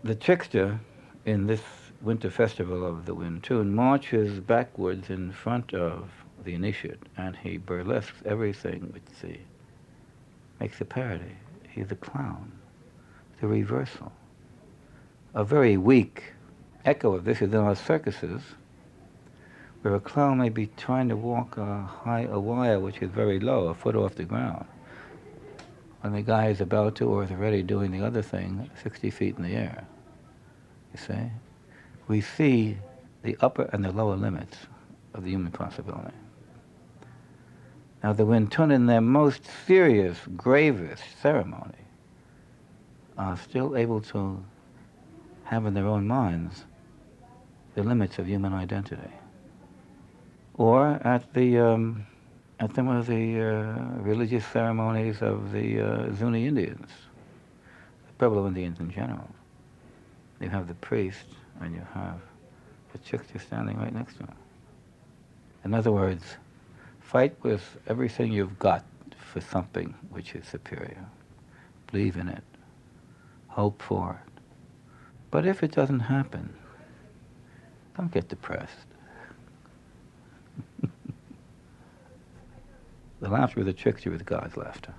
The 0.03 0.15
trickster 0.15 0.79
in 1.25 1.47
this 1.47 1.61
winter 2.01 2.29
festival 2.29 2.85
of 2.85 3.05
the 3.05 3.15
Wintun 3.15 3.73
marches 3.73 4.39
backwards 4.41 5.09
in 5.09 5.31
front 5.31 5.73
of 5.73 6.09
the 6.43 6.53
initiate 6.53 7.01
and 7.15 7.35
he 7.35 7.57
burlesques 7.57 8.21
everything 8.25 8.91
which 8.93 9.03
the 9.21 9.37
makes 10.59 10.79
a 10.81 10.85
parody. 10.85 11.35
He's 11.69 11.91
a 11.91 11.95
clown. 11.95 12.51
The 13.39 13.47
reversal. 13.47 14.11
A 15.33 15.43
very 15.43 15.77
weak 15.77 16.33
echo 16.85 17.13
of 17.13 17.25
this 17.25 17.41
is 17.41 17.53
in 17.53 17.59
our 17.59 17.75
circuses 17.75 18.41
where 19.87 19.95
a 19.95 20.01
clown 20.01 20.37
may 20.37 20.49
be 20.49 20.67
trying 20.75 21.07
to 21.07 21.15
walk 21.15 21.55
a, 21.55 21.81
high, 22.03 22.27
a 22.29 22.37
wire 22.37 22.77
which 22.77 22.97
is 22.97 23.09
very 23.09 23.39
low, 23.39 23.69
a 23.69 23.73
foot 23.73 23.95
off 23.95 24.15
the 24.15 24.25
ground, 24.25 24.65
when 26.01 26.11
the 26.11 26.21
guy 26.21 26.49
is 26.49 26.59
about 26.59 26.93
to 26.93 27.05
or 27.05 27.23
is 27.23 27.31
already 27.31 27.63
doing 27.63 27.89
the 27.91 28.05
other 28.05 28.21
thing 28.21 28.69
60 28.83 29.09
feet 29.11 29.37
in 29.37 29.43
the 29.43 29.55
air. 29.55 29.87
You 30.91 30.99
see? 30.99 31.31
We 32.09 32.19
see 32.19 32.77
the 33.23 33.37
upper 33.39 33.69
and 33.71 33.85
the 33.85 33.93
lower 33.93 34.17
limits 34.17 34.57
of 35.13 35.23
the 35.23 35.29
human 35.29 35.53
possibility. 35.53 36.17
Now, 38.03 38.11
the 38.11 38.25
Wintun, 38.25 38.73
in 38.73 38.87
their 38.87 38.99
most 38.99 39.45
serious, 39.65 40.17
gravest 40.35 41.03
ceremony, 41.21 41.85
are 43.17 43.37
still 43.37 43.77
able 43.77 44.01
to 44.01 44.43
have 45.45 45.65
in 45.65 45.73
their 45.73 45.87
own 45.87 46.07
minds 46.07 46.65
the 47.75 47.83
limits 47.83 48.19
of 48.19 48.27
human 48.27 48.53
identity 48.53 49.13
or 50.57 50.99
at 51.05 51.33
the 51.33 51.59
um, 51.59 52.07
at 52.59 52.75
some 52.75 52.89
of 52.89 53.07
the 53.07 53.41
uh, 53.41 53.79
religious 54.01 54.45
ceremonies 54.47 55.21
of 55.21 55.51
the 55.53 55.81
uh, 55.81 56.13
Zuni 56.15 56.47
Indians, 56.47 56.89
the 58.07 58.13
Pueblo 58.19 58.47
Indians 58.47 58.79
in 58.79 58.91
general. 58.91 59.29
You 60.41 60.49
have 60.49 60.67
the 60.67 60.75
priest 60.75 61.25
and 61.61 61.73
you 61.75 61.83
have 61.93 62.19
the 62.93 62.99
trickster 62.99 63.39
standing 63.39 63.77
right 63.77 63.93
next 63.93 64.15
to 64.15 64.23
him. 64.23 64.35
In 65.65 65.73
other 65.73 65.91
words, 65.91 66.23
fight 67.01 67.35
with 67.43 67.77
everything 67.87 68.31
you've 68.33 68.59
got 68.59 68.85
for 69.17 69.41
something 69.41 69.95
which 70.11 70.35
is 70.35 70.47
superior. 70.47 71.05
Believe 71.91 72.17
in 72.17 72.29
it. 72.29 72.43
Hope 73.49 73.81
for 73.81 74.21
it. 74.25 74.41
But 75.31 75.45
if 75.47 75.63
it 75.63 75.71
doesn't 75.71 76.01
happen, 76.01 76.53
Don't 77.97 78.11
get 78.11 78.29
depressed. 78.29 78.86
The 83.19 83.29
laughter 83.29 83.61
of 83.61 83.65
the 83.65 83.73
trickster 83.73 84.13
is 84.13 84.21
God's 84.21 84.57
laughter. 84.57 84.93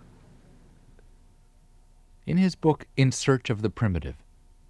In 2.26 2.36
his 2.36 2.54
book 2.54 2.86
In 2.96 3.12
Search 3.12 3.48
of 3.48 3.62
the 3.62 3.70
Primitive, 3.70 4.16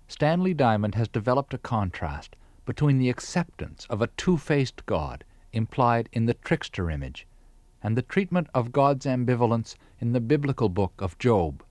Stanley 0.07 0.55
Diamond 0.55 0.95
has 0.95 1.09
developed 1.09 1.55
a 1.55 1.59
contrast 1.59 2.37
between 2.67 2.99
the 2.99 3.11
acceptance 3.11 3.87
of 3.89 4.03
a 4.03 4.09
two-faced 4.09 4.85
God 4.87 5.25
implied 5.53 6.09
in 6.13 6.27
the 6.27 6.35
trickster 6.35 6.91
image 6.91 7.27
and 7.83 7.97
the 7.97 8.03
treatment 8.03 8.49
of 8.55 8.73
God's 8.73 9.07
ambivalence 9.07 9.75
in 10.01 10.13
the 10.13 10.21
biblical 10.21 10.69
book 10.69 10.93
of 10.99 11.19
Job. 11.19 11.63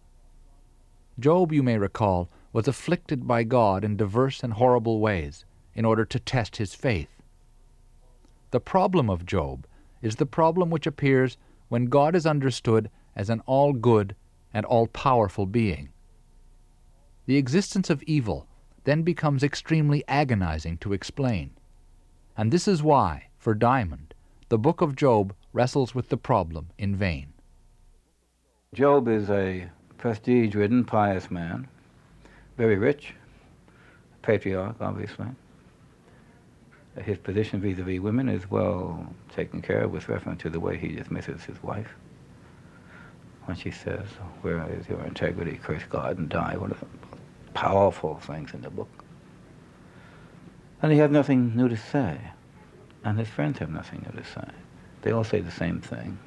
Job, 1.19 1.51
you 1.51 1.63
may 1.63 1.77
recall, 1.77 2.29
was 2.53 2.67
afflicted 2.67 3.27
by 3.27 3.43
God 3.43 3.83
in 3.83 3.97
diverse 3.97 4.43
and 4.43 4.53
horrible 4.53 4.99
ways 4.99 5.45
in 5.75 5.85
order 5.85 6.05
to 6.05 6.19
test 6.19 6.57
his 6.57 6.73
faith. 6.73 7.21
The 8.51 8.59
problem 8.59 9.09
of 9.09 9.25
Job 9.25 9.67
is 10.01 10.15
the 10.15 10.25
problem 10.25 10.69
which 10.69 10.87
appears 10.87 11.37
when 11.69 11.85
God 11.85 12.15
is 12.15 12.25
understood 12.25 12.89
as 13.15 13.29
an 13.29 13.41
all 13.45 13.73
good 13.73 14.15
and 14.53 14.65
all 14.65 14.87
powerful 14.87 15.45
being. 15.45 15.89
The 17.25 17.37
existence 17.37 17.89
of 17.89 18.03
evil 18.03 18.47
then 18.85 19.03
becomes 19.03 19.43
extremely 19.43 20.03
agonizing 20.07 20.77
to 20.77 20.93
explain. 20.93 21.51
And 22.37 22.51
this 22.51 22.67
is 22.67 22.81
why, 22.81 23.27
for 23.37 23.53
Diamond, 23.53 24.13
the 24.49 24.57
book 24.57 24.79
of 24.81 24.95
Job 24.95 25.33
wrestles 25.51 25.93
with 25.93 26.09
the 26.09 26.17
problem 26.17 26.69
in 26.77 26.95
vain. 26.95 27.33
Job 28.73 29.07
is 29.07 29.29
a 29.29 29.69
prestige 29.97 30.55
ridden, 30.55 30.85
pious 30.85 31.29
man, 31.29 31.67
very 32.57 32.77
rich, 32.77 33.13
patriarch, 34.21 34.75
obviously. 34.79 35.27
His 37.03 37.17
position 37.17 37.61
vis 37.61 37.77
a 37.79 37.83
vis 37.83 37.99
women 37.99 38.29
is 38.29 38.49
well 38.49 39.13
taken 39.33 39.61
care 39.61 39.81
of 39.81 39.91
with 39.91 40.09
reference 40.09 40.41
to 40.41 40.49
the 40.49 40.59
way 40.59 40.77
he 40.77 40.89
dismisses 40.89 41.43
his 41.43 41.61
wife 41.61 41.93
when 43.47 43.55
she 43.55 43.71
says, 43.71 44.05
Where 44.41 44.65
is 44.71 44.87
your 44.89 45.03
integrity? 45.03 45.59
Curse 45.61 45.83
God 45.89 46.17
and 46.17 46.27
die. 46.29 46.57
One 46.57 46.71
of 46.71 46.79
the 46.79 46.87
powerful 47.53 48.15
things 48.17 48.53
in 48.53 48.61
the 48.61 48.69
book. 48.69 48.89
And 50.81 50.91
he 50.91 50.97
has 50.99 51.09
nothing 51.09 51.55
new 51.55 51.69
to 51.69 51.77
say. 51.77 52.19
And 53.03 53.17
his 53.17 53.29
friends 53.29 53.59
have 53.59 53.71
nothing 53.71 54.05
new 54.05 54.21
to 54.21 54.27
say. 54.27 54.47
They 55.01 55.11
all 55.11 55.23
say 55.23 55.39
the 55.39 55.51
same 55.51 55.79
thing. 55.79 56.19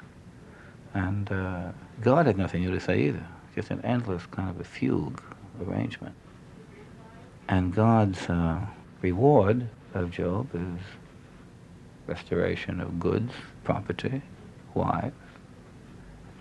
And 0.94 1.30
uh, 1.30 1.72
God 2.00 2.26
had 2.26 2.38
nothing 2.38 2.62
new 2.62 2.72
to 2.72 2.80
say 2.80 3.02
either. 3.02 3.26
Just 3.54 3.70
an 3.70 3.80
endless 3.84 4.24
kind 4.26 4.48
of 4.48 4.58
a 4.58 4.64
fugue 4.64 5.22
arrangement. 5.62 6.14
And 7.48 7.74
God's 7.74 8.28
uh, 8.30 8.60
reward 9.02 9.68
of 9.94 10.10
Job 10.10 10.48
is 10.54 10.80
restoration 12.06 12.80
of 12.80 12.98
goods, 12.98 13.32
property, 13.64 14.22
wives, 14.74 15.14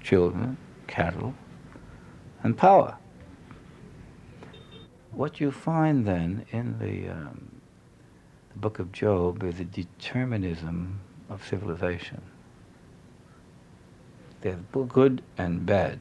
children, 0.02 0.58
cattle, 0.88 1.34
and 2.44 2.58
power. 2.58 2.98
What 5.12 5.40
you 5.40 5.52
find 5.52 6.06
then 6.06 6.46
in 6.52 6.80
the, 6.80 7.10
um, 7.10 7.62
the 8.52 8.60
book 8.60 8.80
of 8.80 8.92
Job 8.92 9.44
is 9.44 9.60
a 9.60 9.66
determinism 9.66 11.00
of 11.30 11.46
civilization. 11.46 12.22
There's 14.42 14.60
good 14.88 15.22
and 15.38 15.66
bad. 15.66 16.00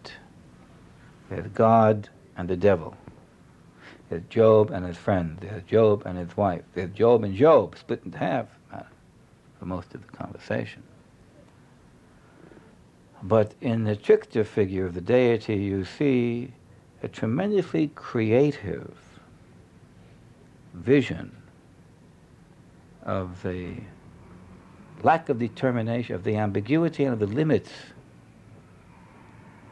There's 1.28 1.49
God 1.49 2.09
and 2.36 2.49
the 2.49 2.57
devil. 2.57 2.96
There's 4.09 4.22
Job 4.30 4.70
and 4.70 4.86
his 4.86 4.96
friend. 4.96 5.38
There's 5.40 5.62
Job 5.64 6.02
and 6.06 6.18
his 6.18 6.36
wife. 6.36 6.62
There's 6.74 6.90
Job 6.90 7.24
and 7.24 7.34
Job, 7.34 7.76
split 7.76 8.02
in 8.04 8.12
half 8.12 8.46
uh, 8.72 8.82
for 9.59 9.66
most 9.66 9.94
of 9.94 10.06
the 10.06 10.16
conversation. 10.16 10.82
But 13.22 13.54
in 13.61 13.84
the 13.84 13.96
trickster 13.96 14.44
figure 14.44 14.86
of 14.86 14.94
the 14.94 15.00
deity, 15.00 15.56
you 15.56 15.84
see 15.84 16.52
a 17.02 17.09
tremendously 17.09 17.88
creative 17.94 18.96
vision 20.72 21.36
of 23.02 23.42
the 23.42 23.74
lack 25.02 25.28
of 25.28 25.38
determination, 25.38 26.14
of 26.14 26.24
the 26.24 26.36
ambiguity 26.36 27.04
and 27.04 27.12
of 27.12 27.18
the 27.18 27.26
limits 27.26 27.70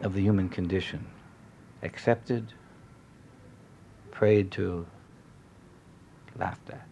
of 0.01 0.15
the 0.15 0.21
human 0.21 0.49
condition. 0.49 1.07
Accepted, 1.83 2.53
prayed 4.17 4.51
to, 4.51 4.87
laughed 6.39 6.71
at. 6.71 6.87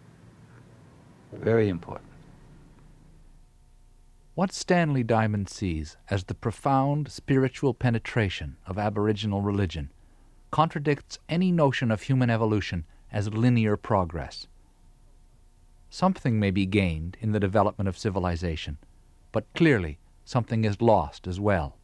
Very 1.33 1.71
important. 1.71 2.11
What 4.35 4.53
Stanley 4.53 5.03
Diamond 5.03 5.49
sees 5.49 5.97
as 6.11 6.25
the 6.25 6.35
profound 6.35 7.11
spiritual 7.11 7.73
penetration 7.73 8.59
of 8.67 8.79
Aboriginal 8.79 9.41
religion 9.41 9.91
contradicts 10.51 11.19
any 11.27 11.51
notion 11.51 11.91
of 11.91 12.03
human 12.03 12.29
evolution 12.29 12.85
as 13.11 13.33
linear 13.33 13.79
progress. 13.79 14.47
Something 15.89 16.39
may 16.39 16.51
be 16.51 16.67
gained 16.67 17.17
in 17.23 17.33
the 17.33 17.41
development 17.41 17.89
of 17.89 17.97
civilization, 17.97 18.77
but 19.33 19.47
clearly 19.55 19.99
something 20.27 20.67
is 20.67 20.83
lost 20.83 21.27
as 21.27 21.41
well. 21.41 21.79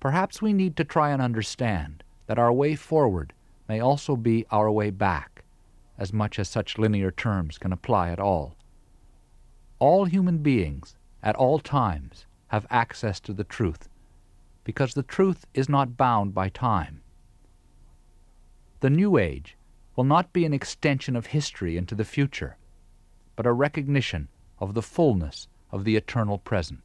Perhaps 0.00 0.42
we 0.42 0.52
need 0.52 0.76
to 0.76 0.84
try 0.84 1.12
and 1.12 1.22
understand 1.22 2.04
that 2.26 2.38
our 2.38 2.52
way 2.52 2.74
forward 2.74 3.32
may 3.68 3.80
also 3.80 4.16
be 4.16 4.46
our 4.50 4.70
way 4.70 4.90
back, 4.90 5.44
as 5.98 6.12
much 6.12 6.38
as 6.38 6.48
such 6.48 6.78
linear 6.78 7.10
terms 7.10 7.58
can 7.58 7.72
apply 7.72 8.10
at 8.10 8.18
all. 8.18 8.56
All 9.78 10.06
human 10.06 10.38
beings, 10.38 10.96
at 11.22 11.36
all 11.36 11.58
times, 11.58 12.26
have 12.48 12.66
access 12.70 13.20
to 13.20 13.32
the 13.32 13.44
truth, 13.44 13.88
because 14.64 14.94
the 14.94 15.02
truth 15.02 15.46
is 15.54 15.68
not 15.68 15.96
bound 15.96 16.34
by 16.34 16.48
time. 16.48 17.02
The 18.80 18.90
New 18.90 19.18
Age 19.18 19.56
will 19.96 20.04
not 20.04 20.32
be 20.32 20.44
an 20.44 20.54
extension 20.54 21.16
of 21.16 21.26
history 21.26 21.76
into 21.76 21.94
the 21.94 22.04
future, 22.04 22.56
but 23.36 23.46
a 23.46 23.52
recognition 23.52 24.28
of 24.60 24.74
the 24.74 24.82
fullness 24.82 25.48
of 25.70 25.84
the 25.84 25.96
eternal 25.96 26.38
present. 26.38 26.80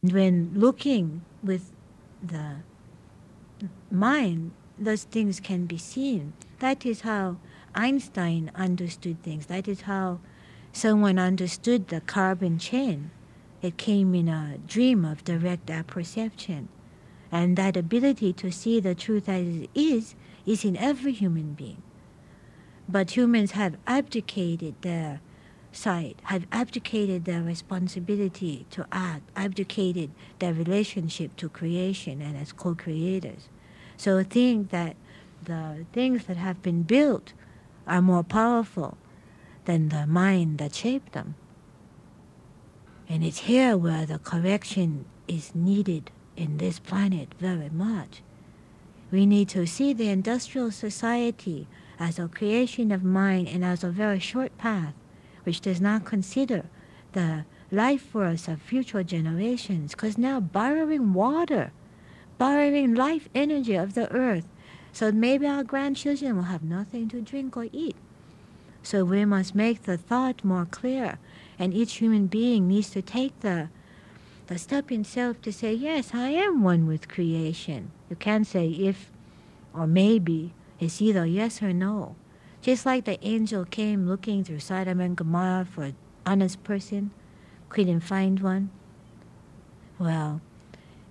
When 0.00 0.52
looking 0.54 1.22
with 1.42 1.72
the 2.22 2.56
mind, 3.90 4.52
those 4.78 5.04
things 5.04 5.40
can 5.40 5.66
be 5.66 5.78
seen. 5.78 6.32
That 6.58 6.84
is 6.84 7.02
how 7.02 7.36
Einstein 7.74 8.50
understood 8.54 9.22
things. 9.22 9.46
That 9.46 9.68
is 9.68 9.82
how 9.82 10.20
someone 10.72 11.18
understood 11.18 11.88
the 11.88 12.00
carbon 12.00 12.58
chain. 12.58 13.10
It 13.62 13.76
came 13.76 14.14
in 14.14 14.28
a 14.28 14.58
dream 14.66 15.04
of 15.04 15.24
direct 15.24 15.70
apperception. 15.70 16.68
And 17.30 17.56
that 17.56 17.76
ability 17.76 18.32
to 18.34 18.52
see 18.52 18.80
the 18.80 18.94
truth 18.94 19.28
as 19.28 19.46
it 19.46 19.70
is 19.74 20.14
is 20.46 20.64
in 20.64 20.76
every 20.76 21.12
human 21.12 21.54
being. 21.54 21.82
But 22.88 23.16
humans 23.16 23.52
have 23.52 23.76
abdicated 23.86 24.74
their 24.82 25.20
side, 25.72 26.16
have 26.24 26.46
abdicated 26.52 27.24
their 27.24 27.42
responsibility 27.42 28.66
to 28.70 28.86
act, 28.92 29.22
abdicated 29.34 30.10
their 30.38 30.52
relationship 30.52 31.34
to 31.36 31.48
creation 31.48 32.20
and 32.20 32.36
as 32.36 32.52
co 32.52 32.74
creators. 32.74 33.48
So 33.96 34.22
think 34.22 34.70
that 34.70 34.96
the 35.44 35.86
things 35.92 36.24
that 36.24 36.36
have 36.36 36.62
been 36.62 36.82
built 36.82 37.32
are 37.86 38.02
more 38.02 38.22
powerful 38.22 38.96
than 39.64 39.88
the 39.88 40.06
mind 40.06 40.58
that 40.58 40.74
shaped 40.74 41.12
them. 41.12 41.34
And 43.08 43.22
it's 43.22 43.40
here 43.40 43.76
where 43.76 44.06
the 44.06 44.18
correction 44.18 45.04
is 45.28 45.54
needed 45.54 46.10
in 46.36 46.58
this 46.58 46.78
planet 46.78 47.34
very 47.38 47.70
much. 47.70 48.22
We 49.10 49.26
need 49.26 49.48
to 49.50 49.66
see 49.66 49.92
the 49.92 50.08
industrial 50.08 50.70
society 50.70 51.68
as 51.98 52.18
a 52.18 52.28
creation 52.28 52.90
of 52.90 53.04
mind 53.04 53.48
and 53.48 53.64
as 53.64 53.84
a 53.84 53.90
very 53.90 54.18
short 54.18 54.56
path, 54.58 54.94
which 55.44 55.60
does 55.60 55.80
not 55.80 56.04
consider 56.04 56.64
the 57.12 57.44
life 57.70 58.02
force 58.02 58.48
of 58.48 58.60
future 58.60 59.04
generations, 59.04 59.92
because 59.92 60.18
now 60.18 60.40
borrowing 60.40 61.12
water, 61.12 61.72
borrowing 62.38 62.94
life 62.94 63.28
energy 63.34 63.74
of 63.74 63.94
the 63.94 64.10
earth, 64.12 64.46
so 64.92 65.10
maybe 65.12 65.46
our 65.46 65.64
grandchildren 65.64 66.36
will 66.36 66.44
have 66.44 66.62
nothing 66.62 67.08
to 67.08 67.20
drink 67.20 67.56
or 67.56 67.68
eat. 67.72 67.96
So 68.82 69.04
we 69.04 69.24
must 69.24 69.54
make 69.54 69.82
the 69.82 69.96
thought 69.96 70.44
more 70.44 70.66
clear, 70.66 71.18
and 71.58 71.72
each 71.72 71.94
human 71.94 72.26
being 72.26 72.68
needs 72.68 72.90
to 72.90 73.02
take 73.02 73.40
the 73.40 73.68
the 74.46 74.58
step 74.58 74.92
in 74.92 75.04
self 75.04 75.40
to 75.40 75.50
say, 75.50 75.72
yes, 75.72 76.10
I 76.12 76.28
am 76.28 76.62
one 76.62 76.86
with 76.86 77.08
creation. 77.08 77.90
You 78.10 78.16
can't 78.16 78.46
say 78.46 78.68
if 78.68 79.10
or 79.74 79.86
maybe. 79.86 80.52
It's 80.78 81.00
either 81.00 81.24
yes 81.24 81.62
or 81.62 81.72
no. 81.72 82.16
Just 82.60 82.84
like 82.86 83.04
the 83.04 83.22
angel 83.26 83.64
came 83.64 84.06
looking 84.06 84.44
through 84.44 84.60
Sodom 84.60 85.00
and 85.00 85.16
Gomorrah 85.16 85.66
for 85.70 85.84
an 85.84 85.96
honest 86.26 86.62
person, 86.64 87.10
couldn't 87.68 88.00
find 88.00 88.40
one. 88.40 88.70
Well, 89.98 90.40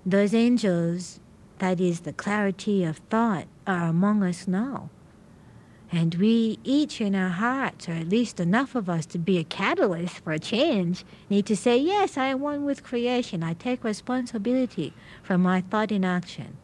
those 0.05 0.33
angels, 0.33 1.19
that 1.59 1.79
is 1.79 2.01
the 2.01 2.13
clarity 2.13 2.83
of 2.83 2.97
thought, 3.09 3.47
are 3.65 3.87
among 3.87 4.23
us 4.23 4.47
now. 4.47 4.89
And 5.91 6.15
we 6.15 6.57
each 6.63 6.99
in 6.99 7.13
our 7.13 7.29
hearts, 7.29 7.87
or 7.87 7.91
at 7.91 8.09
least 8.09 8.39
enough 8.39 8.73
of 8.73 8.89
us 8.89 9.05
to 9.07 9.19
be 9.19 9.37
a 9.37 9.43
catalyst 9.43 10.19
for 10.23 10.33
a 10.33 10.39
change, 10.39 11.05
need 11.29 11.45
to 11.45 11.55
say, 11.55 11.77
Yes, 11.77 12.17
I 12.17 12.27
am 12.27 12.39
one 12.39 12.65
with 12.65 12.83
creation. 12.83 13.43
I 13.43 13.53
take 13.53 13.83
responsibility 13.83 14.93
for 15.21 15.37
my 15.37 15.61
thought 15.61 15.91
in 15.91 16.03
action. 16.03 16.57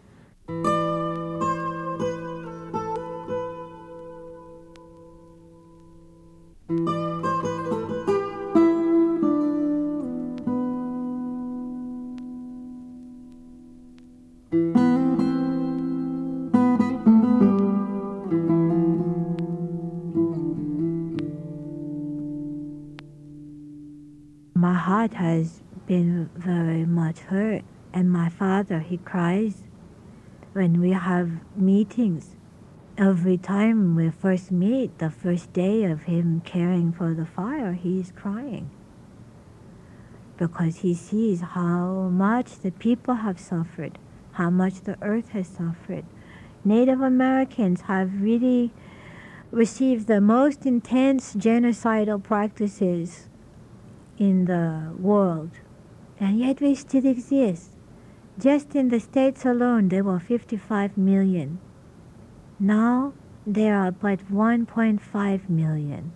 Heart 25.09 25.21
has 25.23 25.61
been 25.87 26.29
very 26.35 26.85
much 26.85 27.19
hurt, 27.19 27.63
and 27.93 28.11
my 28.11 28.29
father, 28.29 28.79
he 28.79 28.97
cries 28.97 29.63
when 30.53 30.79
we 30.79 30.91
have 30.91 31.31
meetings. 31.55 32.35
Every 32.97 33.37
time 33.37 33.95
we 33.95 34.09
first 34.09 34.51
meet, 34.51 34.97
the 34.99 35.09
first 35.09 35.53
day 35.53 35.85
of 35.85 36.03
him 36.03 36.41
caring 36.41 36.91
for 36.91 37.13
the 37.13 37.25
fire, 37.25 37.73
he's 37.73 38.11
crying 38.11 38.69
because 40.37 40.77
he 40.77 40.93
sees 40.93 41.41
how 41.41 42.09
much 42.09 42.59
the 42.59 42.71
people 42.71 43.15
have 43.15 43.39
suffered, 43.39 43.97
how 44.33 44.49
much 44.49 44.81
the 44.81 44.97
earth 45.01 45.29
has 45.29 45.47
suffered. 45.47 46.05
Native 46.63 47.01
Americans 47.01 47.81
have 47.81 48.21
really 48.21 48.71
received 49.51 50.07
the 50.07 50.21
most 50.21 50.65
intense 50.65 51.35
genocidal 51.35 52.21
practices 52.21 53.28
in 54.19 54.45
the 54.45 54.93
world, 54.99 55.51
and 56.19 56.37
yet 56.37 56.61
we 56.61 56.75
still 56.75 57.05
exist. 57.05 57.71
Just 58.37 58.75
in 58.75 58.89
the 58.89 58.99
States 58.99 59.45
alone, 59.45 59.89
there 59.89 60.03
were 60.03 60.19
55 60.19 60.97
million. 60.97 61.59
Now 62.59 63.13
there 63.47 63.77
are 63.77 63.91
but 63.91 64.29
1.5 64.31 65.49
million. 65.49 66.11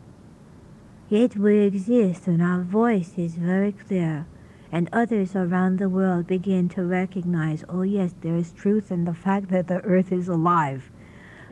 Yet 1.10 1.38
we 1.38 1.60
exist, 1.60 2.28
and 2.28 2.42
our 2.42 2.62
voice 2.62 3.14
is 3.18 3.36
very 3.36 3.72
clear, 3.72 4.26
and 4.72 4.90
others 4.92 5.36
around 5.36 5.80
the 5.80 5.90
world 5.90 6.28
begin 6.28 6.68
to 6.70 6.84
recognize 6.84 7.64
oh, 7.70 7.84
yes, 7.84 8.14
there 8.22 8.36
is 8.36 8.52
truth 8.52 8.92
in 8.92 9.06
the 9.06 9.14
fact 9.14 9.50
that 9.50 9.68
the 9.68 9.82
earth 9.82 10.12
is 10.12 10.28
alive. 10.28 10.92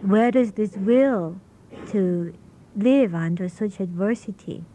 Where 0.02 0.32
does 0.32 0.54
this 0.54 0.76
will 0.76 1.40
to 1.88 2.34
live 2.76 3.14
under 3.14 3.48
such 3.48 3.80
adversity? 3.80 4.66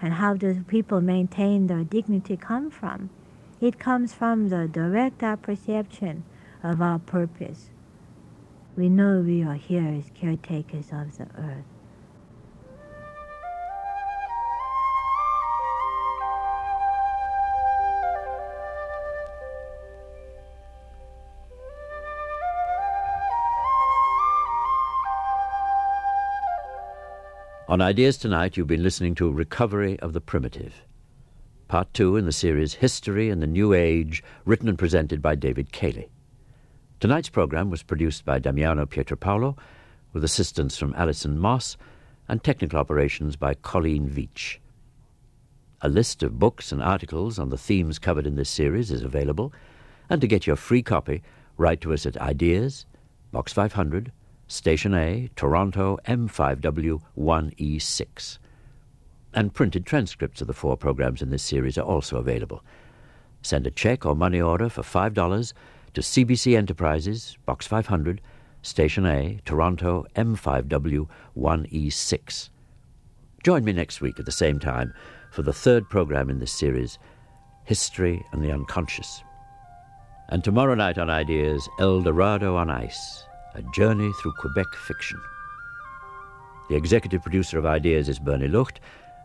And 0.00 0.14
how 0.14 0.34
do 0.34 0.62
people 0.64 1.00
maintain 1.00 1.66
their 1.66 1.84
dignity 1.84 2.36
come 2.36 2.70
from? 2.70 3.10
It 3.60 3.78
comes 3.78 4.12
from 4.12 4.48
the 4.50 4.68
direct 4.68 5.20
perception 5.42 6.24
of 6.62 6.82
our 6.82 6.98
purpose. 6.98 7.70
We 8.76 8.88
know 8.90 9.20
we 9.20 9.42
are 9.42 9.54
here 9.54 9.86
as 9.86 10.10
caretakers 10.14 10.90
of 10.92 11.16
the 11.16 11.26
earth. 11.38 11.64
On 27.76 27.82
Ideas 27.82 28.16
Tonight, 28.16 28.56
you've 28.56 28.66
been 28.66 28.82
listening 28.82 29.14
to 29.16 29.30
Recovery 29.30 30.00
of 30.00 30.14
the 30.14 30.20
Primitive, 30.22 30.86
part 31.68 31.92
two 31.92 32.16
in 32.16 32.24
the 32.24 32.32
series 32.32 32.72
History 32.72 33.28
and 33.28 33.42
the 33.42 33.46
New 33.46 33.74
Age, 33.74 34.24
written 34.46 34.66
and 34.70 34.78
presented 34.78 35.20
by 35.20 35.34
David 35.34 35.72
Cayley. 35.72 36.08
Tonight's 37.00 37.28
program 37.28 37.68
was 37.68 37.82
produced 37.82 38.24
by 38.24 38.38
Damiano 38.38 38.86
Pietropaolo, 38.86 39.58
with 40.14 40.24
assistance 40.24 40.78
from 40.78 40.94
Alison 40.94 41.38
Moss 41.38 41.76
and 42.28 42.42
technical 42.42 42.78
operations 42.78 43.36
by 43.36 43.52
Colleen 43.52 44.08
Veach. 44.08 44.56
A 45.82 45.90
list 45.90 46.22
of 46.22 46.38
books 46.38 46.72
and 46.72 46.82
articles 46.82 47.38
on 47.38 47.50
the 47.50 47.58
themes 47.58 47.98
covered 47.98 48.26
in 48.26 48.36
this 48.36 48.48
series 48.48 48.90
is 48.90 49.02
available, 49.02 49.52
and 50.08 50.22
to 50.22 50.26
get 50.26 50.46
your 50.46 50.56
free 50.56 50.82
copy, 50.82 51.22
write 51.58 51.82
to 51.82 51.92
us 51.92 52.06
at 52.06 52.16
Ideas, 52.16 52.86
Box 53.32 53.52
500, 53.52 54.12
Station 54.48 54.94
A, 54.94 55.28
Toronto 55.34 55.98
M5W 56.06 57.00
1E6. 57.18 58.38
And 59.34 59.52
printed 59.52 59.84
transcripts 59.84 60.40
of 60.40 60.46
the 60.46 60.54
four 60.54 60.76
programs 60.76 61.20
in 61.20 61.30
this 61.30 61.42
series 61.42 61.76
are 61.76 61.84
also 61.84 62.18
available. 62.18 62.62
Send 63.42 63.66
a 63.66 63.72
check 63.72 64.06
or 64.06 64.14
money 64.14 64.40
order 64.40 64.68
for 64.68 64.82
$5 64.82 65.52
to 65.94 66.00
CBC 66.00 66.56
Enterprises, 66.56 67.36
Box 67.44 67.66
500, 67.66 68.20
Station 68.62 69.04
A, 69.04 69.40
Toronto 69.44 70.06
M5W 70.14 71.08
1E6. 71.36 72.50
Join 73.42 73.64
me 73.64 73.72
next 73.72 74.00
week 74.00 74.18
at 74.18 74.26
the 74.26 74.32
same 74.32 74.60
time 74.60 74.94
for 75.32 75.42
the 75.42 75.52
third 75.52 75.88
program 75.90 76.30
in 76.30 76.38
this 76.38 76.52
series, 76.52 76.98
History 77.64 78.24
and 78.32 78.44
the 78.44 78.52
Unconscious. 78.52 79.22
And 80.28 80.42
tomorrow 80.42 80.74
night 80.74 80.98
on 80.98 81.10
Ideas, 81.10 81.68
El 81.80 82.00
Dorado 82.02 82.56
on 82.56 82.70
Ice 82.70 83.25
a 83.56 83.62
journey 83.74 84.12
through 84.20 84.32
Quebec 84.32 84.66
fiction. 84.86 85.18
The 86.68 86.76
executive 86.76 87.22
producer 87.22 87.58
of 87.58 87.64
Ideas 87.64 88.08
is 88.08 88.18
Bernie 88.18 88.48
Lucht. 88.48 88.80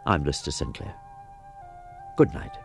I'm 0.05 0.23
Lister 0.23 0.51
Sinclair. 0.51 0.93
Good 2.15 2.34
night. 2.34 2.57